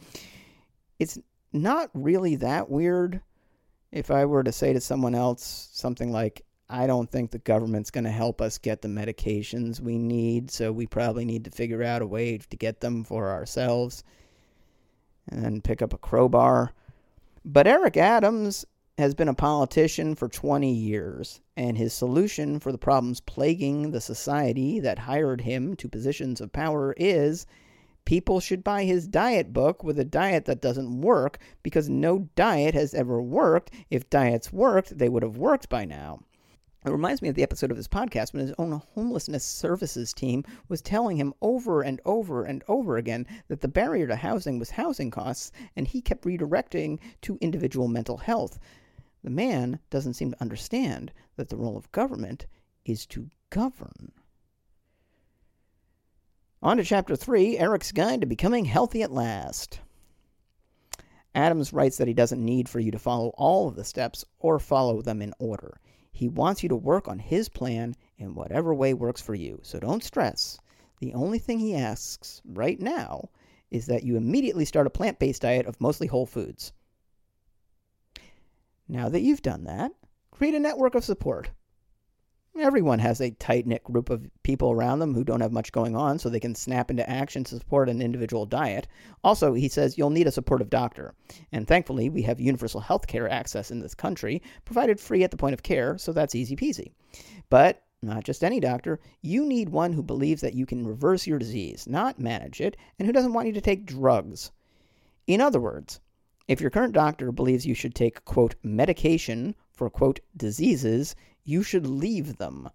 It's 0.98 1.16
not 1.52 1.90
really 1.94 2.34
that 2.34 2.68
weird 2.68 3.20
if 3.92 4.10
I 4.10 4.24
were 4.24 4.42
to 4.42 4.50
say 4.50 4.72
to 4.72 4.80
someone 4.80 5.14
else 5.14 5.68
something 5.70 6.10
like, 6.10 6.44
I 6.72 6.86
don't 6.86 7.10
think 7.10 7.30
the 7.30 7.38
government's 7.38 7.90
going 7.90 8.04
to 8.04 8.10
help 8.10 8.40
us 8.40 8.56
get 8.56 8.80
the 8.80 8.88
medications 8.88 9.78
we 9.78 9.98
need, 9.98 10.50
so 10.50 10.72
we 10.72 10.86
probably 10.86 11.26
need 11.26 11.44
to 11.44 11.50
figure 11.50 11.82
out 11.82 12.00
a 12.00 12.06
way 12.06 12.38
to 12.38 12.56
get 12.56 12.80
them 12.80 13.04
for 13.04 13.30
ourselves 13.30 14.04
and 15.28 15.62
pick 15.62 15.82
up 15.82 15.92
a 15.92 15.98
crowbar. 15.98 16.72
But 17.44 17.66
Eric 17.66 17.98
Adams 17.98 18.64
has 18.96 19.14
been 19.14 19.28
a 19.28 19.34
politician 19.34 20.14
for 20.14 20.28
20 20.28 20.72
years, 20.72 21.42
and 21.58 21.76
his 21.76 21.92
solution 21.92 22.58
for 22.58 22.72
the 22.72 22.78
problems 22.78 23.20
plaguing 23.20 23.90
the 23.90 24.00
society 24.00 24.80
that 24.80 25.00
hired 25.00 25.42
him 25.42 25.76
to 25.76 25.90
positions 25.90 26.40
of 26.40 26.54
power 26.54 26.94
is 26.96 27.46
people 28.06 28.40
should 28.40 28.64
buy 28.64 28.84
his 28.84 29.06
diet 29.06 29.52
book 29.52 29.84
with 29.84 29.98
a 29.98 30.06
diet 30.06 30.46
that 30.46 30.62
doesn't 30.62 31.02
work 31.02 31.38
because 31.62 31.90
no 31.90 32.30
diet 32.34 32.72
has 32.72 32.94
ever 32.94 33.20
worked. 33.20 33.70
If 33.90 34.08
diets 34.08 34.54
worked, 34.54 34.96
they 34.96 35.10
would 35.10 35.22
have 35.22 35.36
worked 35.36 35.68
by 35.68 35.84
now. 35.84 36.20
It 36.84 36.90
reminds 36.90 37.22
me 37.22 37.28
of 37.28 37.36
the 37.36 37.44
episode 37.44 37.70
of 37.70 37.76
this 37.76 37.86
podcast 37.86 38.32
when 38.32 38.44
his 38.44 38.54
own 38.58 38.82
homelessness 38.94 39.44
services 39.44 40.12
team 40.12 40.44
was 40.68 40.82
telling 40.82 41.16
him 41.16 41.32
over 41.40 41.80
and 41.80 42.00
over 42.04 42.42
and 42.42 42.64
over 42.66 42.96
again 42.96 43.24
that 43.46 43.60
the 43.60 43.68
barrier 43.68 44.08
to 44.08 44.16
housing 44.16 44.58
was 44.58 44.70
housing 44.70 45.08
costs, 45.08 45.52
and 45.76 45.86
he 45.86 46.00
kept 46.00 46.24
redirecting 46.24 46.98
to 47.20 47.38
individual 47.40 47.86
mental 47.86 48.16
health. 48.16 48.58
The 49.22 49.30
man 49.30 49.78
doesn't 49.90 50.14
seem 50.14 50.32
to 50.32 50.42
understand 50.42 51.12
that 51.36 51.50
the 51.50 51.56
role 51.56 51.76
of 51.76 51.92
government 51.92 52.46
is 52.84 53.06
to 53.06 53.30
govern. 53.50 54.10
On 56.64 56.78
to 56.78 56.84
chapter 56.84 57.14
3 57.14 57.58
Eric's 57.58 57.92
Guide 57.92 58.22
to 58.22 58.26
Becoming 58.26 58.64
Healthy 58.64 59.02
at 59.02 59.12
Last. 59.12 59.78
Adams 61.32 61.72
writes 61.72 61.96
that 61.98 62.08
he 62.08 62.14
doesn't 62.14 62.44
need 62.44 62.68
for 62.68 62.80
you 62.80 62.90
to 62.90 62.98
follow 62.98 63.28
all 63.36 63.68
of 63.68 63.76
the 63.76 63.84
steps 63.84 64.24
or 64.40 64.58
follow 64.58 65.00
them 65.00 65.22
in 65.22 65.32
order. 65.38 65.78
He 66.12 66.28
wants 66.28 66.62
you 66.62 66.68
to 66.68 66.76
work 66.76 67.08
on 67.08 67.18
his 67.18 67.48
plan 67.48 67.96
in 68.18 68.34
whatever 68.34 68.74
way 68.74 68.94
works 68.94 69.20
for 69.20 69.34
you. 69.34 69.58
So 69.62 69.80
don't 69.80 70.04
stress. 70.04 70.58
The 71.00 71.14
only 71.14 71.38
thing 71.38 71.58
he 71.58 71.74
asks 71.74 72.42
right 72.44 72.78
now 72.78 73.30
is 73.70 73.86
that 73.86 74.04
you 74.04 74.16
immediately 74.16 74.64
start 74.64 74.86
a 74.86 74.90
plant 74.90 75.18
based 75.18 75.42
diet 75.42 75.66
of 75.66 75.80
mostly 75.80 76.06
whole 76.06 76.26
foods. 76.26 76.72
Now 78.86 79.08
that 79.08 79.22
you've 79.22 79.42
done 79.42 79.64
that, 79.64 79.92
create 80.30 80.54
a 80.54 80.60
network 80.60 80.94
of 80.94 81.04
support. 81.04 81.50
Everyone 82.62 83.00
has 83.00 83.20
a 83.20 83.32
tight 83.32 83.66
knit 83.66 83.82
group 83.82 84.08
of 84.08 84.30
people 84.44 84.70
around 84.70 85.00
them 85.00 85.14
who 85.14 85.24
don't 85.24 85.40
have 85.40 85.50
much 85.50 85.72
going 85.72 85.96
on, 85.96 86.16
so 86.16 86.28
they 86.28 86.38
can 86.38 86.54
snap 86.54 86.92
into 86.92 87.10
action 87.10 87.42
to 87.42 87.58
support 87.58 87.88
an 87.88 88.00
individual 88.00 88.46
diet. 88.46 88.86
Also, 89.24 89.52
he 89.52 89.68
says 89.68 89.98
you'll 89.98 90.10
need 90.10 90.28
a 90.28 90.32
supportive 90.32 90.70
doctor. 90.70 91.12
And 91.50 91.66
thankfully, 91.66 92.08
we 92.08 92.22
have 92.22 92.38
universal 92.38 92.80
health 92.80 93.08
care 93.08 93.28
access 93.28 93.72
in 93.72 93.80
this 93.80 93.96
country, 93.96 94.40
provided 94.64 95.00
free 95.00 95.24
at 95.24 95.32
the 95.32 95.36
point 95.36 95.54
of 95.54 95.64
care, 95.64 95.98
so 95.98 96.12
that's 96.12 96.36
easy 96.36 96.54
peasy. 96.54 96.92
But 97.50 97.82
not 98.00 98.22
just 98.22 98.44
any 98.44 98.60
doctor, 98.60 99.00
you 99.22 99.44
need 99.44 99.68
one 99.68 99.92
who 99.92 100.02
believes 100.02 100.40
that 100.42 100.54
you 100.54 100.64
can 100.64 100.86
reverse 100.86 101.26
your 101.26 101.40
disease, 101.40 101.88
not 101.88 102.20
manage 102.20 102.60
it, 102.60 102.76
and 102.96 103.06
who 103.06 103.12
doesn't 103.12 103.32
want 103.32 103.48
you 103.48 103.52
to 103.54 103.60
take 103.60 103.86
drugs. 103.86 104.52
In 105.26 105.40
other 105.40 105.60
words, 105.60 106.00
if 106.46 106.60
your 106.60 106.70
current 106.70 106.94
doctor 106.94 107.32
believes 107.32 107.66
you 107.66 107.74
should 107.74 107.94
take, 107.94 108.24
quote, 108.24 108.54
medication 108.62 109.56
for, 109.72 109.88
quote, 109.88 110.20
diseases, 110.36 111.16
you 111.44 111.62
should 111.62 111.86
leave 111.86 112.36
them. 112.36 112.68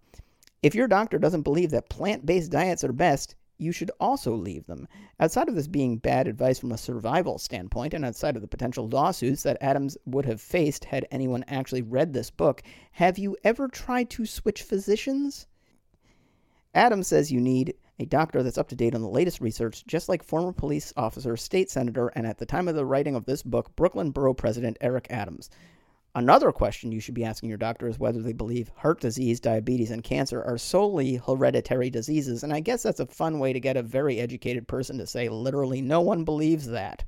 If 0.62 0.74
your 0.74 0.88
doctor 0.88 1.18
doesn't 1.18 1.42
believe 1.42 1.70
that 1.70 1.88
plant 1.88 2.26
based 2.26 2.50
diets 2.50 2.84
are 2.84 2.92
best, 2.92 3.34
you 3.58 3.72
should 3.72 3.90
also 3.98 4.34
leave 4.34 4.66
them. 4.66 4.86
Outside 5.18 5.48
of 5.48 5.54
this 5.54 5.66
being 5.66 5.98
bad 5.98 6.28
advice 6.28 6.58
from 6.58 6.72
a 6.72 6.78
survival 6.78 7.38
standpoint, 7.38 7.92
and 7.92 8.04
outside 8.04 8.36
of 8.36 8.42
the 8.42 8.48
potential 8.48 8.88
lawsuits 8.88 9.42
that 9.42 9.58
Adams 9.60 9.96
would 10.06 10.26
have 10.26 10.40
faced 10.40 10.84
had 10.84 11.06
anyone 11.10 11.44
actually 11.48 11.82
read 11.82 12.12
this 12.12 12.30
book, 12.30 12.62
have 12.92 13.18
you 13.18 13.36
ever 13.44 13.68
tried 13.68 14.10
to 14.10 14.26
switch 14.26 14.62
physicians? 14.62 15.46
Adams 16.74 17.08
says 17.08 17.32
you 17.32 17.40
need 17.40 17.74
a 17.98 18.04
doctor 18.04 18.42
that's 18.42 18.58
up 18.58 18.68
to 18.68 18.76
date 18.76 18.94
on 18.94 19.02
the 19.02 19.08
latest 19.08 19.40
research, 19.40 19.84
just 19.86 20.08
like 20.08 20.22
former 20.22 20.52
police 20.52 20.92
officer, 20.96 21.36
state 21.36 21.68
senator, 21.68 22.08
and 22.08 22.26
at 22.26 22.38
the 22.38 22.46
time 22.46 22.68
of 22.68 22.76
the 22.76 22.86
writing 22.86 23.16
of 23.16 23.24
this 23.24 23.42
book, 23.42 23.74
Brooklyn 23.74 24.12
Borough 24.12 24.34
President 24.34 24.76
Eric 24.80 25.08
Adams. 25.10 25.50
Another 26.18 26.50
question 26.50 26.90
you 26.90 26.98
should 26.98 27.14
be 27.14 27.24
asking 27.24 27.48
your 27.48 27.58
doctor 27.58 27.86
is 27.86 28.00
whether 28.00 28.20
they 28.20 28.32
believe 28.32 28.72
heart 28.74 29.00
disease, 29.00 29.38
diabetes, 29.38 29.92
and 29.92 30.02
cancer 30.02 30.42
are 30.42 30.58
solely 30.58 31.14
hereditary 31.14 31.90
diseases. 31.90 32.42
And 32.42 32.52
I 32.52 32.58
guess 32.58 32.82
that's 32.82 32.98
a 32.98 33.06
fun 33.06 33.38
way 33.38 33.52
to 33.52 33.60
get 33.60 33.76
a 33.76 33.84
very 33.84 34.18
educated 34.18 34.66
person 34.66 34.98
to 34.98 35.06
say 35.06 35.28
literally 35.28 35.80
no 35.80 36.00
one 36.00 36.24
believes 36.24 36.66
that. 36.66 37.04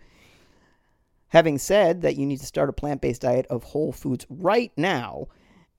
Having 1.31 1.59
said 1.59 2.03
that 2.03 2.15
you 2.15 2.25
need 2.25 2.39
to 2.39 2.47
start 2.47 2.69
a 2.69 2.73
plant 2.73 3.01
based 3.01 3.23
diet 3.23 3.47
of 3.51 3.65
whole 3.65 3.91
foods 3.91 4.27
right 4.31 4.71
now, 4.77 5.27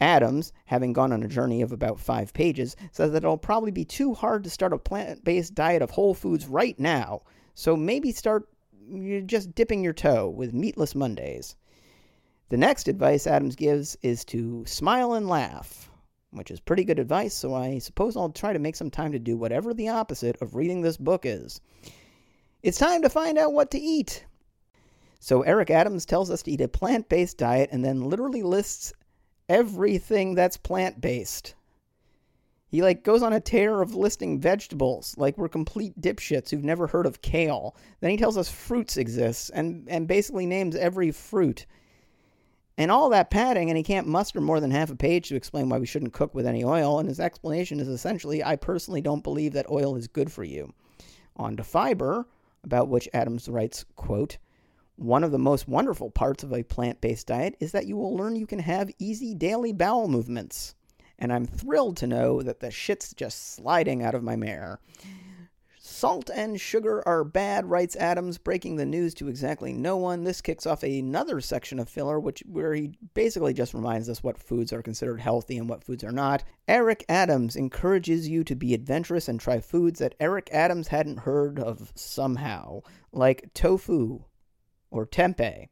Adams, 0.02 0.52
having 0.66 0.92
gone 0.92 1.14
on 1.14 1.24
a 1.24 1.30
journey 1.30 1.62
of 1.62 1.72
about 1.72 2.02
five 2.02 2.34
pages, 2.34 2.76
says 2.92 3.14
that 3.14 3.24
it'll 3.24 3.38
probably 3.38 3.72
be 3.72 3.86
too 3.86 4.14
hard 4.14 4.44
to 4.44 4.50
start 4.50 4.74
a 4.74 4.78
plant 4.78 5.24
based 5.24 5.56
diet 5.56 5.82
of 5.82 5.92
whole 5.92 6.14
foods 6.14 6.48
right 6.48 6.78
now. 6.78 7.22
So 7.54 7.78
maybe 7.78 8.12
start 8.12 8.50
just 9.26 9.56
dipping 9.56 9.86
your 9.86 9.94
toe 9.94 10.28
with 10.28 10.54
meatless 10.54 10.96
Mondays. 10.96 11.56
The 12.52 12.58
next 12.58 12.90
advice 12.90 13.28
Adams 13.28 13.56
gives 13.56 13.98
is 14.02 14.26
to 14.26 14.66
smile 14.66 15.14
and 15.14 15.26
laugh, 15.26 15.90
which 16.32 16.52
is 16.52 16.60
pretty 16.60 16.84
good 16.84 17.00
advice, 17.00 17.34
so 17.34 17.54
I 17.54 17.80
suppose 17.80 18.18
I'll 18.18 18.30
try 18.30 18.52
to 18.52 18.60
make 18.60 18.76
some 18.76 18.92
time 18.92 19.14
to 19.14 19.20
do 19.20 19.38
whatever 19.38 19.74
the 19.74 19.88
opposite 19.88 20.36
of 20.42 20.54
reading 20.54 20.82
this 20.82 20.98
book 20.98 21.26
is. 21.26 21.62
It's 22.62 22.78
time 22.78 23.04
to 23.04 23.10
find 23.10 23.38
out 23.38 23.54
what 23.54 23.72
to 23.72 23.80
eat. 23.80 24.26
So, 25.22 25.44
Eric 25.44 25.70
Adams 25.70 26.06
tells 26.06 26.30
us 26.30 26.44
to 26.44 26.52
eat 26.52 26.60
a 26.60 26.68
plant 26.68 27.08
based 27.08 27.38
diet 27.38 27.70
and 27.72 27.86
then 27.86 28.10
literally 28.10 28.44
lists 28.44 28.92
everything 29.48 30.36
that's 30.36 30.58
plant 30.58 31.00
based. 31.00 31.56
He 32.68 32.82
like 32.82 33.06
goes 33.06 33.24
on 33.24 33.32
a 33.32 33.40
tear 33.40 33.82
of 33.82 33.96
listing 33.96 34.42
vegetables, 34.42 35.16
like 35.18 35.38
we're 35.38 35.48
complete 35.48 36.02
dipshits 36.02 36.50
who've 36.50 36.66
never 36.66 36.88
heard 36.88 37.06
of 37.06 37.22
kale. 37.22 37.78
Then 38.02 38.12
he 38.12 38.18
tells 38.18 38.36
us 38.36 38.52
fruits 38.52 38.98
exist 38.98 39.52
and, 39.54 39.88
and 39.88 40.06
basically 40.06 40.46
names 40.46 40.76
every 40.76 41.12
fruit 41.12 41.66
and 42.78 42.92
all 42.92 43.10
that 43.10 43.30
padding, 43.30 43.70
and 43.70 43.78
he 43.78 43.84
can't 43.84 44.08
muster 44.08 44.42
more 44.42 44.60
than 44.60 44.72
half 44.72 44.90
a 44.90 44.96
page 44.96 45.30
to 45.30 45.36
explain 45.36 45.70
why 45.70 45.78
we 45.78 45.86
shouldn't 45.86 46.14
cook 46.14 46.34
with 46.34 46.46
any 46.46 46.64
oil. 46.64 47.00
And 47.00 47.08
his 47.08 47.20
explanation 47.20 47.80
is 47.80 47.88
essentially, 47.88 48.44
I 48.44 48.56
personally 48.56 49.02
don't 49.02 49.24
believe 49.24 49.54
that 49.54 49.70
oil 49.70 49.96
is 49.96 50.08
good 50.08 50.32
for 50.32 50.44
you. 50.44 50.74
On 51.36 51.56
to 51.58 51.64
fiber, 51.64 52.28
about 52.64 52.88
which 52.88 53.10
Adams 53.14 53.50
writes, 53.50 53.86
quote, 53.96 54.38
one 54.96 55.24
of 55.24 55.32
the 55.32 55.40
most 55.40 55.68
wonderful 55.68 56.12
parts 56.12 56.44
of 56.44 56.54
a 56.54 56.64
plant 56.64 57.02
based 57.02 57.28
diet 57.28 57.56
is 57.60 57.72
that 57.72 57.88
you 57.88 57.98
will 57.98 58.16
learn 58.16 58.36
you 58.36 58.46
can 58.46 58.60
have 58.60 58.92
easy 59.00 59.34
daily 59.34 59.74
bowel 59.74 60.08
movements. 60.08 60.76
And 61.18 61.32
I'm 61.34 61.46
thrilled 61.46 61.98
to 61.98 62.08
know 62.08 62.42
that 62.42 62.60
the 62.60 62.72
shit's 62.72 63.14
just 63.14 63.56
sliding 63.56 64.04
out 64.04 64.16
of 64.16 64.24
my 64.24 64.36
mare. 64.36 64.80
Salt 66.02 66.32
and 66.34 66.60
sugar 66.60 67.08
are 67.08 67.24
bad, 67.24 67.70
writes 67.70 67.96
Adams, 67.96 68.40
breaking 68.40 68.76
the 68.76 68.88
news 68.88 69.14
to 69.14 69.28
exactly 69.28 69.72
no 69.72 69.98
one. 69.98 70.24
This 70.24 70.42
kicks 70.42 70.66
off 70.66 70.82
another 70.82 71.40
section 71.42 71.78
of 71.78 71.88
filler, 71.88 72.20
which 72.20 72.42
where 72.48 72.74
he 72.74 72.98
basically 73.14 73.54
just 73.54 73.76
reminds 73.76 74.10
us 74.10 74.24
what 74.24 74.40
foods 74.40 74.74
are 74.74 74.82
considered 74.82 75.20
healthy 75.20 75.60
and 75.60 75.70
what 75.70 75.84
foods 75.84 76.04
are 76.04 76.12
not. 76.12 76.44
Eric 76.68 77.06
Adams 77.08 77.56
encourages 77.56 78.28
you 78.28 78.44
to 78.46 78.56
be 78.56 78.74
adventurous 78.74 79.28
and 79.28 79.40
try 79.40 79.60
foods 79.60 80.00
that 80.00 80.16
Eric 80.20 80.50
Adams 80.52 80.88
hadn't 80.88 81.20
heard 81.20 81.60
of 81.60 81.92
somehow, 81.94 82.82
like 83.12 83.54
tofu 83.54 84.24
or 84.90 85.06
tempeh. 85.06 85.68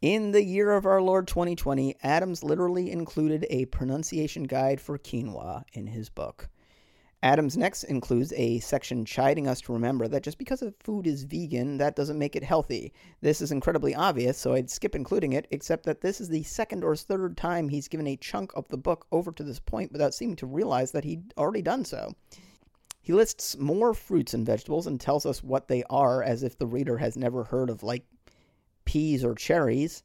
In 0.00 0.30
the 0.30 0.42
year 0.42 0.72
of 0.72 0.86
our 0.86 1.02
Lord 1.02 1.28
2020, 1.28 1.96
Adams 2.02 2.42
literally 2.42 2.90
included 2.90 3.46
a 3.50 3.66
pronunciation 3.66 4.44
guide 4.44 4.80
for 4.80 4.96
quinoa 4.96 5.64
in 5.74 5.88
his 5.88 6.08
book. 6.08 6.48
Adams 7.24 7.56
next 7.56 7.84
includes 7.84 8.32
a 8.32 8.58
section 8.58 9.04
chiding 9.04 9.46
us 9.46 9.60
to 9.60 9.72
remember 9.72 10.08
that 10.08 10.24
just 10.24 10.38
because 10.38 10.60
a 10.60 10.74
food 10.80 11.06
is 11.06 11.22
vegan, 11.22 11.78
that 11.78 11.94
doesn't 11.94 12.18
make 12.18 12.34
it 12.34 12.42
healthy. 12.42 12.92
This 13.20 13.40
is 13.40 13.52
incredibly 13.52 13.94
obvious, 13.94 14.36
so 14.36 14.54
I'd 14.54 14.68
skip 14.68 14.96
including 14.96 15.32
it, 15.32 15.46
except 15.52 15.84
that 15.84 16.00
this 16.00 16.20
is 16.20 16.28
the 16.28 16.42
second 16.42 16.82
or 16.82 16.96
third 16.96 17.36
time 17.36 17.68
he's 17.68 17.86
given 17.86 18.08
a 18.08 18.16
chunk 18.16 18.50
of 18.56 18.66
the 18.68 18.76
book 18.76 19.06
over 19.12 19.30
to 19.30 19.44
this 19.44 19.60
point 19.60 19.92
without 19.92 20.14
seeming 20.14 20.34
to 20.36 20.46
realize 20.46 20.90
that 20.90 21.04
he'd 21.04 21.32
already 21.38 21.62
done 21.62 21.84
so. 21.84 22.12
He 23.00 23.12
lists 23.12 23.56
more 23.56 23.94
fruits 23.94 24.34
and 24.34 24.44
vegetables 24.44 24.88
and 24.88 25.00
tells 25.00 25.24
us 25.24 25.44
what 25.44 25.68
they 25.68 25.84
are 25.90 26.24
as 26.24 26.42
if 26.42 26.58
the 26.58 26.66
reader 26.66 26.98
has 26.98 27.16
never 27.16 27.44
heard 27.44 27.70
of, 27.70 27.84
like, 27.84 28.04
peas 28.84 29.24
or 29.24 29.36
cherries. 29.36 30.02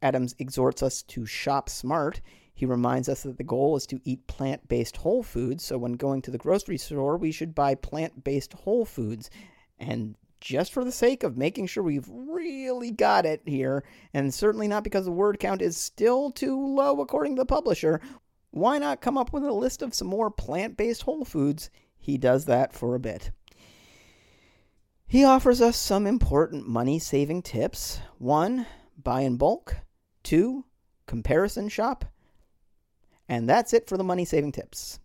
Adams 0.00 0.34
exhorts 0.38 0.82
us 0.82 1.02
to 1.02 1.26
shop 1.26 1.68
smart. 1.68 2.22
He 2.54 2.66
reminds 2.66 3.08
us 3.08 3.22
that 3.22 3.38
the 3.38 3.44
goal 3.44 3.76
is 3.76 3.86
to 3.86 4.00
eat 4.04 4.26
plant 4.26 4.68
based 4.68 4.98
whole 4.98 5.22
foods, 5.22 5.64
so 5.64 5.78
when 5.78 5.94
going 5.94 6.22
to 6.22 6.30
the 6.30 6.38
grocery 6.38 6.78
store, 6.78 7.16
we 7.16 7.32
should 7.32 7.54
buy 7.54 7.74
plant 7.74 8.24
based 8.24 8.52
whole 8.52 8.84
foods. 8.84 9.30
And 9.78 10.16
just 10.40 10.72
for 10.72 10.84
the 10.84 10.92
sake 10.92 11.22
of 11.22 11.36
making 11.36 11.66
sure 11.66 11.82
we've 11.82 12.08
really 12.08 12.90
got 12.90 13.24
it 13.24 13.42
here, 13.46 13.84
and 14.12 14.32
certainly 14.34 14.68
not 14.68 14.84
because 14.84 15.04
the 15.06 15.12
word 15.12 15.38
count 15.38 15.62
is 15.62 15.76
still 15.76 16.30
too 16.30 16.74
low 16.74 17.00
according 17.00 17.36
to 17.36 17.40
the 17.40 17.46
publisher, 17.46 18.00
why 18.50 18.78
not 18.78 19.00
come 19.00 19.16
up 19.16 19.32
with 19.32 19.44
a 19.44 19.52
list 19.52 19.82
of 19.82 19.94
some 19.94 20.08
more 20.08 20.30
plant 20.30 20.76
based 20.76 21.02
whole 21.02 21.24
foods? 21.24 21.70
He 21.98 22.18
does 22.18 22.44
that 22.46 22.72
for 22.72 22.94
a 22.94 23.00
bit. 23.00 23.30
He 25.06 25.24
offers 25.24 25.60
us 25.60 25.76
some 25.76 26.06
important 26.06 26.66
money 26.66 26.98
saving 26.98 27.42
tips. 27.42 28.00
One, 28.18 28.66
buy 29.02 29.22
in 29.22 29.36
bulk. 29.36 29.76
Two, 30.22 30.64
comparison 31.06 31.68
shop. 31.68 32.04
And 33.32 33.48
that's 33.48 33.72
it 33.72 33.88
for 33.88 33.96
the 33.96 34.04
money 34.04 34.26
saving 34.26 34.52
tips. 34.52 35.00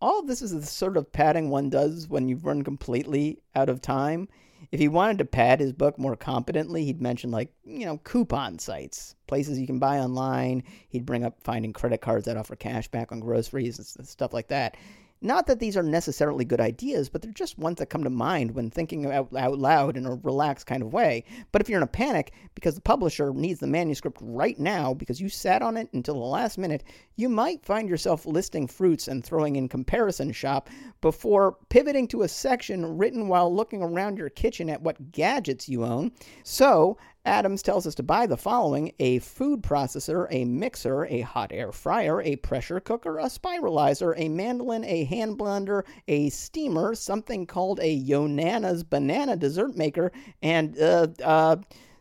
All 0.00 0.18
of 0.18 0.26
this 0.26 0.40
is 0.40 0.52
the 0.52 0.64
sort 0.64 0.96
of 0.96 1.12
padding 1.12 1.50
one 1.50 1.68
does 1.68 2.08
when 2.08 2.26
you've 2.26 2.46
run 2.46 2.62
completely 2.62 3.42
out 3.54 3.68
of 3.68 3.82
time. 3.82 4.28
If 4.72 4.80
he 4.80 4.88
wanted 4.88 5.18
to 5.18 5.26
pad 5.26 5.60
his 5.60 5.74
book 5.74 5.98
more 5.98 6.16
competently, 6.16 6.86
he'd 6.86 7.02
mention, 7.02 7.30
like, 7.30 7.52
you 7.62 7.84
know, 7.84 7.98
coupon 7.98 8.58
sites, 8.58 9.14
places 9.26 9.60
you 9.60 9.66
can 9.66 9.78
buy 9.78 9.98
online. 9.98 10.62
He'd 10.88 11.04
bring 11.04 11.22
up 11.22 11.36
finding 11.44 11.74
credit 11.74 12.00
cards 12.00 12.24
that 12.24 12.38
offer 12.38 12.56
cash 12.56 12.88
back 12.88 13.12
on 13.12 13.20
groceries 13.20 13.78
and 13.78 14.08
stuff 14.08 14.32
like 14.32 14.48
that. 14.48 14.78
Not 15.24 15.46
that 15.46 15.58
these 15.58 15.74
are 15.74 15.82
necessarily 15.82 16.44
good 16.44 16.60
ideas, 16.60 17.08
but 17.08 17.22
they're 17.22 17.32
just 17.32 17.58
ones 17.58 17.78
that 17.78 17.88
come 17.88 18.04
to 18.04 18.10
mind 18.10 18.50
when 18.50 18.68
thinking 18.68 19.06
out, 19.10 19.34
out 19.34 19.58
loud 19.58 19.96
in 19.96 20.04
a 20.04 20.16
relaxed 20.16 20.66
kind 20.66 20.82
of 20.82 20.92
way. 20.92 21.24
But 21.50 21.62
if 21.62 21.68
you're 21.70 21.78
in 21.78 21.82
a 21.82 21.86
panic 21.86 22.32
because 22.54 22.74
the 22.74 22.82
publisher 22.82 23.32
needs 23.32 23.58
the 23.58 23.66
manuscript 23.66 24.18
right 24.20 24.58
now 24.58 24.92
because 24.92 25.22
you 25.22 25.30
sat 25.30 25.62
on 25.62 25.78
it 25.78 25.88
until 25.94 26.16
the 26.16 26.20
last 26.20 26.58
minute, 26.58 26.84
you 27.16 27.30
might 27.30 27.64
find 27.64 27.88
yourself 27.88 28.26
listing 28.26 28.66
fruits 28.66 29.08
and 29.08 29.24
throwing 29.24 29.56
in 29.56 29.66
comparison 29.66 30.30
shop 30.30 30.68
before 31.00 31.56
pivoting 31.70 32.06
to 32.08 32.20
a 32.20 32.28
section 32.28 32.98
written 32.98 33.26
while 33.26 33.52
looking 33.52 33.82
around 33.82 34.18
your 34.18 34.28
kitchen 34.28 34.68
at 34.68 34.82
what 34.82 35.10
gadgets 35.10 35.70
you 35.70 35.86
own. 35.86 36.12
So, 36.42 36.98
Adams 37.24 37.62
tells 37.62 37.86
us 37.86 37.94
to 37.94 38.02
buy 38.02 38.26
the 38.26 38.36
following 38.36 38.92
a 38.98 39.18
food 39.20 39.62
processor, 39.62 40.26
a 40.30 40.44
mixer, 40.44 41.06
a 41.06 41.22
hot 41.22 41.50
air 41.52 41.72
fryer, 41.72 42.20
a 42.20 42.36
pressure 42.36 42.80
cooker, 42.80 43.18
a 43.18 43.24
spiralizer, 43.24 44.14
a 44.18 44.28
mandolin, 44.28 44.84
a 44.84 45.04
hand 45.04 45.38
blender, 45.38 45.84
a 46.06 46.28
steamer, 46.28 46.94
something 46.94 47.46
called 47.46 47.80
a 47.80 47.98
Yonana's 47.98 48.84
banana 48.84 49.36
dessert 49.36 49.74
maker, 49.74 50.12
and 50.42 50.78
uh, 50.78 51.06
uh, 51.22 51.56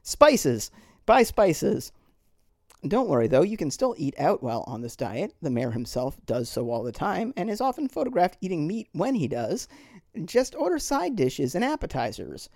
Spices. 0.06 0.70
Buy 1.06 1.24
spices. 1.24 1.94
Don't 2.86 3.08
worry 3.08 3.28
though, 3.28 3.42
you 3.42 3.56
can 3.56 3.72
still 3.72 3.96
eat 3.98 4.20
out 4.20 4.44
while 4.44 4.66
on 4.68 4.82
this 4.82 4.98
diet. 4.98 5.34
The 5.42 5.50
mayor 5.50 5.72
himself 5.72 6.18
does 6.26 6.50
so 6.50 6.70
all 6.70 6.84
the 6.84 6.92
time 6.92 7.34
and 7.38 7.50
is 7.50 7.62
often 7.62 7.88
photographed 7.88 8.38
eating 8.42 8.68
meat 8.68 8.90
when 8.92 9.16
he 9.16 9.30
does. 9.30 9.70
Just 10.26 10.56
order 10.56 10.78
side 10.78 11.16
dishes 11.16 11.56
and 11.56 11.64
appetizers. 11.64 12.50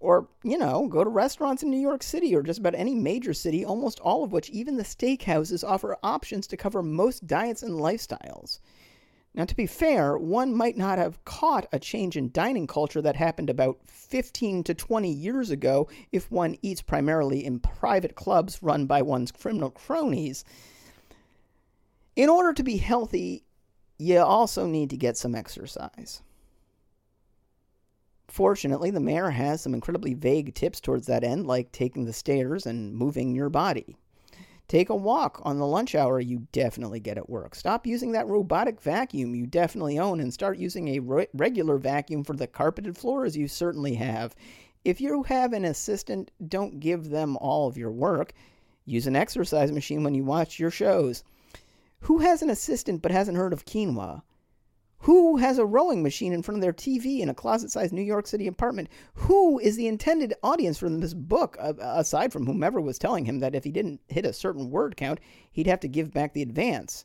Or, 0.00 0.28
you 0.44 0.58
know, 0.58 0.86
go 0.88 1.02
to 1.02 1.10
restaurants 1.10 1.62
in 1.62 1.70
New 1.70 1.80
York 1.80 2.02
City 2.02 2.34
or 2.34 2.42
just 2.42 2.60
about 2.60 2.76
any 2.76 2.94
major 2.94 3.34
city, 3.34 3.64
almost 3.64 3.98
all 4.00 4.22
of 4.22 4.30
which, 4.30 4.48
even 4.50 4.76
the 4.76 4.84
steakhouses, 4.84 5.64
offer 5.66 5.96
options 6.02 6.46
to 6.48 6.56
cover 6.56 6.82
most 6.82 7.26
diets 7.26 7.62
and 7.62 7.72
lifestyles. 7.72 8.60
Now, 9.34 9.44
to 9.44 9.56
be 9.56 9.66
fair, 9.66 10.16
one 10.16 10.54
might 10.54 10.76
not 10.76 10.98
have 10.98 11.24
caught 11.24 11.68
a 11.72 11.78
change 11.78 12.16
in 12.16 12.32
dining 12.32 12.66
culture 12.66 13.02
that 13.02 13.16
happened 13.16 13.50
about 13.50 13.78
15 13.86 14.64
to 14.64 14.74
20 14.74 15.10
years 15.10 15.50
ago 15.50 15.88
if 16.10 16.30
one 16.30 16.56
eats 16.62 16.82
primarily 16.82 17.44
in 17.44 17.60
private 17.60 18.14
clubs 18.14 18.62
run 18.62 18.86
by 18.86 19.02
one's 19.02 19.30
criminal 19.30 19.70
cronies. 19.70 20.44
In 22.16 22.28
order 22.28 22.52
to 22.52 22.62
be 22.62 22.78
healthy, 22.78 23.44
you 23.98 24.18
also 24.18 24.66
need 24.66 24.90
to 24.90 24.96
get 24.96 25.16
some 25.16 25.34
exercise. 25.34 26.22
Fortunately, 28.28 28.90
the 28.90 29.00
mayor 29.00 29.30
has 29.30 29.62
some 29.62 29.72
incredibly 29.74 30.14
vague 30.14 30.54
tips 30.54 30.80
towards 30.80 31.06
that 31.06 31.24
end, 31.24 31.46
like 31.46 31.72
taking 31.72 32.04
the 32.04 32.12
stairs 32.12 32.66
and 32.66 32.94
moving 32.94 33.34
your 33.34 33.48
body. 33.48 33.96
Take 34.68 34.90
a 34.90 34.94
walk 34.94 35.40
on 35.44 35.58
the 35.58 35.66
lunch 35.66 35.94
hour 35.94 36.20
you 36.20 36.46
definitely 36.52 37.00
get 37.00 37.16
at 37.16 37.30
work. 37.30 37.54
Stop 37.54 37.86
using 37.86 38.12
that 38.12 38.28
robotic 38.28 38.82
vacuum 38.82 39.34
you 39.34 39.46
definitely 39.46 39.98
own 39.98 40.20
and 40.20 40.32
start 40.32 40.58
using 40.58 40.88
a 40.88 40.98
re- 40.98 41.26
regular 41.32 41.78
vacuum 41.78 42.22
for 42.22 42.36
the 42.36 42.46
carpeted 42.46 42.98
floors 42.98 43.34
you 43.34 43.48
certainly 43.48 43.94
have. 43.94 44.36
If 44.84 45.00
you 45.00 45.22
have 45.22 45.54
an 45.54 45.64
assistant, 45.64 46.30
don't 46.46 46.80
give 46.80 47.08
them 47.08 47.38
all 47.38 47.66
of 47.66 47.78
your 47.78 47.90
work. 47.90 48.34
Use 48.84 49.06
an 49.06 49.16
exercise 49.16 49.72
machine 49.72 50.04
when 50.04 50.14
you 50.14 50.22
watch 50.22 50.58
your 50.58 50.70
shows. 50.70 51.24
Who 52.00 52.18
has 52.18 52.42
an 52.42 52.50
assistant 52.50 53.00
but 53.00 53.10
hasn't 53.10 53.38
heard 53.38 53.54
of 53.54 53.64
quinoa? 53.64 54.22
Who 55.02 55.36
has 55.36 55.58
a 55.58 55.64
rowing 55.64 56.02
machine 56.02 56.32
in 56.32 56.42
front 56.42 56.58
of 56.58 56.62
their 56.62 56.72
TV 56.72 57.20
in 57.20 57.28
a 57.28 57.34
closet 57.34 57.70
sized 57.70 57.92
New 57.92 58.02
York 58.02 58.26
City 58.26 58.46
apartment? 58.46 58.88
Who 59.14 59.58
is 59.58 59.76
the 59.76 59.86
intended 59.86 60.34
audience 60.42 60.78
for 60.78 60.90
this 60.90 61.14
book, 61.14 61.56
aside 61.60 62.32
from 62.32 62.46
whomever 62.46 62.80
was 62.80 62.98
telling 62.98 63.24
him 63.24 63.38
that 63.38 63.54
if 63.54 63.64
he 63.64 63.70
didn't 63.70 64.00
hit 64.08 64.26
a 64.26 64.32
certain 64.32 64.70
word 64.70 64.96
count, 64.96 65.20
he'd 65.52 65.68
have 65.68 65.80
to 65.80 65.88
give 65.88 66.12
back 66.12 66.34
the 66.34 66.42
advance? 66.42 67.04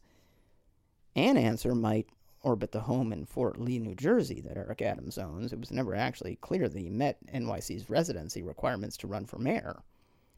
An 1.15 1.37
answer 1.37 1.75
might 1.75 2.09
orbit 2.41 2.71
the 2.71 2.81
home 2.81 3.13
in 3.13 3.25
Fort 3.25 3.59
Lee, 3.59 3.79
New 3.79 3.95
Jersey 3.95 4.41
that 4.41 4.57
Eric 4.57 4.81
Adams 4.81 5.17
owns. 5.17 5.53
It 5.53 5.59
was 5.59 5.71
never 5.71 5.95
actually 5.95 6.35
clear 6.37 6.67
that 6.67 6.77
he 6.77 6.89
met 6.89 7.25
NYC's 7.31 7.89
residency 7.89 8.41
requirements 8.41 8.97
to 8.97 9.07
run 9.07 9.25
for 9.25 9.37
mayor. 9.37 9.83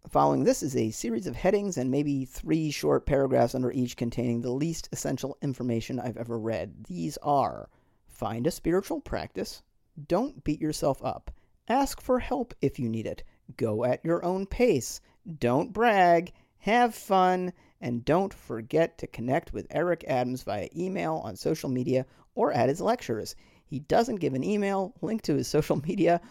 Following 0.09 0.43
this 0.43 0.61
is 0.61 0.75
a 0.75 0.91
series 0.91 1.25
of 1.25 1.35
headings 1.35 1.77
and 1.77 1.89
maybe 1.89 2.25
three 2.25 2.69
short 2.69 3.07
paragraphs 3.07 3.55
under 3.55 3.71
each 3.71 3.97
containing 3.97 4.39
the 4.39 4.51
least 4.51 4.87
essential 4.91 5.35
information 5.41 5.99
I've 5.99 6.15
ever 6.15 6.37
read. 6.37 6.85
These 6.85 7.17
are 7.23 7.69
find 8.07 8.45
a 8.45 8.51
spiritual 8.51 9.01
practice, 9.01 9.63
don't 10.07 10.43
beat 10.43 10.61
yourself 10.61 11.03
up, 11.03 11.31
ask 11.67 11.99
for 11.99 12.19
help 12.19 12.53
if 12.61 12.77
you 12.77 12.87
need 12.87 13.07
it, 13.07 13.23
go 13.57 13.83
at 13.83 14.05
your 14.05 14.23
own 14.23 14.45
pace, 14.45 15.01
don't 15.39 15.73
brag, 15.73 16.33
have 16.59 16.93
fun, 16.93 17.51
and 17.81 18.05
don't 18.05 18.33
forget 18.33 18.99
to 18.99 19.07
connect 19.07 19.53
with 19.53 19.65
Eric 19.71 20.05
Adams 20.07 20.43
via 20.43 20.69
email 20.75 21.15
on 21.23 21.35
social 21.35 21.67
media 21.67 22.05
or 22.35 22.53
at 22.53 22.69
his 22.69 22.79
lectures. 22.79 23.35
He 23.65 23.79
doesn't 23.79 24.17
give 24.17 24.35
an 24.35 24.43
email, 24.43 24.93
link 25.01 25.23
to 25.23 25.35
his 25.35 25.47
social 25.49 25.77
media, 25.77 26.21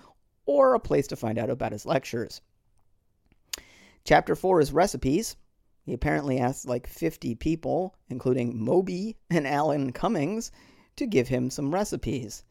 or 0.46 0.74
a 0.74 0.80
place 0.80 1.08
to 1.08 1.16
find 1.16 1.38
out 1.38 1.50
about 1.50 1.72
his 1.72 1.84
lectures. 1.84 2.40
Chapter 4.06 4.36
4 4.36 4.60
is 4.60 4.70
recipes. 4.70 5.34
He 5.86 5.94
apparently 5.94 6.38
asked 6.38 6.68
like 6.68 6.86
50 6.86 7.36
people, 7.36 7.96
including 8.10 8.62
Moby 8.62 9.16
and 9.30 9.46
Alan 9.46 9.92
Cummings, 9.92 10.52
to 10.96 11.06
give 11.06 11.28
him 11.28 11.48
some 11.48 11.72
recipes. 11.72 12.44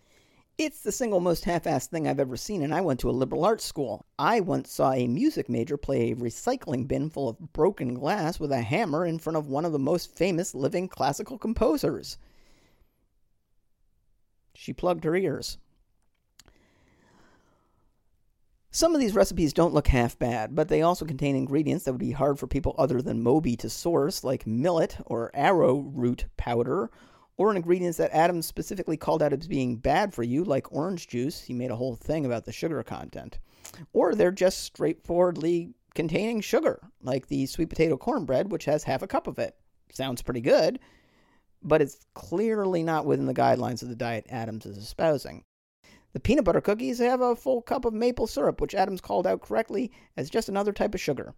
It's 0.57 0.81
the 0.81 0.91
single 0.91 1.19
most 1.19 1.45
half 1.45 1.65
assed 1.65 1.89
thing 1.89 2.07
I've 2.07 2.19
ever 2.19 2.37
seen, 2.37 2.63
and 2.63 2.73
I 2.73 2.81
went 2.81 2.99
to 3.01 3.09
a 3.09 3.11
liberal 3.11 3.45
arts 3.45 3.65
school. 3.65 4.07
I 4.17 4.39
once 4.39 4.71
saw 4.71 4.93
a 4.93 5.07
music 5.07 5.47
major 5.47 5.77
play 5.77 6.09
a 6.09 6.15
recycling 6.15 6.87
bin 6.87 7.11
full 7.11 7.29
of 7.29 7.53
broken 7.53 7.93
glass 7.93 8.39
with 8.39 8.51
a 8.51 8.63
hammer 8.63 9.05
in 9.05 9.19
front 9.19 9.37
of 9.37 9.47
one 9.47 9.63
of 9.63 9.73
the 9.73 9.79
most 9.79 10.15
famous 10.15 10.55
living 10.55 10.87
classical 10.87 11.37
composers. 11.37 12.17
She 14.55 14.73
plugged 14.73 15.03
her 15.03 15.15
ears. 15.15 15.59
Some 18.75 18.95
of 18.95 18.99
these 18.99 19.13
recipes 19.13 19.53
don't 19.53 19.75
look 19.75 19.89
half 19.89 20.17
bad, 20.17 20.55
but 20.55 20.67
they 20.67 20.81
also 20.81 21.05
contain 21.05 21.35
ingredients 21.35 21.85
that 21.85 21.91
would 21.91 21.99
be 21.99 22.09
hard 22.09 22.39
for 22.39 22.47
people 22.47 22.73
other 22.75 23.03
than 23.03 23.21
Moby 23.21 23.55
to 23.57 23.69
source, 23.69 24.23
like 24.23 24.47
millet 24.47 24.97
or 25.05 25.29
arrowroot 25.35 26.25
powder, 26.37 26.89
or 27.37 27.55
ingredients 27.55 27.99
that 27.99 28.09
Adams 28.11 28.47
specifically 28.47 28.97
called 28.97 29.21
out 29.21 29.31
as 29.31 29.47
being 29.47 29.75
bad 29.75 30.11
for 30.11 30.23
you, 30.23 30.43
like 30.43 30.73
orange 30.73 31.07
juice. 31.07 31.39
He 31.39 31.53
made 31.53 31.69
a 31.69 31.75
whole 31.75 31.95
thing 31.95 32.25
about 32.25 32.45
the 32.45 32.51
sugar 32.51 32.81
content. 32.81 33.37
Or 33.93 34.15
they're 34.15 34.31
just 34.31 34.63
straightforwardly 34.63 35.75
containing 35.93 36.41
sugar, 36.41 36.81
like 37.03 37.27
the 37.27 37.45
sweet 37.45 37.69
potato 37.69 37.95
cornbread, 37.95 38.51
which 38.51 38.65
has 38.65 38.83
half 38.85 39.03
a 39.03 39.07
cup 39.07 39.27
of 39.27 39.37
it. 39.37 39.55
Sounds 39.91 40.23
pretty 40.23 40.41
good, 40.41 40.79
but 41.61 41.83
it's 41.83 41.99
clearly 42.15 42.81
not 42.81 43.05
within 43.05 43.27
the 43.27 43.35
guidelines 43.35 43.83
of 43.83 43.89
the 43.89 43.95
diet 43.95 44.25
Adams 44.29 44.65
is 44.65 44.79
espousing. 44.79 45.43
The 46.13 46.19
peanut 46.19 46.45
butter 46.45 46.61
cookies 46.61 46.99
have 46.99 47.21
a 47.21 47.35
full 47.35 47.63
cup 47.63 47.85
of 47.85 47.93
maple 47.93 48.27
syrup, 48.27 48.61
which 48.61 48.75
Adams 48.75 49.01
called 49.01 49.25
out 49.25 49.41
correctly 49.41 49.91
as 50.15 50.29
just 50.29 50.47
another 50.47 50.71
type 50.71 50.93
of 50.93 51.01
sugar. 51.01 51.33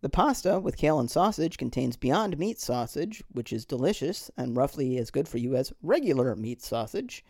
The 0.00 0.08
pasta 0.08 0.60
with 0.60 0.76
kale 0.76 1.00
and 1.00 1.10
sausage 1.10 1.58
contains 1.58 1.96
Beyond 1.96 2.38
Meat 2.38 2.60
sausage, 2.60 3.24
which 3.32 3.52
is 3.52 3.64
delicious 3.64 4.30
and 4.36 4.56
roughly 4.56 4.96
as 4.98 5.10
good 5.10 5.26
for 5.26 5.38
you 5.38 5.56
as 5.56 5.72
regular 5.82 6.36
meat 6.36 6.62
sausage. 6.62 7.24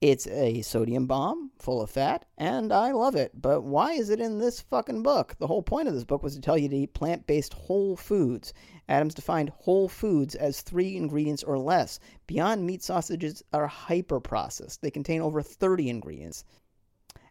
It's 0.00 0.26
a 0.28 0.62
sodium 0.62 1.06
bomb, 1.06 1.50
full 1.58 1.82
of 1.82 1.90
fat, 1.90 2.24
and 2.38 2.72
I 2.72 2.92
love 2.92 3.14
it. 3.14 3.32
But 3.38 3.64
why 3.64 3.92
is 3.92 4.08
it 4.08 4.18
in 4.18 4.38
this 4.38 4.62
fucking 4.62 5.02
book? 5.02 5.36
The 5.38 5.46
whole 5.46 5.62
point 5.62 5.88
of 5.88 5.94
this 5.94 6.04
book 6.04 6.22
was 6.22 6.34
to 6.34 6.40
tell 6.40 6.56
you 6.56 6.70
to 6.70 6.76
eat 6.76 6.94
plant 6.94 7.26
based 7.26 7.52
whole 7.52 7.96
foods. 7.96 8.54
Adams 8.88 9.12
defined 9.12 9.50
whole 9.50 9.90
foods 9.90 10.34
as 10.34 10.62
three 10.62 10.96
ingredients 10.96 11.42
or 11.42 11.58
less. 11.58 12.00
Beyond 12.26 12.64
meat 12.64 12.82
sausages 12.82 13.42
are 13.52 13.66
hyper 13.66 14.20
processed, 14.20 14.80
they 14.80 14.90
contain 14.90 15.20
over 15.20 15.42
30 15.42 15.90
ingredients. 15.90 16.46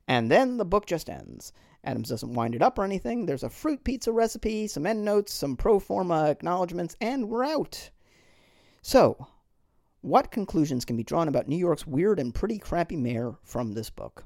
And 0.07 0.29
then 0.29 0.57
the 0.57 0.65
book 0.65 0.85
just 0.85 1.09
ends. 1.09 1.51
Adams 1.83 2.09
doesn't 2.09 2.33
wind 2.33 2.53
it 2.53 2.61
up 2.61 2.77
or 2.77 2.83
anything. 2.83 3.25
There's 3.25 3.41
a 3.41 3.49
fruit 3.49 3.83
pizza 3.83 4.11
recipe, 4.11 4.67
some 4.67 4.85
endnotes, 4.85 5.33
some 5.33 5.57
pro 5.57 5.79
forma 5.79 6.29
acknowledgments, 6.29 6.95
and 7.01 7.29
we're 7.29 7.45
out. 7.45 7.89
So, 8.83 9.27
what 10.01 10.31
conclusions 10.31 10.85
can 10.85 10.95
be 10.95 11.03
drawn 11.03 11.27
about 11.27 11.47
New 11.47 11.57
York's 11.57 11.87
weird 11.87 12.19
and 12.19 12.33
pretty 12.33 12.57
crappy 12.57 12.95
mayor 12.95 13.35
from 13.43 13.73
this 13.73 13.89
book? 13.89 14.25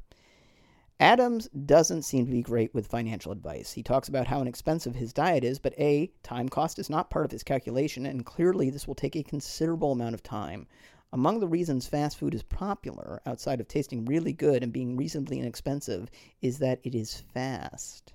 Adams 0.99 1.49
doesn't 1.65 2.03
seem 2.03 2.26
to 2.26 2.32
be 2.32 2.41
great 2.41 2.74
with 2.74 2.88
financial 2.88 3.32
advice. 3.32 3.71
He 3.74 3.84
talks 3.84 4.07
about 4.07 4.28
how 4.28 4.41
inexpensive 4.41 4.95
his 4.95 5.11
diet 5.11 5.43
is, 5.43 5.59
but 5.59 5.74
A, 5.80 6.11
time 6.21 6.47
cost 6.47 6.78
is 6.80 6.89
not 6.89 7.09
part 7.09 7.26
of 7.26 7.32
his 7.32 7.43
calculation, 7.43 8.05
and 8.05 8.26
clearly 8.26 8.69
this 8.69 8.88
will 8.88 8.95
take 8.95 9.15
a 9.15 9.24
considerable 9.24 9.91
amount 9.91 10.13
of 10.13 10.24
time. 10.24 10.67
Among 11.11 11.39
the 11.39 11.47
reasons 11.47 11.88
fast 11.88 12.17
food 12.17 12.34
is 12.34 12.43
popular, 12.43 13.21
outside 13.26 13.59
of 13.59 13.67
tasting 13.67 14.05
really 14.05 14.34
good 14.34 14.63
and 14.63 14.71
being 14.71 14.95
reasonably 14.95 15.39
inexpensive, 15.39 16.09
is 16.41 16.59
that 16.59 16.80
it 16.84 16.95
is 16.95 17.24
fast. 17.34 18.13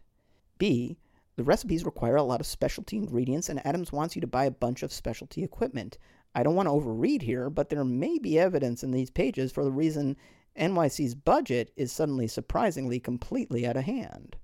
B, 0.58 0.96
the 1.36 1.44
recipes 1.44 1.84
require 1.84 2.16
a 2.16 2.22
lot 2.22 2.40
of 2.40 2.46
specialty 2.46 2.96
ingredients, 2.96 3.48
and 3.48 3.64
Adams 3.66 3.92
wants 3.92 4.16
you 4.16 4.20
to 4.20 4.26
buy 4.26 4.46
a 4.46 4.50
bunch 4.50 4.82
of 4.82 4.92
specialty 4.92 5.44
equipment. 5.44 5.98
I 6.38 6.44
don't 6.44 6.54
want 6.54 6.68
to 6.68 6.72
overread 6.72 7.22
here, 7.22 7.50
but 7.50 7.68
there 7.68 7.84
may 7.84 8.16
be 8.16 8.38
evidence 8.38 8.84
in 8.84 8.92
these 8.92 9.10
pages 9.10 9.50
for 9.50 9.64
the 9.64 9.72
reason 9.72 10.16
NYC's 10.56 11.16
budget 11.16 11.72
is 11.74 11.90
suddenly 11.90 12.28
surprisingly 12.28 13.00
completely 13.00 13.66
out 13.66 13.76
of 13.76 13.82
hand. 13.82 14.36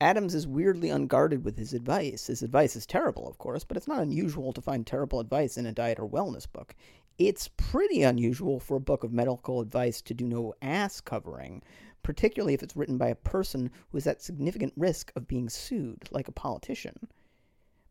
Adams 0.00 0.34
is 0.34 0.46
weirdly 0.46 0.88
unguarded 0.88 1.44
with 1.44 1.58
his 1.58 1.74
advice. 1.74 2.28
His 2.28 2.42
advice 2.42 2.74
is 2.74 2.86
terrible, 2.86 3.28
of 3.28 3.36
course, 3.36 3.64
but 3.64 3.76
it's 3.76 3.86
not 3.86 4.00
unusual 4.00 4.54
to 4.54 4.62
find 4.62 4.86
terrible 4.86 5.20
advice 5.20 5.58
in 5.58 5.66
a 5.66 5.72
diet 5.72 6.00
or 6.00 6.08
wellness 6.08 6.50
book. 6.50 6.74
It's 7.18 7.50
pretty 7.58 8.02
unusual 8.02 8.58
for 8.60 8.78
a 8.78 8.80
book 8.80 9.04
of 9.04 9.12
medical 9.12 9.60
advice 9.60 10.00
to 10.00 10.14
do 10.14 10.26
no 10.26 10.54
ass 10.62 11.02
covering, 11.02 11.62
particularly 12.02 12.54
if 12.54 12.62
it's 12.62 12.76
written 12.76 12.96
by 12.96 13.08
a 13.08 13.14
person 13.14 13.70
who 13.90 13.98
is 13.98 14.06
at 14.06 14.22
significant 14.22 14.72
risk 14.74 15.12
of 15.16 15.28
being 15.28 15.50
sued, 15.50 16.08
like 16.10 16.28
a 16.28 16.32
politician. 16.32 17.10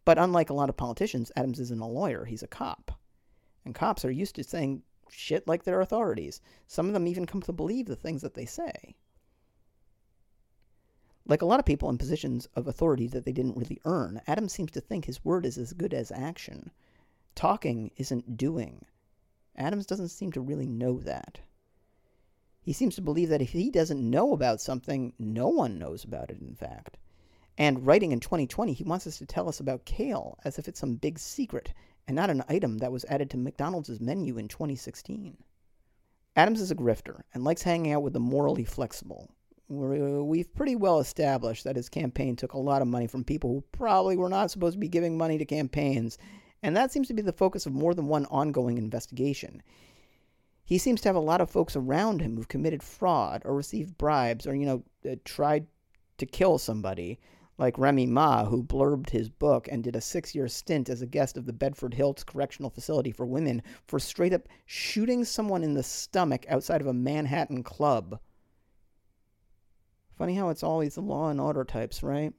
But 0.05 0.17
unlike 0.17 0.49
a 0.49 0.53
lot 0.53 0.69
of 0.69 0.77
politicians, 0.77 1.31
Adams 1.35 1.59
isn't 1.59 1.81
a 1.81 1.87
lawyer, 1.87 2.25
he's 2.25 2.43
a 2.43 2.47
cop. 2.47 2.99
And 3.63 3.73
cops 3.73 4.03
are 4.03 4.11
used 4.11 4.35
to 4.35 4.43
saying 4.43 4.83
shit 5.09 5.47
like 5.47 5.63
they're 5.63 5.81
authorities. 5.81 6.41
Some 6.67 6.87
of 6.87 6.93
them 6.93 7.07
even 7.07 7.25
come 7.25 7.41
to 7.43 7.53
believe 7.53 7.85
the 7.85 7.95
things 7.95 8.21
that 8.21 8.33
they 8.33 8.45
say. 8.45 8.95
Like 11.25 11.41
a 11.41 11.45
lot 11.45 11.59
of 11.59 11.65
people 11.65 11.89
in 11.89 11.97
positions 11.97 12.47
of 12.55 12.67
authority 12.67 13.07
that 13.07 13.23
they 13.23 13.31
didn't 13.31 13.55
really 13.55 13.79
earn, 13.85 14.21
Adams 14.27 14.51
seems 14.51 14.71
to 14.71 14.81
think 14.81 15.05
his 15.05 15.23
word 15.23 15.45
is 15.45 15.57
as 15.57 15.71
good 15.71 15.93
as 15.93 16.11
action. 16.11 16.71
Talking 17.35 17.91
isn't 17.95 18.35
doing. 18.35 18.85
Adams 19.55 19.85
doesn't 19.85 20.09
seem 20.09 20.33
to 20.33 20.41
really 20.41 20.67
know 20.67 20.99
that. 20.99 21.39
He 22.61 22.73
seems 22.73 22.95
to 22.95 23.01
believe 23.01 23.29
that 23.29 23.41
if 23.41 23.51
he 23.51 23.69
doesn't 23.69 24.09
know 24.09 24.33
about 24.33 24.59
something, 24.59 25.13
no 25.17 25.47
one 25.47 25.79
knows 25.79 26.03
about 26.03 26.29
it, 26.29 26.41
in 26.41 26.55
fact. 26.55 26.97
And 27.57 27.85
writing 27.85 28.11
in 28.11 28.19
2020, 28.19 28.73
he 28.73 28.83
wants 28.83 29.05
us 29.05 29.17
to 29.19 29.25
tell 29.25 29.47
us 29.47 29.59
about 29.59 29.85
kale 29.85 30.37
as 30.43 30.57
if 30.57 30.67
it's 30.67 30.79
some 30.79 30.95
big 30.95 31.19
secret 31.19 31.73
and 32.07 32.15
not 32.15 32.29
an 32.29 32.43
item 32.49 32.79
that 32.79 32.91
was 32.91 33.05
added 33.05 33.29
to 33.29 33.37
McDonald's 33.37 33.99
menu 33.99 34.37
in 34.37 34.47
2016. 34.47 35.37
Adams 36.35 36.61
is 36.61 36.71
a 36.71 36.75
grifter 36.75 37.21
and 37.33 37.43
likes 37.43 37.61
hanging 37.61 37.91
out 37.91 38.01
with 38.01 38.13
the 38.13 38.19
morally 38.19 38.65
flexible. 38.65 39.29
We've 39.69 40.53
pretty 40.53 40.75
well 40.75 40.99
established 40.99 41.63
that 41.63 41.75
his 41.75 41.89
campaign 41.89 42.35
took 42.35 42.53
a 42.53 42.59
lot 42.59 42.81
of 42.81 42.87
money 42.87 43.07
from 43.07 43.23
people 43.23 43.51
who 43.51 43.63
probably 43.71 44.17
were 44.17 44.29
not 44.29 44.51
supposed 44.51 44.73
to 44.73 44.79
be 44.79 44.89
giving 44.89 45.17
money 45.17 45.37
to 45.37 45.45
campaigns, 45.45 46.17
and 46.61 46.75
that 46.75 46.91
seems 46.91 47.07
to 47.07 47.13
be 47.13 47.21
the 47.21 47.31
focus 47.31 47.65
of 47.65 47.73
more 47.73 47.93
than 47.93 48.07
one 48.07 48.25
ongoing 48.25 48.77
investigation. 48.77 49.61
He 50.65 50.77
seems 50.77 51.01
to 51.01 51.09
have 51.09 51.15
a 51.15 51.19
lot 51.19 51.41
of 51.41 51.49
folks 51.49 51.75
around 51.75 52.21
him 52.21 52.35
who've 52.35 52.47
committed 52.47 52.81
fraud 52.81 53.41
or 53.45 53.55
received 53.55 53.97
bribes 53.97 54.47
or, 54.47 54.55
you 54.55 54.65
know, 54.65 54.83
uh, 55.09 55.15
tried 55.25 55.67
to 56.17 56.25
kill 56.25 56.57
somebody 56.57 57.19
like 57.57 57.77
Remy 57.77 58.07
Ma, 58.07 58.45
who 58.45 58.63
blurbed 58.63 59.11
his 59.11 59.29
book 59.29 59.67
and 59.71 59.83
did 59.83 59.95
a 59.95 60.01
six 60.01 60.33
year 60.33 60.47
stint 60.47 60.89
as 60.89 61.01
a 61.01 61.07
guest 61.07 61.37
of 61.37 61.45
the 61.45 61.53
Bedford 61.53 61.93
Hills 61.93 62.23
Correctional 62.23 62.69
Facility 62.69 63.11
for 63.11 63.25
Women 63.25 63.61
for 63.87 63.99
straight 63.99 64.33
up 64.33 64.47
shooting 64.65 65.23
someone 65.23 65.63
in 65.63 65.73
the 65.73 65.83
stomach 65.83 66.45
outside 66.49 66.81
of 66.81 66.87
a 66.87 66.93
Manhattan 66.93 67.63
club. 67.63 68.19
Funny 70.17 70.35
how 70.35 70.49
it's 70.49 70.63
always 70.63 70.95
the 70.95 71.01
law 71.01 71.29
and 71.29 71.39
order 71.39 71.63
types, 71.63 72.03
right? 72.03 72.33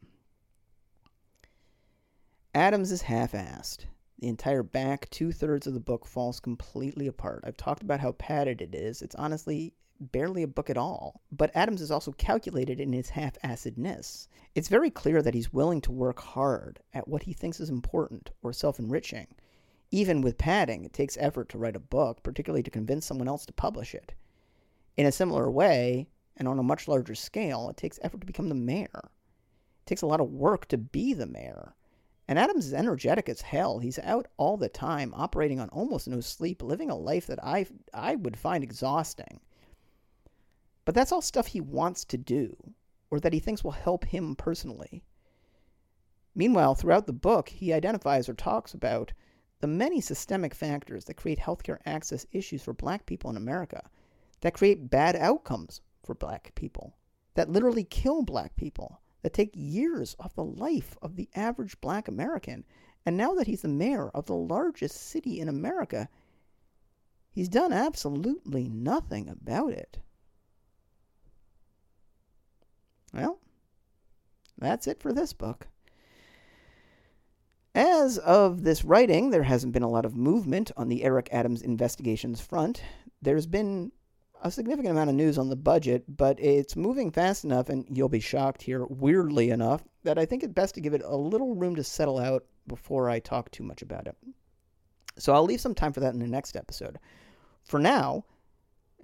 Adams 2.55 2.93
is 2.93 3.03
half 3.03 3.33
assed. 3.33 3.87
The 4.19 4.29
entire 4.29 4.63
back 4.63 5.11
two 5.11 5.33
thirds 5.33 5.67
of 5.67 5.75
the 5.75 5.81
book 5.81 6.07
falls 6.07 6.39
completely 6.39 7.09
apart. 7.09 7.43
I've 7.45 7.57
talked 7.57 7.83
about 7.83 8.01
how 8.01 8.13
padded 8.13 8.63
it 8.63 8.75
is. 8.75 9.03
It's 9.03 9.17
honestly 9.17 9.75
barely 10.01 10.43
a 10.43 10.49
book 10.49 10.71
at 10.71 10.77
all. 10.77 11.23
But 11.31 11.51
Adams 11.55 11.81
is 11.81 11.91
also 11.91 12.13
calculated 12.13 12.81
in 12.81 12.93
his 12.93 13.11
half 13.11 13.39
assedness. 13.45 14.29
It's 14.55 14.69
very 14.69 14.91
clear 14.91 15.23
that 15.23 15.35
he's 15.35 15.53
willing 15.53 15.81
to 15.83 15.93
work 15.93 16.21
hard 16.21 16.81
at 16.93 17.09
what 17.09 17.25
he 17.25 17.33
thinks 17.33 17.61
is 17.61 17.71
important 17.71 18.31
or 18.43 18.53
self 18.53 18.79
enriching. 18.79 19.29
Even 19.91 20.23
with 20.23 20.39
padding, 20.39 20.85
it 20.85 20.93
takes 20.93 21.17
effort 21.21 21.49
to 21.51 21.59
write 21.59 21.77
a 21.77 21.81
book, 21.81 22.23
particularly 22.23 22.63
to 22.63 22.71
convince 22.71 23.07
someone 23.07 23.29
else 23.29 23.47
to 23.47 23.53
publish 23.53 23.95
it. 23.95 24.15
In 24.97 25.07
a 25.07 25.13
similar 25.13 25.51
way, 25.51 26.09
and 26.37 26.49
on 26.49 26.59
a 26.59 26.65
much 26.65 26.89
larger 26.89 27.15
scale, 27.15 27.69
it 27.69 27.77
takes 27.77 27.99
effort 28.03 28.21
to 28.21 28.27
become 28.27 28.49
the 28.49 28.55
mayor. 28.55 28.91
It 29.05 29.87
takes 29.87 30.03
a 30.03 30.07
lot 30.07 30.21
of 30.21 30.33
work 30.33 30.67
to 30.69 30.79
be 30.79 31.15
the 31.15 31.27
mayor. 31.27 31.75
And 32.27 32.39
Adams 32.39 32.67
is 32.67 32.75
energetic 32.75 33.29
as 33.29 33.43
hell. 33.43 33.79
He's 33.79 33.99
out 33.99 34.27
all 34.37 34.57
the 34.57 34.69
time, 34.69 35.13
operating 35.15 35.61
on 35.61 35.69
almost 35.69 36.09
no 36.09 36.21
sleep, 36.21 36.63
living 36.63 36.91
a 36.91 36.97
life 36.97 37.27
that 37.27 37.45
I 37.45 37.67
I 37.93 38.15
would 38.15 38.37
find 38.37 38.65
exhausting. 38.65 39.41
But 40.85 40.95
that's 40.95 41.13
all 41.13 41.23
stuff 41.23 41.47
he 41.47 41.61
wants 41.61 42.05
to 42.07 42.19
do, 42.19 42.57
or 43.11 43.21
that 43.21 43.33
he 43.33 43.39
thinks 43.41 43.65
will 43.65 43.71
help 43.71 44.05
him 44.05 44.37
personally. 44.37 45.03
Meanwhile, 46.35 46.75
throughout 46.75 47.07
the 47.07 47.13
book, 47.13 47.49
he 47.49 47.73
identifies 47.73 48.29
or 48.29 48.35
talks 48.35 48.75
about 48.75 49.13
the 49.61 49.67
many 49.69 50.01
systemic 50.01 50.55
factors 50.55 51.05
that 51.05 51.17
create 51.17 51.39
healthcare 51.39 51.79
access 51.87 52.27
issues 52.33 52.63
for 52.63 52.75
black 52.75 53.07
people 53.07 53.31
in 53.31 53.37
America, 53.37 53.89
that 54.41 54.53
create 54.53 54.91
bad 54.91 55.17
outcomes 55.17 55.81
for 56.03 56.15
black 56.15 56.55
people, 56.55 56.97
that 57.35 57.49
literally 57.49 57.85
kill 57.85 58.23
black 58.23 58.57
people, 58.57 59.01
that 59.23 59.33
take 59.33 59.53
years 59.55 60.15
off 60.21 60.35
the 60.35 60.45
life 60.45 60.99
of 61.01 61.17
the 61.17 61.31
average 61.35 61.81
black 61.81 62.09
American. 62.09 62.65
And 63.07 63.17
now 63.17 63.33
that 63.35 63.47
he's 63.47 63.63
the 63.63 63.69
mayor 63.69 64.11
of 64.11 64.27
the 64.27 64.35
largest 64.35 64.97
city 64.97 65.41
in 65.41 65.49
America, 65.49 66.09
he's 67.31 67.49
done 67.49 67.73
absolutely 67.73 68.69
nothing 68.69 69.29
about 69.29 69.73
it. 69.73 69.99
Well, 73.15 73.39
that's 74.59 74.87
it 74.87 75.01
for 75.01 75.13
this 75.13 75.33
book. 75.33 75.69
As 77.75 78.19
of 78.19 78.63
this 78.63 78.85
writing, 78.85 79.31
there 79.31 79.43
hasn't 79.43 79.73
been 79.73 79.83
a 79.83 79.91
lot 79.91 80.05
of 80.05 80.17
movement 80.17 80.71
on 80.77 80.89
the 80.89 81.03
Eric 81.03 81.29
Adams 81.33 81.63
investigations 81.63 82.41
front. 82.41 82.83
There's 83.21 83.47
been 83.47 83.91
a 84.43 84.51
significant 84.51 84.93
amount 84.93 85.11
of 85.11 85.17
news 85.17 85.39
on 85.39 85.49
the 85.49 85.57
budget, 85.57 86.05
but 86.07 86.39
it's 86.39 86.77
moving 86.77 87.11
fast 87.11 87.45
enough, 87.45 87.69
and 87.69 87.85
you'll 87.91 88.09
be 88.09 88.21
shocked 88.21 88.63
here, 88.63 88.85
weirdly 88.87 89.51
enough, 89.51 89.83
that 90.05 90.19
I 90.19 90.27
think 90.27 90.43
it's 90.43 90.53
best 90.53 90.75
to 90.75 90.81
give 90.81 90.95
it 90.95 91.03
a 91.05 91.17
little 91.17 91.55
room 91.55 91.75
to 91.77 91.83
settle 91.83 92.19
out 92.19 92.45
before 92.67 93.09
I 93.09 93.19
talk 93.19 93.51
too 93.51 93.65
much 93.65 93.83
about 93.83 94.07
it. 94.07 94.17
So 95.19 95.33
I'll 95.33 95.45
leave 95.45 95.61
some 95.61 95.75
time 95.75 95.93
for 95.93 96.01
that 96.01 96.15
in 96.15 96.21
the 96.21 96.27
next 96.27 96.57
episode. 96.57 96.99
For 97.63 97.79
now, 97.81 98.25